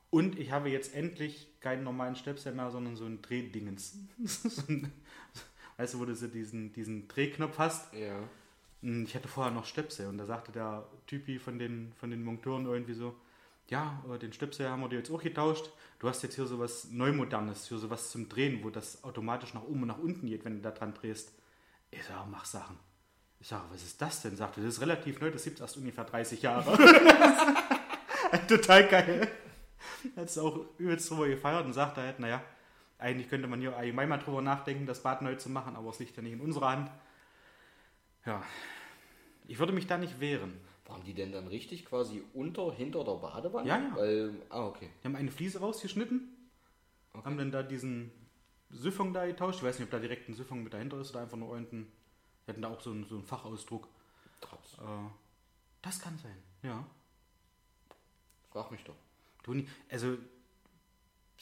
Und 0.09 0.39
ich 0.39 0.51
habe 0.51 0.71
jetzt 0.71 0.95
endlich 0.95 1.61
keinen 1.61 1.85
normalen 1.85 2.17
Stöpsel 2.17 2.55
mehr, 2.55 2.71
sondern 2.71 2.97
so 2.97 3.05
ein 3.05 3.21
Drehdingens. 3.21 3.99
weißt 5.77 5.95
du, 5.95 5.99
wo 5.99 6.05
du 6.05 6.15
so 6.15 6.27
diesen, 6.27 6.73
diesen 6.73 7.09
Drehknopf 7.09 7.59
hast? 7.59 7.93
Ja. 7.95 8.29
Und 8.83 9.05
Ich 9.05 9.15
hatte 9.15 9.29
vorher 9.29 9.53
noch 9.53 9.65
Stöpsel 9.65 10.09
und 10.09 10.19
da 10.19 10.27
sagte 10.27 10.51
der 10.53 10.85
Typi 11.07 11.39
von 11.39 11.59
den, 11.59 11.93
von 11.99 12.11
den 12.11 12.25
Monteuren 12.25 12.67
irgendwie 12.67 12.95
so, 12.95 13.15
ja, 13.69 14.03
äh, 14.13 14.19
den 14.19 14.33
Stöpsel 14.33 14.69
haben 14.69 14.83
wir 14.83 14.89
dir 14.89 14.99
jetzt 14.99 15.11
auch 15.11 15.23
getauscht. 15.23 15.71
Du 16.01 16.09
hast 16.09 16.23
jetzt 16.23 16.35
hier 16.35 16.47
sowas 16.47 16.89
Neumodernes, 16.91 17.69
hier 17.69 17.79
sowas 17.79 18.11
zum 18.11 18.29
Drehen, 18.29 18.63
wo 18.65 18.71
das 18.71 19.05
automatisch 19.05 19.55
nach 19.55 19.63
oben 19.63 19.83
und 19.83 19.89
nach 19.89 19.99
unten 19.99 20.27
geht, 20.27 20.45
wenn 20.45 20.57
du 20.57 20.63
da 20.63 20.73
dran 20.73 20.95
drehst. 20.95 21.33
Ich 21.91 22.05
sage, 22.05 22.29
mach 22.29 22.45
Sachen. 22.45 22.77
Ich 23.41 23.49
sage, 23.49 23.65
was 23.71 23.83
ist 23.83 24.01
das 24.03 24.23
denn? 24.23 24.37
Sagte, 24.37 24.61
das 24.61 24.75
ist 24.75 24.81
relativ 24.81 25.21
neu, 25.21 25.31
das 25.31 25.45
gibt 25.45 25.57
es 25.57 25.61
erst 25.61 25.77
ungefähr 25.77 26.05
30 26.05 26.43
Jahre. 26.43 26.77
Total 28.49 28.89
geil. 28.89 29.29
Hat 30.17 30.29
es 30.29 30.39
auch 30.39 30.67
übelst 30.79 31.11
drüber 31.11 31.29
gefeiert 31.29 31.65
und 31.65 31.73
sagte 31.73 32.01
halt, 32.01 32.19
naja, 32.19 32.43
eigentlich 32.99 33.29
könnte 33.29 33.49
man 33.49 33.61
hier 33.61 33.77
allgemein 33.77 34.09
mal 34.09 34.19
drüber 34.19 34.43
nachdenken, 34.43 34.87
das 34.87 35.03
Bad 35.03 35.23
neu 35.23 35.35
zu 35.37 35.51
machen, 35.51 35.77
aber 35.77 35.91
es 35.91 35.99
liegt 35.99 36.17
ja 36.17 36.23
nicht 36.23 36.33
in 36.33 36.41
unserer 36.41 36.71
Hand. 36.71 36.91
Ja, 38.25 38.43
ich 39.49 39.59
würde 39.59 39.73
mich 39.73 39.87
da 39.87 39.99
nicht 39.99 40.21
wehren. 40.21 40.61
Waren 40.87 41.05
die 41.05 41.15
denn 41.15 41.33
dann 41.33 41.47
richtig 41.49 41.85
quasi 41.85 42.23
unter, 42.35 42.73
hinter 42.73 43.05
der 43.05 43.15
Badewanne? 43.15 43.69
Ja, 43.69 43.79
ja. 43.79 43.97
Weil, 43.97 44.43
ah, 44.51 44.67
okay. 44.67 44.91
Wir 45.01 45.09
haben 45.09 45.17
eine 45.17 45.31
Fliese 45.31 45.61
rausgeschnitten, 45.61 46.29
Okay. 47.15 47.25
haben 47.25 47.37
dann 47.37 47.51
da 47.51 47.63
diesen 47.63 48.11
Siphon 48.71 49.13
da 49.13 49.27
getauscht. 49.27 49.59
Ich 49.59 49.65
weiß 49.65 49.79
nicht, 49.79 49.87
ob 49.87 49.91
da 49.91 49.99
direkt 49.99 50.29
ein 50.29 50.35
Siphon 50.35 50.63
mit 50.63 50.73
dahinter 50.73 50.99
ist 51.01 51.11
oder 51.11 51.21
einfach 51.21 51.37
nur 51.37 51.55
irgendein. 51.55 51.91
Wir 52.45 52.53
hatten 52.53 52.63
da 52.63 52.69
auch 52.71 52.81
so 52.81 52.91
einen, 52.91 53.05
so 53.05 53.17
einen 53.17 53.25
Fachausdruck. 53.25 53.89
Traps. 54.41 54.75
Äh, 54.75 55.11
das 55.83 56.01
kann 56.01 56.19
sein, 56.19 56.37
ja. 56.63 56.85
Frag 58.51 58.71
mich 58.71 58.83
doch. 58.85 58.97
Toni, 59.43 59.69
also 59.91 60.17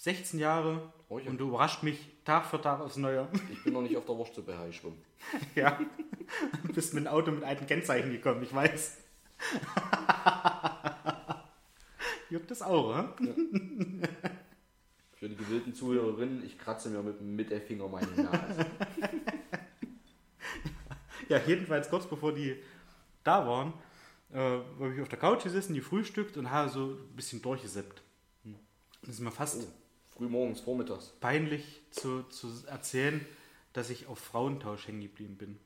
16 0.01 0.41
Jahre 0.41 0.91
Oh 1.11 1.19
ja. 1.19 1.29
und 1.29 1.37
du 1.39 1.49
überrascht 1.49 1.83
mich 1.83 1.99
Tag 2.25 2.47
für 2.47 2.59
Tag 2.61 2.81
aufs 2.81 2.97
Neue. 2.97 3.29
Ich 3.53 3.63
bin 3.65 3.75
noch 3.75 3.83
nicht 3.83 3.97
auf 3.99 4.07
der 4.07 4.17
Wurstsuppe 4.17 4.57
geschwommen. 4.67 4.97
ja. 5.55 5.79
Du 6.63 6.69
bist 6.73 6.95
mit 6.95 7.05
dem 7.05 7.09
Auto 7.09 7.31
mit 7.33 7.45
alten 7.45 7.67
Kennzeichen 7.67 8.11
gekommen, 8.11 8.43
ich 8.43 8.55
weiß. 8.55 8.97
Juckt 12.31 12.51
das 12.51 12.63
auch, 12.63 12.97
hä? 12.97 13.05
Für 15.17 15.29
die 15.29 15.37
gewillten 15.37 15.75
Zuhörerinnen, 15.75 16.47
ich 16.47 16.59
kratze 16.59 16.89
mir 16.89 17.03
mit 17.03 17.21
dem 17.21 17.37
Mittelfinger 17.37 17.87
meine 17.89 18.07
Nase. 18.07 18.65
Ja, 21.29 21.39
jedenfalls 21.47 21.91
kurz 21.91 22.07
bevor 22.07 22.33
die 22.33 22.57
da 23.23 23.47
waren, 23.47 23.75
äh, 24.33 24.39
habe 24.39 24.95
ich 24.95 25.03
auf 25.03 25.09
der 25.09 25.19
Couch 25.19 25.43
gesessen, 25.43 25.75
die 25.75 25.83
frühstückt 25.83 26.39
und 26.39 26.51
habe 26.51 26.71
so 26.71 26.93
ein 26.93 27.17
bisschen 27.17 27.43
durchgesippt. 27.43 28.01
Und 28.45 28.57
es 29.03 29.17
ist 29.17 29.21
mir 29.21 29.31
fast 29.31 29.63
Oh, 29.63 29.80
früh 30.17 30.29
morgens, 30.29 30.61
vormittags. 30.61 31.13
peinlich 31.21 31.81
zu, 31.91 32.23
zu 32.25 32.49
erzählen, 32.67 33.25
dass 33.73 33.91
ich 33.91 34.07
auf 34.07 34.19
Frauentausch 34.19 34.87
hängen 34.89 35.01
geblieben 35.03 35.37
bin. 35.37 35.59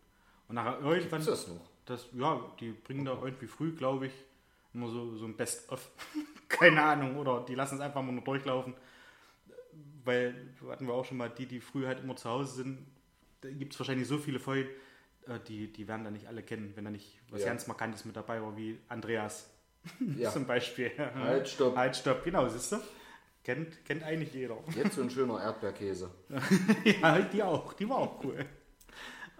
Und 0.48 0.56
nachher 0.56 0.80
irgendwann, 0.80 1.20
Ist 1.20 1.28
das 1.28 1.48
noch? 1.48 1.60
das, 1.86 2.06
ja, 2.12 2.40
die 2.60 2.72
bringen 2.72 3.04
da 3.04 3.12
irgendwie 3.22 3.46
früh, 3.46 3.72
glaube 3.72 4.06
ich, 4.06 4.12
immer 4.74 4.88
so, 4.88 5.16
so 5.16 5.24
ein 5.24 5.36
Best-of. 5.36 5.90
Keine 6.48 6.82
Ahnung, 6.82 7.16
oder 7.16 7.44
die 7.48 7.54
lassen 7.54 7.76
es 7.76 7.80
einfach 7.80 8.02
mal 8.02 8.12
nur 8.12 8.22
durchlaufen. 8.24 8.74
Weil, 10.04 10.34
hatten 10.68 10.86
wir 10.86 10.94
auch 10.94 11.04
schon 11.04 11.16
mal, 11.16 11.30
die, 11.30 11.46
die 11.46 11.60
früh 11.60 11.86
halt 11.86 12.00
immer 12.00 12.14
zu 12.16 12.28
Hause 12.28 12.54
sind, 12.56 12.86
da 13.40 13.50
gibt 13.50 13.72
es 13.72 13.80
wahrscheinlich 13.80 14.06
so 14.06 14.18
viele 14.18 14.38
Folgen, 14.38 14.68
äh, 15.26 15.38
die, 15.48 15.72
die 15.72 15.88
werden 15.88 16.04
da 16.04 16.10
nicht 16.10 16.26
alle 16.26 16.42
kennen, 16.42 16.72
wenn 16.76 16.84
da 16.84 16.90
nicht 16.90 17.18
was 17.30 17.40
Ja. 17.40 17.48
ganz 17.48 17.66
Markantes 17.66 18.04
mit 18.04 18.14
dabei 18.14 18.42
war, 18.42 18.54
wie 18.56 18.78
Andreas 18.88 19.50
Ja. 20.16 20.30
zum 20.32 20.46
Beispiel. 20.46 20.92
Halt, 21.14 21.48
stopp. 21.48 21.74
Halt, 21.76 21.96
stopp, 21.96 22.22
genau, 22.24 22.46
siehst 22.48 22.72
du? 22.72 22.76
Kennt, 23.44 23.84
kennt 23.84 24.02
eigentlich 24.02 24.32
jeder. 24.32 24.56
Jetzt 24.74 24.94
so 24.96 25.02
ein 25.02 25.10
schöner 25.10 25.40
Erdbeerkäse. 25.40 26.10
ja, 27.02 27.20
die 27.20 27.42
auch, 27.42 27.72
die 27.74 27.88
war 27.88 27.98
auch 27.98 28.24
cool. 28.24 28.44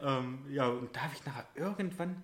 ähm, 0.03 0.39
ja, 0.51 0.69
und 0.69 0.95
da 0.95 1.03
habe 1.03 1.15
ich 1.15 1.25
nachher 1.25 1.47
irgendwann, 1.55 2.23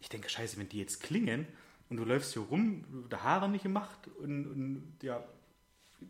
ich 0.00 0.08
denke, 0.08 0.28
scheiße, 0.28 0.58
wenn 0.58 0.68
die 0.68 0.78
jetzt 0.78 1.02
klingen 1.02 1.46
und 1.88 1.96
du 1.98 2.04
läufst 2.04 2.32
hier 2.32 2.42
rum, 2.42 2.84
der 3.10 3.22
Haare 3.22 3.48
nicht 3.48 3.62
gemacht 3.62 3.98
und, 4.18 4.46
und 4.46 4.98
ja, 5.02 5.22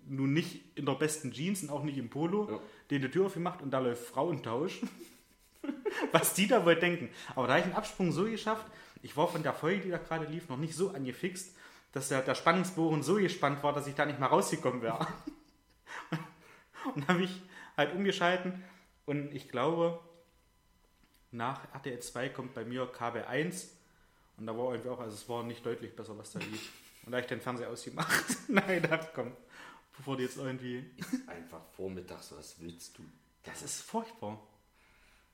nun 0.07 0.33
nicht 0.33 0.63
in 0.79 0.87
der 0.87 0.95
besten 0.95 1.33
Jeans 1.33 1.63
und 1.65 1.71
auch 1.71 1.83
nicht 1.83 1.99
im 1.99 2.09
Polo, 2.09 2.49
Ja. 2.51 2.61
den 2.91 3.03
die 3.03 3.11
Tür 3.11 3.27
aufgemacht 3.27 3.61
und 3.61 3.71
da 3.73 3.81
läuft 3.81 4.05
Frauentausch. 4.07 4.81
Was 6.13 6.33
die 6.33 6.47
da 6.47 6.65
wohl 6.65 6.77
denken. 6.77 7.11
Aber 7.35 7.47
da 7.47 7.53
habe 7.55 7.61
ich 7.61 7.67
einen 7.67 7.75
Absprung 7.75 8.13
so 8.13 8.25
geschafft, 8.25 8.67
ich 9.03 9.17
war 9.17 9.29
von 9.29 9.43
der 9.43 9.53
Folge, 9.53 9.83
die 9.83 9.91
da 9.91 9.99
gerade 9.99 10.25
lief, 10.27 10.49
noch 10.49 10.57
nicht 10.57 10.75
so 10.75 10.91
angefixt, 10.91 11.55
dass 11.93 12.09
der, 12.09 12.23
der 12.23 12.35
Spannungsbogen 12.35 13.03
so 13.03 13.17
gespannt 13.17 13.63
war, 13.63 13.73
dass 13.73 13.87
ich 13.87 13.95
da 13.95 14.07
nicht 14.07 14.19
mehr 14.19 14.29
rausgekommen 14.29 14.83
wäre. 14.83 15.07
Und 16.95 17.09
habe 17.09 17.23
ich 17.23 17.43
halt 17.77 17.95
umgeschalten 17.95 18.63
und 19.07 19.35
ich 19.35 19.49
glaube, 19.49 20.01
nach 21.31 21.73
RTL 21.75 22.01
2 22.01 22.29
kommt 22.31 22.55
bei 22.55 22.65
mir 22.65 22.93
KB1 22.93 23.69
und 24.37 24.47
da 24.47 24.57
war 24.57 24.73
irgendwie 24.73 24.91
auch, 24.91 25.01
also 25.01 25.15
es 25.15 25.29
war 25.29 25.43
nicht 25.43 25.65
deutlich 25.65 25.95
besser, 25.95 26.17
was 26.17 26.33
da 26.33 26.39
lief. 26.39 26.73
Und 27.05 27.13
da 27.13 27.17
habe 27.17 27.23
ich 27.23 27.29
den 27.29 27.41
Fernseher 27.41 27.71
ausgemacht. 27.71 28.25
Nein, 28.49 28.83
gedacht, 28.83 29.09
komm, 29.15 29.33
bevor 29.97 30.17
die 30.17 30.25
jetzt 30.25 30.37
irgendwie. 30.37 30.91
Einfach 31.27 31.63
vormittags, 31.77 32.33
was 32.37 32.61
willst 32.61 32.97
du? 32.99 33.05
Das 33.43 33.63
ist 33.63 33.83
furchtbar. 33.83 34.41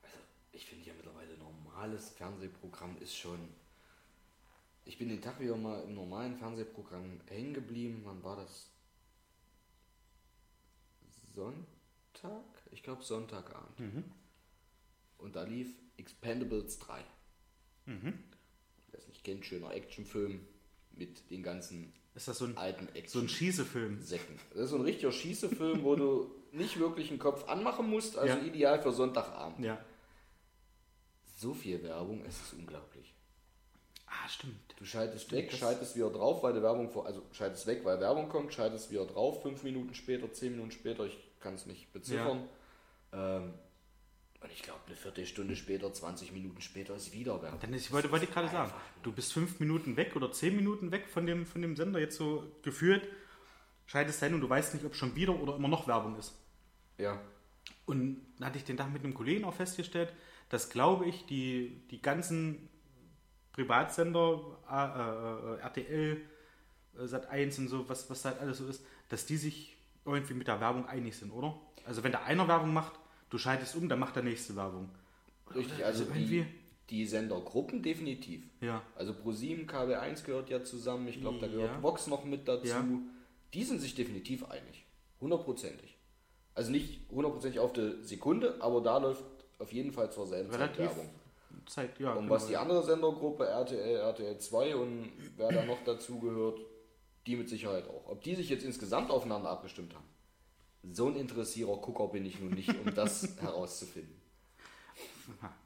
Also, 0.02 0.18
ich 0.52 0.66
finde 0.66 0.86
ja 0.86 0.94
mittlerweile 0.94 1.36
normales 1.38 2.10
Fernsehprogramm 2.10 2.96
ist 2.98 3.16
schon. 3.16 3.48
Ich 4.86 4.98
bin 4.98 5.08
den 5.08 5.20
Tag 5.20 5.40
wieder 5.40 5.56
mal 5.56 5.82
im 5.82 5.94
normalen 5.94 6.36
Fernsehprogramm 6.36 7.20
hängen 7.26 7.52
geblieben. 7.54 8.02
Wann 8.04 8.22
war 8.22 8.36
das? 8.36 8.70
Sonntag? 11.34 12.44
Ich 12.70 12.82
glaube 12.82 13.02
Sonntagabend. 13.02 13.78
Mhm. 13.80 14.04
Und 15.18 15.34
da 15.36 15.42
lief 15.42 15.68
Expendables 15.96 16.78
3. 16.78 17.04
Mhm. 17.86 18.14
Wer 18.90 19.00
es 19.00 19.08
nicht 19.08 19.24
kennt, 19.24 19.44
schöner 19.44 19.72
Actionfilm 19.74 20.46
mit 20.92 21.30
den 21.30 21.42
ganzen 21.42 21.92
Ist 22.14 22.28
das 22.28 22.38
so 22.38 22.44
ein, 22.46 22.56
alten 22.56 22.86
so 22.86 22.90
ein 22.92 22.96
Action. 22.96 23.28
Schießefilm? 23.28 24.00
Säcken. 24.02 24.38
Das 24.50 24.60
ist 24.64 24.70
so 24.70 24.76
ein 24.76 24.82
richtiger 24.82 25.12
Schießefilm, 25.12 25.82
wo 25.82 25.96
du 25.96 26.30
nicht 26.52 26.78
wirklich 26.78 27.10
einen 27.10 27.18
Kopf 27.18 27.48
anmachen 27.48 27.90
musst, 27.90 28.16
also 28.16 28.38
Ja. 28.38 28.44
ideal 28.44 28.80
für 28.80 28.92
Sonntagabend. 28.92 29.64
Ja. 29.64 29.84
So 31.38 31.52
viel 31.52 31.82
Werbung, 31.82 32.24
es 32.24 32.40
ist 32.40 32.54
unglaublich. 32.54 33.12
Ah, 34.06 34.28
stimmt. 34.28 34.74
Du 34.78 34.84
schaltest 34.84 35.32
weg, 35.32 35.50
Das- 35.50 35.58
schaltest 35.58 35.96
wieder 35.96 36.10
drauf, 36.10 36.42
weil 36.42 36.52
die 36.54 36.62
Werbung 36.62 36.90
vor, 36.90 37.06
also 37.06 37.22
schaltest 37.32 37.66
weg, 37.66 37.80
weil 37.84 38.00
Werbung 38.00 38.28
kommt, 38.28 38.52
schaltest 38.54 38.90
wieder 38.90 39.04
drauf, 39.06 39.42
fünf 39.42 39.62
Minuten 39.62 39.94
später, 39.94 40.32
zehn 40.32 40.52
Minuten 40.52 40.70
später, 40.70 41.04
ich 41.04 41.18
kann 41.40 41.54
es 41.54 41.66
nicht 41.66 41.92
beziffern. 41.92 42.44
Ähm, 43.12 43.54
und 44.40 44.52
ich 44.52 44.62
glaube, 44.62 44.80
eine 44.86 44.94
Viertelstunde 44.94 45.56
später, 45.56 45.92
20 45.92 46.30
Minuten 46.32 46.60
später 46.60 46.94
ist 46.94 47.12
wieder 47.12 47.40
Werbung. 47.42 47.58
Dann 47.60 47.72
ist, 47.72 47.86
ich 47.86 47.92
wollte, 47.92 48.10
wollte 48.12 48.26
ich 48.26 48.30
gerade 48.32 48.48
sagen, 48.48 48.72
du 49.02 49.10
bist 49.12 49.32
fünf 49.32 49.58
Minuten 49.58 49.96
weg 49.96 50.14
oder 50.14 50.30
zehn 50.30 50.54
Minuten 50.54 50.92
weg 50.92 51.08
von 51.08 51.26
dem, 51.26 51.46
von 51.46 51.62
dem 51.62 51.74
Sender, 51.74 51.98
jetzt 51.98 52.16
so 52.16 52.44
gefühlt, 52.62 53.08
schaltest 53.86 54.22
ein 54.22 54.34
und 54.34 54.40
du 54.40 54.48
weißt 54.48 54.74
nicht, 54.74 54.84
ob 54.86 54.94
schon 54.94 55.16
wieder 55.16 55.34
oder 55.40 55.56
immer 55.56 55.68
noch 55.68 55.88
Werbung 55.88 56.16
ist. 56.18 56.34
Ja, 56.98 57.20
Und 57.86 58.22
dann 58.38 58.46
hatte 58.48 58.58
ich 58.58 58.64
den 58.64 58.76
Tag 58.76 58.92
mit 58.92 59.02
einem 59.04 59.14
Kollegen 59.14 59.44
auch 59.44 59.54
festgestellt, 59.54 60.12
dass, 60.48 60.70
glaube 60.70 61.06
ich, 61.06 61.26
die, 61.26 61.82
die 61.90 62.00
ganzen 62.00 62.68
Privatsender, 63.56 64.40
äh, 64.70 65.56
äh, 65.56 65.60
RTL, 65.62 66.20
äh, 66.96 67.02
Sat1 67.02 67.58
und 67.58 67.68
so, 67.68 67.88
was, 67.88 68.08
was 68.10 68.24
halt 68.24 68.38
alles 68.40 68.58
so 68.58 68.66
ist, 68.68 68.84
dass 69.08 69.26
die 69.26 69.36
sich 69.36 69.76
irgendwie 70.04 70.34
mit 70.34 70.46
der 70.46 70.60
Werbung 70.60 70.86
einig 70.86 71.16
sind, 71.16 71.32
oder? 71.32 71.58
Also 71.86 72.04
wenn 72.04 72.12
der 72.12 72.24
einer 72.24 72.46
Werbung 72.46 72.72
macht, 72.72 72.92
du 73.30 73.38
schaltest 73.38 73.74
um, 73.76 73.88
dann 73.88 73.98
macht 73.98 74.14
der 74.14 74.22
nächste 74.22 74.54
Werbung. 74.56 74.88
richtig. 75.54 75.84
Also 75.84 76.04
irgendwie- 76.04 76.42
die, 76.42 76.46
die 76.90 77.06
Sendergruppen 77.06 77.82
definitiv. 77.82 78.44
Ja. 78.60 78.82
Also 78.94 79.12
ProSieben, 79.14 79.66
KB1 79.66 80.24
gehört 80.24 80.50
ja 80.50 80.62
zusammen, 80.62 81.08
ich 81.08 81.20
glaube, 81.20 81.38
da 81.40 81.46
gehört 81.48 81.72
Ja. 81.76 81.82
Vox 81.82 82.06
noch 82.06 82.24
mit 82.24 82.46
dazu. 82.46 82.66
Ja. 82.68 82.84
Die 83.54 83.64
sind 83.64 83.80
sich 83.80 83.94
definitiv 83.94 84.44
einig. 84.44 84.84
Hundertprozentig. 85.20 85.96
Also 86.54 86.70
nicht 86.70 87.00
hundertprozentig 87.10 87.58
auf 87.60 87.72
die 87.72 88.02
Sekunde, 88.02 88.56
aber 88.60 88.80
da 88.82 88.98
läuft 88.98 89.24
auf 89.58 89.72
jeden 89.72 89.92
Fall 89.92 90.10
zur 90.12 90.26
selben 90.26 90.50
Zeit 90.50 90.60
Relativ, 90.60 90.78
Werbung. 90.96 91.10
Zeit, 91.66 91.98
ja. 91.98 92.12
Und 92.12 92.22
genau. 92.24 92.34
was 92.34 92.46
die 92.46 92.56
andere 92.56 92.82
Sendergruppe, 92.82 93.46
RTL, 93.46 93.96
RTL 94.00 94.38
2 94.38 94.76
und 94.76 95.12
wer 95.36 95.48
da 95.50 95.64
noch 95.64 95.82
dazu 95.84 96.18
gehört, 96.20 96.60
die 97.26 97.36
mit 97.36 97.48
Sicherheit 97.48 97.88
auch. 97.88 98.06
Ob 98.08 98.22
die 98.22 98.34
sich 98.36 98.48
jetzt 98.48 98.64
insgesamt 98.64 99.10
aufeinander 99.10 99.50
abgestimmt 99.50 99.94
haben, 99.94 100.04
so 100.92 101.08
ein 101.08 101.16
interessierer 101.16 101.76
Gucker 101.78 102.08
bin 102.08 102.24
ich 102.24 102.38
nun 102.38 102.50
nicht, 102.52 102.68
um 102.68 102.94
das 102.94 103.36
herauszufinden. 103.40 104.14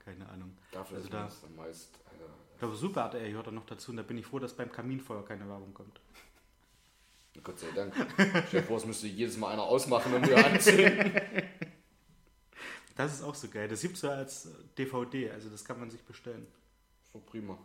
Keine 0.05 0.27
Ahnung. 0.31 0.57
Dafür 0.73 0.97
Also 0.97 1.09
ist 1.09 1.13
da- 1.15 1.25
das 1.25 1.41
dann 1.43 1.55
meist. 1.57 1.95
Äh, 1.95 2.25
Ich 2.55 2.59
glaube, 2.61 2.77
Super 2.77 3.03
RTL 3.03 3.29
gehört 3.31 3.47
da 3.49 3.51
noch 3.51 3.67
dazu 3.67 3.91
und 3.91 3.99
da 3.99 4.03
bin 4.03 4.17
ich 4.17 4.25
froh, 4.27 4.39
dass 4.39 4.55
beim 4.55 4.73
Kaminfeuer 4.73 5.25
keine 5.25 5.47
Werbung 5.49 5.75
kommt. 5.75 6.01
Gott 7.45 7.59
sei 7.59 7.69
Dank. 7.75 7.95
Stell 8.49 8.61
dir 8.63 8.67
vor, 8.67 8.77
es 8.79 8.87
müsste 8.87 9.07
jedes 9.07 9.37
Mal 9.39 9.53
einer 9.53 9.63
ausmachen 9.63 10.13
und 10.15 10.27
wieder 10.27 10.45
anzünden. 10.45 11.13
Das 12.97 13.15
ist 13.15 13.23
auch 13.23 13.35
so 13.35 13.49
geil. 13.49 13.69
Das 13.69 13.83
gibt 13.83 13.97
es 13.97 14.03
ja 14.03 14.11
als 14.11 14.47
äh, 14.47 14.51
DVD, 14.79 15.31
also 15.31 15.49
das 15.49 15.65
kann 15.65 15.79
man 15.79 15.91
sich 15.91 16.03
bestellen. 16.03 16.47
Doch 17.13 17.25
prima. 17.25 17.59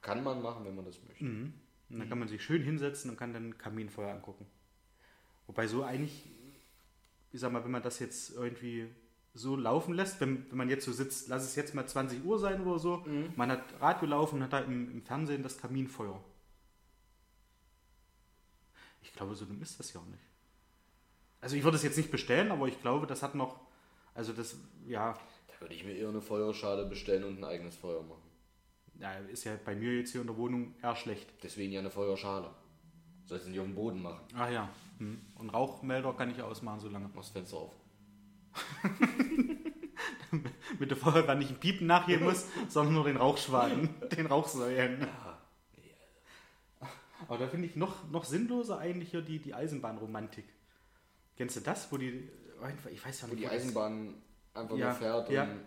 Kann 0.00 0.22
man 0.24 0.42
machen, 0.42 0.64
wenn 0.64 0.74
man 0.74 0.84
das 0.84 1.02
möchte. 1.06 1.24
Mhm. 1.24 1.54
Und 1.90 1.98
dann 1.98 2.08
kann 2.08 2.18
man 2.18 2.28
sich 2.28 2.42
schön 2.42 2.62
hinsetzen 2.62 3.10
und 3.10 3.16
kann 3.16 3.34
dann 3.34 3.58
Kaminfeuer 3.58 4.14
angucken. 4.14 4.46
Wobei 5.46 5.66
so 5.66 5.84
eigentlich, 5.84 6.24
ich 7.32 7.40
sag 7.40 7.52
mal, 7.52 7.62
wenn 7.64 7.70
man 7.70 7.82
das 7.82 7.98
jetzt 7.98 8.30
irgendwie 8.30 8.88
so 9.34 9.56
laufen 9.56 9.94
lässt, 9.94 10.20
wenn, 10.20 10.48
wenn 10.50 10.56
man 10.58 10.70
jetzt 10.70 10.84
so 10.84 10.92
sitzt, 10.92 11.28
lass 11.28 11.44
es 11.44 11.54
jetzt 11.56 11.74
mal 11.74 11.86
20 11.86 12.24
Uhr 12.24 12.38
sein 12.38 12.62
oder 12.66 12.78
so, 12.78 13.04
man 13.36 13.50
hat 13.50 13.62
Radio 13.80 14.08
laufen 14.08 14.36
und 14.36 14.44
hat 14.44 14.52
da 14.52 14.60
im, 14.60 14.90
im 14.90 15.02
Fernsehen 15.02 15.42
das 15.42 15.58
Kaminfeuer. 15.58 16.22
Ich 19.02 19.12
glaube, 19.12 19.34
so 19.34 19.44
dumm 19.44 19.60
ist 19.62 19.78
das 19.78 19.92
ja 19.92 20.00
auch 20.00 20.06
nicht. 20.06 20.22
Also 21.40 21.56
ich 21.56 21.64
würde 21.64 21.76
es 21.76 21.82
jetzt 21.82 21.96
nicht 21.96 22.10
bestellen, 22.10 22.52
aber 22.52 22.68
ich 22.68 22.80
glaube, 22.80 23.06
das 23.06 23.22
hat 23.22 23.34
noch, 23.34 23.60
also 24.14 24.32
das, 24.32 24.56
ja, 24.86 25.18
Da 25.48 25.60
würde 25.60 25.74
ich 25.74 25.84
mir 25.84 25.94
eher 25.94 26.08
eine 26.08 26.20
Feuerschale 26.20 26.86
bestellen 26.86 27.24
und 27.24 27.38
ein 27.38 27.44
eigenes 27.44 27.76
Feuer 27.76 28.02
machen. 28.02 28.22
ja, 28.98 29.14
ist 29.32 29.44
ja 29.44 29.58
bei 29.64 29.74
mir 29.74 29.96
jetzt 29.98 30.12
hier 30.12 30.20
in 30.20 30.26
der 30.26 30.36
Wohnung 30.36 30.74
eher 30.82 30.96
schlecht. 30.96 31.28
Deswegen 31.42 31.72
ja 31.72 31.80
eine 31.80 31.90
Feuerschale. 31.90 32.50
Sollst 33.24 33.46
du 33.46 33.50
nicht 33.50 33.60
auf 33.60 33.66
dem 33.66 33.74
Boden 33.74 34.02
machen. 34.02 34.20
Ach 34.34 34.50
ja. 34.50 34.68
Hm. 34.98 35.20
Und 35.36 35.50
Rauchmelder 35.50 36.12
kann 36.14 36.30
ich 36.30 36.42
ausmachen 36.42 36.80
so 36.80 36.88
lange. 36.88 37.08
Mach 37.14 37.22
das 37.22 37.30
Fenster 37.30 37.56
auf. 37.56 37.72
Mit 40.78 40.90
der 40.90 40.96
Feuerwehr 40.96 41.34
nicht 41.34 41.50
ein 41.50 41.60
Piepen 41.60 41.86
nachgehen 41.86 42.22
muss, 42.24 42.46
sondern 42.68 42.94
nur 42.94 43.04
den 43.04 43.16
Rauchschwaden, 43.16 43.88
den 44.16 44.26
Rauchsäulen. 44.26 45.06
Aber 47.28 47.38
da 47.38 47.46
finde 47.48 47.68
ich 47.68 47.76
noch, 47.76 48.08
noch 48.10 48.24
sinnloser 48.24 48.78
eigentlich 48.78 49.10
hier 49.10 49.22
die, 49.22 49.38
die 49.38 49.54
Eisenbahnromantik. 49.54 50.44
Kennst 51.36 51.56
du 51.56 51.60
das, 51.60 51.90
wo 51.92 51.96
die, 51.96 52.28
ich 52.90 53.04
weiß 53.04 53.20
ja 53.22 53.26
nicht, 53.28 53.38
die 53.38 53.44
wo 53.44 53.48
das- 53.48 53.56
Eisenbahn 53.56 54.14
einfach 54.54 54.76
Ja, 54.76 54.86
nur 54.88 54.94
fährt 54.96 55.30
ja. 55.30 55.44
und. 55.44 55.60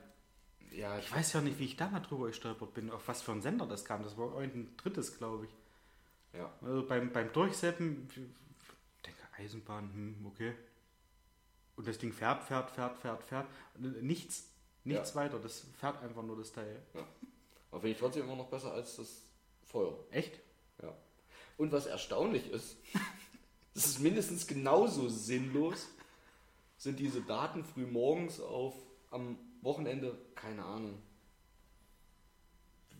Ja, 0.71 0.97
ich 0.99 1.09
weiß 1.11 1.33
ja 1.33 1.41
nicht, 1.41 1.57
wie 1.59 1.65
ich 1.65 1.77
da 1.77 1.87
mal 1.89 2.01
drüber 2.01 2.27
gestolpert 2.27 2.73
bin, 2.73 2.91
auf 2.91 3.07
was 3.07 3.21
für 3.21 3.31
ein 3.31 3.41
Sender 3.41 3.65
das 3.65 3.85
kam. 3.85 4.03
Das 4.03 4.17
war 4.17 4.33
irgendein 4.41 4.75
drittes, 4.77 5.17
glaube 5.17 5.45
ich. 5.45 6.37
ja. 6.37 6.51
Also 6.61 6.85
beim, 6.85 7.11
beim 7.13 7.31
Durchseppen, 7.31 8.07
ich 8.09 9.01
denke 9.05 9.19
Eisenbahn, 9.37 9.89
hm, 9.93 10.25
okay. 10.25 10.53
Und 11.77 11.87
das 11.87 11.97
Ding 11.97 12.11
fährt, 12.11 12.43
fährt, 12.43 12.71
fährt, 12.71 12.97
fährt, 12.97 13.23
fährt. 13.23 13.47
Nichts, 13.77 14.49
nichts 14.83 15.15
weiter. 15.15 15.39
Das 15.39 15.65
fährt 15.79 16.01
einfach 16.03 16.23
nur 16.23 16.37
das 16.37 16.51
Teil. 16.51 16.81
Aber 17.71 17.79
finde 17.81 17.89
ich 17.93 17.97
trotzdem 17.99 18.23
immer 18.23 18.35
noch 18.35 18.49
besser 18.49 18.73
als 18.73 18.97
das 18.97 19.21
Feuer. 19.65 19.93
Echt? 20.11 20.39
Ja. 20.81 20.93
Und 21.57 21.71
was 21.71 21.85
erstaunlich 21.85 22.49
ist, 22.51 22.75
das 23.73 23.85
ist 23.85 23.99
mindestens 23.99 24.45
genauso 24.47 25.07
sinnlos, 25.09 25.87
sind 26.77 26.99
diese 26.99 27.21
Daten 27.21 27.63
früh 27.63 27.85
morgens 27.85 28.39
auf 28.39 28.73
am 29.11 29.37
Wochenende, 29.61 30.17
keine 30.35 30.63
Ahnung, 30.63 30.97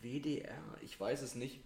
WDR, 0.00 0.62
ich 0.82 0.98
weiß 0.98 1.22
es 1.22 1.34
nicht, 1.34 1.60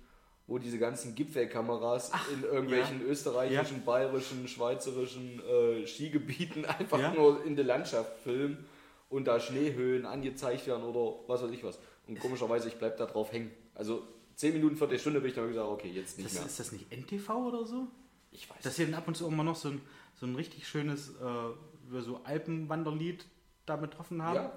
wo 0.46 0.58
diese 0.58 0.78
ganzen 0.78 1.14
Gipfelkameras 1.14 2.10
in 2.32 2.42
irgendwelchen 2.42 3.02
österreichischen, 3.02 3.84
bayerischen, 3.84 4.48
schweizerischen 4.48 5.40
äh, 5.46 5.86
Skigebieten 5.86 6.64
einfach 6.66 6.98
Ja. 6.98 7.14
nur 7.14 7.44
in 7.44 7.54
der 7.56 7.64
Landschaft 7.64 8.18
filmen 8.24 8.66
und 9.08 9.26
da 9.26 9.38
Schneehöhen 9.40 10.06
angezeigt 10.06 10.66
werden 10.66 10.82
oder 10.84 11.20
was 11.28 11.42
weiß 11.42 11.50
ich 11.52 11.62
was. 11.64 11.78
Und 12.06 12.18
komischerweise, 12.18 12.68
ich 12.68 12.74
bleib 12.76 12.96
da 12.96 13.06
drauf 13.06 13.32
hängen. 13.32 13.50
Also 13.74 14.02
zehn 14.34 14.52
Minuten, 14.54 14.76
Viertelstunde 14.76 15.20
bin 15.20 15.30
ich 15.30 15.36
dann 15.36 15.48
gesagt, 15.48 15.68
okay, 15.68 15.88
jetzt 15.90 16.18
nicht 16.18 16.26
Das, 16.30 16.34
mehr. 16.34 16.46
ist 16.46 16.58
das 16.58 16.72
nicht 16.72 16.90
NTV 16.90 17.28
oder 17.30 17.64
so? 17.66 17.86
Ich 18.32 18.48
weiß 18.50 18.58
Dass 18.62 18.76
hier 18.76 18.96
ab 18.96 19.06
und 19.06 19.16
zu 19.16 19.26
immer 19.28 19.44
noch 19.44 19.56
so 19.56 19.68
ein, 19.68 19.80
so 20.14 20.26
ein 20.26 20.34
richtig 20.34 20.66
schönes 20.66 21.10
äh, 21.10 21.69
so 22.02 22.20
Alpenwanderlied 22.24 23.24
da 23.66 23.76
betroffen 23.76 24.22
haben? 24.22 24.36
Ja, 24.36 24.52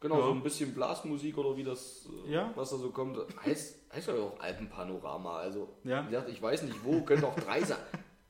genau, 0.00 0.18
Ja. 0.20 0.24
so 0.26 0.30
ein 0.32 0.42
bisschen 0.42 0.74
Blasmusik 0.74 1.36
oder 1.38 1.56
wie 1.56 1.64
das, 1.64 2.08
äh, 2.26 2.32
Ja. 2.32 2.52
was 2.54 2.70
da 2.70 2.76
so 2.76 2.90
kommt. 2.90 3.18
Heißt, 3.44 3.76
heißt 3.92 4.08
ja 4.08 4.14
auch 4.14 4.38
Alpenpanorama. 4.40 5.38
Also, 5.38 5.68
Ja. 5.84 6.04
wie 6.06 6.10
gesagt, 6.10 6.28
ich 6.28 6.40
weiß 6.40 6.62
nicht 6.62 6.84
wo, 6.84 7.02
könnte 7.02 7.26
auch 7.26 7.36
Dreisat. 7.36 7.80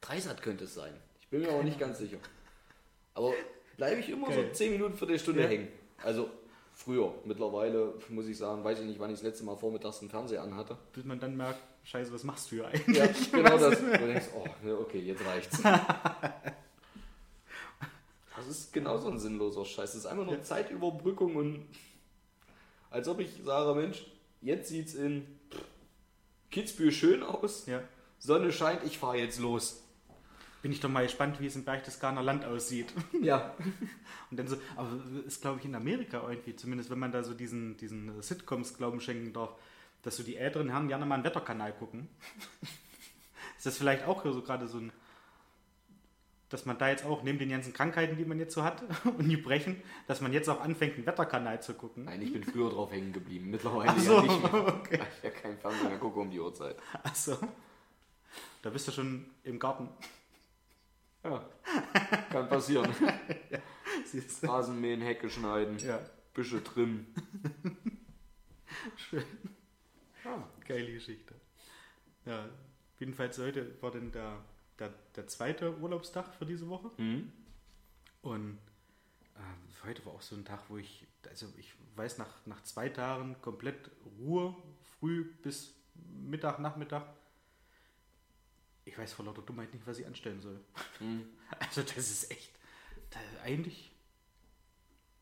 Dreisat 0.00 0.40
könnte 0.42 0.64
es 0.64 0.74
sein. 0.74 0.92
Ich 1.20 1.28
bin 1.28 1.42
mir 1.42 1.50
aber 1.50 1.62
nicht 1.62 1.78
ganz 1.78 1.98
sicher. 1.98 2.18
Aber 3.14 3.32
bleibe 3.76 4.00
ich 4.00 4.08
immer 4.08 4.28
Geil. 4.28 4.46
so 4.48 4.54
10 4.54 4.72
Minuten 4.72 4.94
für 4.96 5.06
die 5.06 5.18
Stunde 5.18 5.42
Ja. 5.42 5.48
hängen. 5.48 5.68
Also 6.02 6.30
früher. 6.72 7.12
Mittlerweile 7.24 7.92
muss 8.08 8.26
ich 8.28 8.38
sagen, 8.38 8.62
weiß 8.64 8.78
ich 8.80 8.86
nicht, 8.86 9.00
wann 9.00 9.10
ich 9.10 9.16
das 9.16 9.24
letzte 9.24 9.44
Mal 9.44 9.56
vormittags 9.56 10.00
einen 10.00 10.08
Fernseher 10.10 10.42
anhatte. 10.42 10.76
Bis 10.92 11.04
man 11.04 11.18
dann 11.18 11.36
merkt, 11.36 11.58
scheiße, 11.82 12.12
was 12.12 12.22
machst 12.22 12.50
du 12.52 12.56
hier 12.56 12.68
eigentlich? 12.68 12.96
Ja, 12.96 13.06
genau 13.32 13.58
das. 13.58 13.80
Und 13.80 13.92
du 13.92 14.06
denkst, 14.06 14.28
oh, 14.36 14.44
ja, 14.66 14.74
okay, 14.74 15.00
jetzt 15.00 15.24
reicht's. 15.26 15.60
Das 18.38 18.46
ist 18.46 18.72
genauso 18.72 19.08
ein 19.10 19.18
sinnloser 19.18 19.64
Scheiß. 19.64 19.92
Das 19.92 19.96
ist 19.96 20.06
einfach 20.06 20.24
nur 20.24 20.40
Zeitüberbrückung 20.42 21.36
und 21.36 21.66
als 22.90 23.08
ob 23.08 23.20
ich 23.20 23.30
sage, 23.44 23.78
Mensch, 23.78 24.06
jetzt 24.40 24.68
sieht's 24.68 24.94
in 24.94 25.26
Kitzbühel 26.50 26.92
schön 26.92 27.22
aus, 27.22 27.66
Ja. 27.66 27.82
Sonne 28.20 28.52
scheint, 28.52 28.82
ich 28.84 28.98
fahre 28.98 29.18
jetzt 29.18 29.38
los. 29.38 29.84
Bin 30.62 30.72
ich 30.72 30.80
doch 30.80 30.88
mal 30.88 31.04
gespannt, 31.04 31.40
wie 31.40 31.46
es 31.46 31.54
im 31.54 31.64
Berchtesgadener 31.64 32.22
Land 32.22 32.44
aussieht. 32.44 32.92
Ja. 33.22 33.54
Und 34.30 34.38
dann 34.38 34.48
so, 34.48 34.56
aber 34.76 34.88
ist 35.26 35.40
glaube 35.40 35.60
ich 35.60 35.66
in 35.66 35.74
Amerika 35.74 36.28
irgendwie, 36.28 36.56
zumindest 36.56 36.90
wenn 36.90 36.98
man 36.98 37.12
da 37.12 37.22
so 37.22 37.34
diesen, 37.34 37.76
diesen 37.76 38.20
Sitcoms 38.22 38.76
Glauben 38.76 39.00
schenken 39.00 39.32
darf, 39.32 39.54
dass 40.02 40.16
so 40.16 40.22
die 40.22 40.36
älteren 40.36 40.70
Herren 40.70 40.88
gerne 40.88 41.06
mal 41.06 41.16
einen 41.16 41.24
Wetterkanal 41.24 41.72
gucken. 41.72 42.08
ist 43.56 43.66
das 43.66 43.78
vielleicht 43.78 44.04
auch 44.06 44.24
so 44.24 44.42
gerade 44.42 44.66
so 44.66 44.78
ein, 44.78 44.92
dass 46.50 46.64
man 46.66 46.78
da 46.78 46.88
jetzt 46.88 47.04
auch 47.04 47.22
neben 47.22 47.38
den 47.38 47.50
ganzen 47.50 47.72
Krankheiten, 47.72 48.16
die 48.16 48.24
man 48.24 48.38
jetzt 48.38 48.54
so 48.54 48.62
hat 48.64 48.82
und 49.04 49.28
die 49.28 49.36
brechen, 49.36 49.82
dass 50.06 50.20
man 50.20 50.32
jetzt 50.32 50.48
auch 50.48 50.60
anfängt, 50.60 50.94
einen 50.96 51.06
Wetterkanal 51.06 51.60
zu 51.62 51.74
gucken? 51.74 52.04
Nein, 52.04 52.22
ich 52.22 52.32
bin 52.32 52.42
früher 52.44 52.70
drauf 52.70 52.90
hängen 52.90 53.12
geblieben. 53.12 53.50
Mittlerweile 53.50 53.90
Ach 53.90 53.98
so, 53.98 54.16
ja 54.16 54.22
nicht 54.22 54.42
mehr. 54.52 54.66
okay. 54.68 55.00
Ich 55.18 55.22
ja 55.24 55.30
kein 55.30 55.58
Fernseher 55.58 55.88
mehr 55.90 55.98
gucke 55.98 56.20
um 56.20 56.30
die 56.30 56.40
Uhrzeit. 56.40 56.76
Achso. 57.02 57.36
Da 58.62 58.70
bist 58.70 58.88
du 58.88 58.92
schon 58.92 59.26
im 59.44 59.58
Garten. 59.58 59.88
Ja. 61.24 61.44
Kann 62.30 62.48
passieren. 62.48 62.90
Du? 64.40 64.46
Rasenmähen, 64.48 65.00
Hecke 65.02 65.28
schneiden, 65.28 65.78
Ja, 65.80 66.00
Büsche 66.32 66.62
trimmen. 66.64 67.06
schön. 68.96 69.24
Ah, 70.24 70.42
geile 70.66 70.92
Geschichte. 70.92 71.34
Ja, 72.24 72.48
jedenfalls 72.98 73.38
heute 73.38 73.74
war 73.82 73.90
dann 73.90 74.12
der, 74.12 74.38
der, 74.78 74.92
der 75.16 75.26
zweite 75.26 75.76
Urlaubstag 75.78 76.34
für 76.34 76.46
diese 76.46 76.68
Woche. 76.68 76.90
Mhm. 76.96 77.32
Und 78.22 78.58
äh, 79.36 79.86
heute 79.86 80.04
war 80.06 80.14
auch 80.14 80.22
so 80.22 80.36
ein 80.36 80.44
Tag, 80.44 80.60
wo 80.68 80.76
ich, 80.76 81.06
also 81.28 81.46
ich 81.56 81.72
weiß, 81.96 82.18
nach, 82.18 82.46
nach 82.46 82.62
zwei 82.62 82.88
Tagen 82.88 83.36
komplett 83.40 83.90
Ruhe, 84.18 84.54
früh 84.98 85.24
bis 85.42 85.74
Mittag, 85.94 86.58
Nachmittag. 86.58 87.04
Ich 88.84 88.96
weiß 88.96 89.12
vor 89.12 89.24
lauter 89.24 89.42
Dummheit 89.42 89.72
nicht, 89.74 89.86
was 89.86 89.98
ich 89.98 90.06
anstellen 90.06 90.40
soll. 90.40 90.60
Mhm. 91.00 91.24
Also 91.60 91.80
das 91.82 91.96
ist 91.96 92.30
echt, 92.30 92.50
da, 93.08 93.18
eigentlich. 93.42 93.90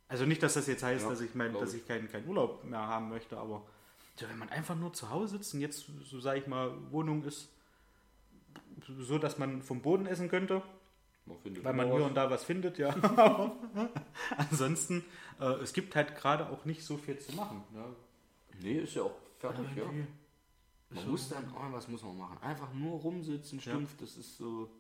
Also 0.09 0.27
nicht, 0.27 0.43
dass 0.43 0.55
das 0.55 0.67
jetzt 0.67 0.83
heißt, 0.83 1.05
Ja, 1.05 1.11
dass 1.11 1.21
ich 1.21 1.37
mein, 1.37 1.53
dass 1.53 1.73
ich 1.73 1.87
keinen 1.87 2.11
keinen 2.11 2.27
Urlaub 2.27 2.65
mehr 2.65 2.81
haben 2.81 3.09
möchte, 3.09 3.39
aber 3.39 3.65
wenn 4.19 4.39
man 4.39 4.49
einfach 4.49 4.75
nur 4.75 4.93
zu 4.93 5.11
Hause 5.11 5.37
sitzt 5.37 5.55
und 5.55 5.61
jetzt, 5.61 5.87
so 6.03 6.21
sage 6.21 6.41
ich 6.41 6.47
mal, 6.49 6.75
Wohnung 6.91 7.23
ist 7.25 7.49
so, 8.99 9.19
dass 9.19 9.39
man 9.39 9.63
vom 9.63 9.81
Boden 9.83 10.07
essen 10.07 10.29
könnte, 10.29 10.63
Man 11.25 11.39
findet 11.39 11.65
weil 11.65 11.73
man 11.75 11.87
hier 11.87 12.01
was. 12.01 12.09
und 12.09 12.15
da 12.15 12.31
was 12.31 12.45
findet, 12.45 12.79
ja. 12.79 12.95
Ansonsten, 14.37 15.05
äh, 15.41 15.45
es 15.63 15.73
gibt 15.73 15.95
halt 15.97 16.17
gerade 16.17 16.49
auch 16.51 16.65
nicht 16.65 16.85
so 16.85 16.97
viel 16.97 17.19
zu 17.19 17.35
machen. 17.35 17.63
Ja. 17.75 17.87
Nee, 18.61 18.79
ist 18.81 18.95
ja 18.95 19.03
auch 19.03 19.15
fertig, 19.39 19.65
ja. 19.77 19.83
Irgendwie 19.83 20.07
Man 20.91 21.05
so- 21.05 21.11
muss 21.11 21.29
dann, 21.29 21.51
oh, 21.55 21.73
was 21.73 21.89
muss 21.89 22.03
man 22.03 22.17
machen? 22.19 22.39
Einfach 22.43 22.73
nur 22.73 23.01
rumsitzen, 23.01 23.59
Ja. 23.59 23.73
stumpf, 23.73 23.97
das 23.99 24.17
ist 24.17 24.37
so. 24.39 24.71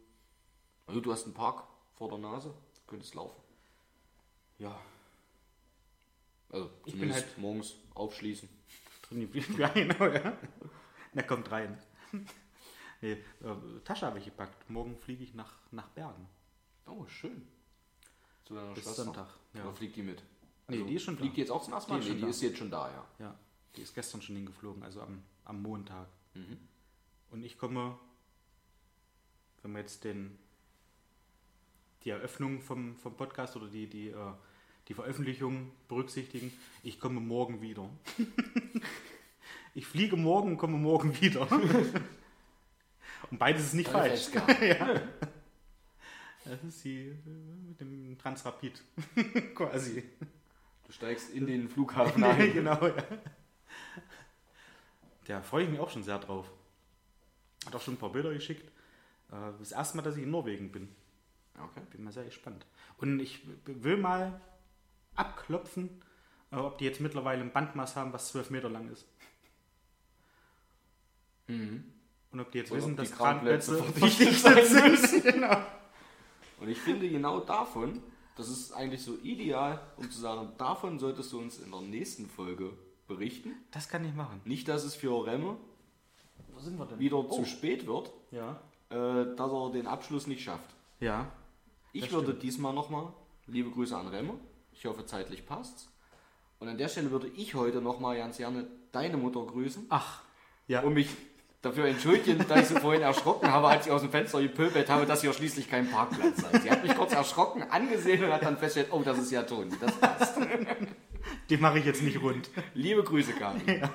Also 0.86 1.00
du 1.00 1.12
hast 1.12 1.24
einen 1.24 1.34
Park 1.34 1.64
vor 1.96 2.08
der 2.10 2.18
Nase, 2.18 2.48
du 2.50 2.80
könntest 2.86 3.14
laufen. 3.14 3.40
Ja, 4.58 4.78
Also 6.50 6.70
Ich 6.84 6.92
bin 6.92 7.00
zumindest 7.00 7.26
halt- 7.26 7.38
morgens 7.38 7.74
aufschließen. 7.94 8.48
drin 9.08 9.20
geblieben. 9.20 9.54
Ja, 9.58 9.68
genau, 9.74 10.06
ja. 10.06 10.32
Na, 11.12 11.22
kommt 11.22 11.50
rein. 11.50 11.76
Nee, 13.02 13.12
äh, 13.12 13.80
Tasche 13.84 14.06
habe 14.06 14.18
ich 14.18 14.24
gepackt. 14.24 14.68
Morgen 14.70 14.96
fliege 14.96 15.22
ich 15.24 15.34
nach, 15.34 15.52
nach 15.70 15.88
Bergen. 15.88 16.26
Oh, 16.86 17.06
schön. 17.06 17.46
Zu 18.44 18.54
deiner 18.54 18.72
Bis 18.74 18.84
Schwester. 18.84 19.04
Sonntag. 19.04 19.28
Oder 19.54 19.64
Ja. 19.64 19.72
fliegt 19.72 19.96
die 19.96 20.02
mit? 20.02 20.22
Nee, 20.68 20.82
die 20.84 20.94
ist 20.94 21.02
schon 21.04 21.14
da. 21.16 21.20
Fliegt 21.20 21.36
die 21.36 21.40
jetzt 21.42 21.50
auch 21.50 21.62
zum 21.62 21.74
ersten 21.74 21.92
Mal? 21.92 22.00
Die 22.00 22.06
ist 22.06 22.10
Nee, 22.12 22.16
die 22.16 22.22
da. 22.22 22.28
ist 22.28 22.42
jetzt 22.42 22.58
schon 22.58 22.70
da, 22.70 22.88
ja. 22.90 23.06
Ja, 23.18 23.34
die 23.76 23.82
ist 23.82 23.94
gestern 23.94 24.22
schon 24.22 24.36
hingeflogen, 24.36 24.82
also 24.82 25.00
am, 25.02 25.22
am 25.44 25.62
Montag. 25.62 26.08
Mhm. 26.34 26.58
Und 27.30 27.42
ich 27.44 27.58
komme, 27.58 27.98
wenn 29.62 29.72
wir 29.72 29.80
jetzt 29.80 30.04
den, 30.04 30.38
die 32.04 32.10
Eröffnung 32.10 32.60
vom, 32.62 32.96
vom 32.96 33.16
Podcast 33.16 33.56
oder 33.56 33.68
die, 33.68 33.86
die, 33.88 34.08
äh, 34.08 34.32
die 34.88 34.94
Veröffentlichung 34.94 35.70
berücksichtigen, 35.88 36.52
ich 36.82 36.98
komme 37.00 37.20
morgen 37.20 37.60
wieder. 37.60 37.88
ich 39.74 39.86
fliege 39.86 40.16
morgen 40.16 40.52
und 40.52 40.58
komme 40.58 40.78
morgen 40.78 41.20
wieder. 41.20 41.48
und 43.30 43.38
beides 43.38 43.64
ist 43.66 43.74
nicht 43.74 43.90
falsch. 43.90 44.28
ja. 44.62 45.00
Das 46.44 46.62
ist 46.62 46.84
die 46.84 47.08
äh, 47.08 47.14
mit 47.68 47.80
dem 47.80 48.16
Transrapid 48.18 48.82
quasi. 49.54 50.04
Du 50.84 50.92
steigst 50.92 51.30
in 51.30 51.46
den 51.46 51.68
Flughafen 51.68 52.22
ein. 52.24 52.52
genau, 52.52 52.86
ja. 52.86 52.94
Da 55.24 55.42
freue 55.42 55.64
ich 55.64 55.70
mich 55.70 55.80
auch 55.80 55.90
schon 55.90 56.04
sehr 56.04 56.18
drauf. 56.18 56.50
Hat 57.64 57.74
auch 57.74 57.80
schon 57.82 57.94
ein 57.94 57.98
paar 57.98 58.12
Bilder 58.12 58.32
geschickt. 58.32 58.70
Äh, 59.32 59.52
Das 59.58 59.72
erste 59.72 59.96
Mal, 59.96 60.02
dass 60.04 60.16
ich 60.16 60.22
in 60.22 60.30
Norwegen 60.30 60.70
bin. 60.70 60.94
Okay. 61.58 61.80
Bin 61.90 62.04
mal 62.04 62.12
sehr 62.12 62.24
gespannt. 62.24 62.64
Und 62.98 63.18
ich 63.18 63.42
will 63.64 63.96
mal 63.96 64.40
abklopfen, 65.16 65.88
äh, 66.52 66.56
ob 66.56 66.78
die 66.78 66.84
jetzt 66.84 67.00
mittlerweile 67.00 67.40
ein 67.42 67.52
Bandmaß 67.52 67.96
haben, 67.96 68.12
was 68.12 68.28
12 68.28 68.50
Meter 68.50 68.68
lang 68.68 68.88
ist. 68.92 69.06
Und 72.32 72.40
ob 72.40 72.50
die 72.52 72.58
jetzt 72.58 72.70
Und 72.70 72.78
wissen, 72.78 72.96
dass 72.96 73.12
Kranplätze 73.12 73.82
verdichtet 73.82 74.66
sind. 74.66 75.22
genau. 75.34 75.56
Und 76.60 76.68
ich 76.68 76.78
finde 76.78 77.08
genau 77.08 77.40
davon, 77.40 78.02
das 78.36 78.48
ist 78.48 78.72
eigentlich 78.72 79.02
so 79.02 79.16
ideal, 79.22 79.80
um 79.96 80.10
zu 80.10 80.18
sagen, 80.20 80.48
davon 80.58 80.98
solltest 80.98 81.32
du 81.32 81.38
uns 81.38 81.58
in 81.58 81.70
der 81.70 81.80
nächsten 81.80 82.28
Folge 82.28 82.72
berichten. 83.06 83.52
Das 83.70 83.88
kann 83.88 84.04
ich 84.04 84.14
machen. 84.14 84.40
Nicht, 84.44 84.68
dass 84.68 84.84
es 84.84 84.94
für 84.94 85.26
Remme 85.26 85.56
Wo 86.52 86.60
sind 86.60 86.78
wir 86.78 86.86
denn? 86.86 86.98
wieder 86.98 87.28
zu 87.30 87.44
spät 87.44 87.86
wird, 87.86 88.12
Ja. 88.30 88.60
äh, 88.90 89.34
dass 89.36 89.50
er 89.52 89.70
den 89.72 89.86
Abschluss 89.86 90.26
nicht 90.26 90.42
schafft. 90.42 90.68
Ja. 91.00 91.30
Ich 91.92 92.10
würde 92.12 92.28
stimmt. 92.28 92.42
diesmal 92.42 92.74
nochmal, 92.74 93.12
liebe 93.46 93.70
Grüße 93.70 93.96
an 93.96 94.08
Remme, 94.08 94.34
ich 94.72 94.84
hoffe 94.86 95.06
zeitlich 95.06 95.46
passt's. 95.46 95.88
Und 96.58 96.68
an 96.68 96.76
der 96.78 96.88
Stelle 96.88 97.10
würde 97.10 97.28
ich 97.28 97.54
heute 97.54 97.80
nochmal 97.80 98.16
ganz 98.16 98.38
gerne 98.38 98.66
deine 98.92 99.16
Mutter 99.16 99.44
grüßen 99.46 99.86
Ach. 99.90 100.22
Ja. 100.68 100.80
und 100.82 100.94
mich 100.94 101.08
dafür 101.66 101.86
entschuldigen, 101.86 102.44
dass 102.48 102.60
ich 102.60 102.66
sie 102.68 102.80
vorhin 102.80 103.02
erschrocken 103.02 103.50
habe, 103.50 103.68
als 103.68 103.86
ich 103.86 103.92
aus 103.92 104.00
dem 104.02 104.10
Fenster 104.10 104.40
gepöbelt 104.40 104.88
habe, 104.88 105.04
dass 105.06 105.20
hier 105.20 105.32
schließlich 105.32 105.68
kein 105.70 105.90
Parkplatz 105.90 106.40
sei. 106.42 106.58
Sie 106.60 106.70
hat 106.70 106.82
mich 106.82 106.94
kurz 106.96 107.12
erschrocken 107.12 107.62
angesehen 107.64 108.24
und 108.24 108.32
hat 108.32 108.42
dann 108.42 108.56
festgestellt, 108.56 108.92
oh, 108.92 109.02
das 109.02 109.18
ist 109.18 109.30
ja 109.30 109.42
Toni, 109.42 109.72
das 109.80 109.92
passt. 109.98 110.38
Die 111.50 111.56
mache 111.56 111.78
ich 111.78 111.84
jetzt 111.84 112.02
nicht 112.02 112.20
rund. 112.22 112.48
Liebe 112.74 113.02
Grüße, 113.02 113.32
Karin. 113.32 113.88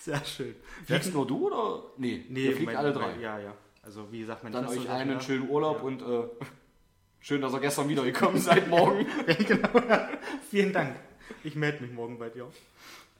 Sehr 0.00 0.24
schön. 0.24 0.54
Fliegst 0.86 1.14
nur 1.14 1.26
du 1.26 1.46
oder? 1.46 1.82
Nee, 1.96 2.24
ihr 2.28 2.52
fliegt 2.52 2.66
mein- 2.66 2.76
alle 2.76 2.92
drei. 2.92 3.16
Ja, 3.20 3.38
ja. 3.38 3.54
Also 3.82 4.10
wie 4.10 4.20
gesagt, 4.20 4.42
mein 4.44 4.52
Dann 4.52 4.66
euch 4.66 4.88
einen 4.88 5.12
ja. 5.12 5.20
schönen 5.20 5.48
Urlaub 5.48 5.78
Ja. 5.78 5.82
und 5.82 6.02
äh, 6.02 6.28
schön, 7.20 7.40
dass 7.40 7.52
ihr 7.52 7.60
gestern 7.60 7.88
wiedergekommen 7.88 8.40
seid 8.40 8.68
morgen. 8.68 9.06
Vielen 10.50 10.72
Dank. 10.72 10.96
Ich 11.44 11.54
melde 11.56 11.82
mich 11.82 11.92
morgen 11.92 12.18
bei 12.18 12.28
dir. 12.30 12.48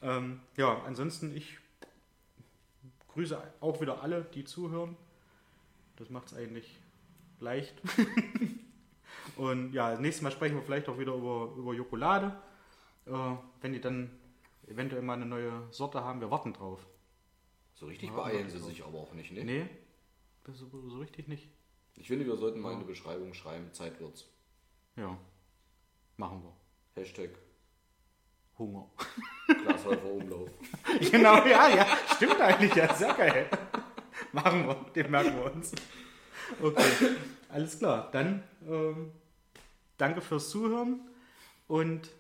Ähm, 0.03 0.41
ja, 0.57 0.81
ansonsten, 0.87 1.37
ich 1.37 1.59
grüße 3.13 3.41
auch 3.61 3.81
wieder 3.81 4.03
alle, 4.03 4.25
die 4.35 4.45
zuhören. 4.45 4.97
Das 5.97 6.11
macht 6.11 6.29
es 6.29 6.35
eigentlich 6.35 6.79
leicht. 7.41 7.75
Und 9.37 9.73
ja, 9.73 9.99
nächstes 9.99 10.23
Mal 10.23 10.31
sprechen 10.31 10.57
wir 10.57 10.63
vielleicht 10.63 10.89
auch 10.89 10.99
wieder 10.99 11.15
über, 11.15 11.53
über 11.57 11.75
Jokolade. 11.75 12.37
Äh, 13.07 13.11
wenn 13.61 13.73
die 13.73 13.81
dann 13.81 14.11
eventuell 14.67 15.03
mal 15.03 15.15
eine 15.15 15.27
neue 15.27 15.67
Sorte 15.71 16.03
haben, 16.03 16.21
wir 16.21 16.31
warten 16.31 16.53
drauf. 16.53 16.87
So 17.75 17.87
richtig 17.87 18.11
Ja, 18.11 18.17
beeilen 18.17 18.49
ja, 18.49 18.51
sie 18.51 18.59
sich 18.59 18.85
aber 18.85 18.99
auch 18.99 19.13
nicht, 19.13 19.33
ne? 19.33 19.45
Nee, 19.45 19.67
so, 20.53 20.67
so 20.89 20.99
richtig 20.99 21.29
nicht. 21.29 21.49
Ich 21.97 22.09
finde, 22.09 22.27
wir 22.27 22.37
sollten 22.37 22.61
mal 22.61 22.73
in 22.73 22.81
die 22.81 22.85
Beschreibung 22.85 23.35
schreiben, 23.35 23.73
Zeit 23.73 24.01
wird's. 24.01 24.27
Ja, 24.97 25.19
machen 26.17 26.43
wir. 26.43 26.53
Hashtag 26.95 27.31
Hunger. 28.63 28.87
Glashäufer 29.47 30.11
Umlauf. 30.11 30.51
Genau, 31.11 31.45
ja, 31.47 31.69
ja, 31.69 31.87
stimmt 32.15 32.41
eigentlich, 32.41 32.75
ja, 32.75 32.95
sehr 32.95 33.15
geil. 33.15 33.49
Machen 34.33 34.67
wir, 34.67 34.75
den 34.95 35.11
merken 35.11 35.37
wir 35.37 35.53
uns. 35.53 35.73
Okay, 36.61 37.17
alles 37.49 37.79
klar. 37.79 38.11
Dann 38.13 38.43
ähm, 38.69 39.13
danke 39.97 40.21
fürs 40.21 40.51
Zuhören 40.51 41.01
und 41.67 42.11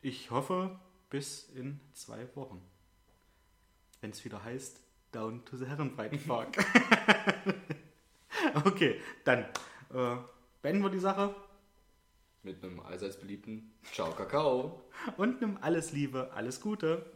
ich 0.00 0.30
hoffe 0.30 0.78
bis 1.10 1.48
in 1.54 1.78
zwei 1.92 2.26
Wochen. 2.34 2.62
Wenn 4.00 4.10
es 4.10 4.24
wieder 4.24 4.42
heißt, 4.42 4.80
Down 5.12 5.44
to 5.44 5.58
the 5.58 5.66
Herrenbreitenpark. 5.66 6.56
okay, 8.64 8.98
dann 9.24 9.40
äh, 9.92 10.16
beenden 10.62 10.82
wir 10.82 10.90
die 10.90 10.98
Sache 10.98 11.34
Mit 12.44 12.62
einem 12.64 12.80
allseits 12.80 13.18
beliebten 13.20 13.70
Ciao 13.92 14.10
Kakao. 14.10 14.82
und 15.16 15.40
nimm 15.40 15.58
alles 15.60 15.92
Liebe, 15.92 16.32
alles 16.34 16.60
Gute. 16.60 17.06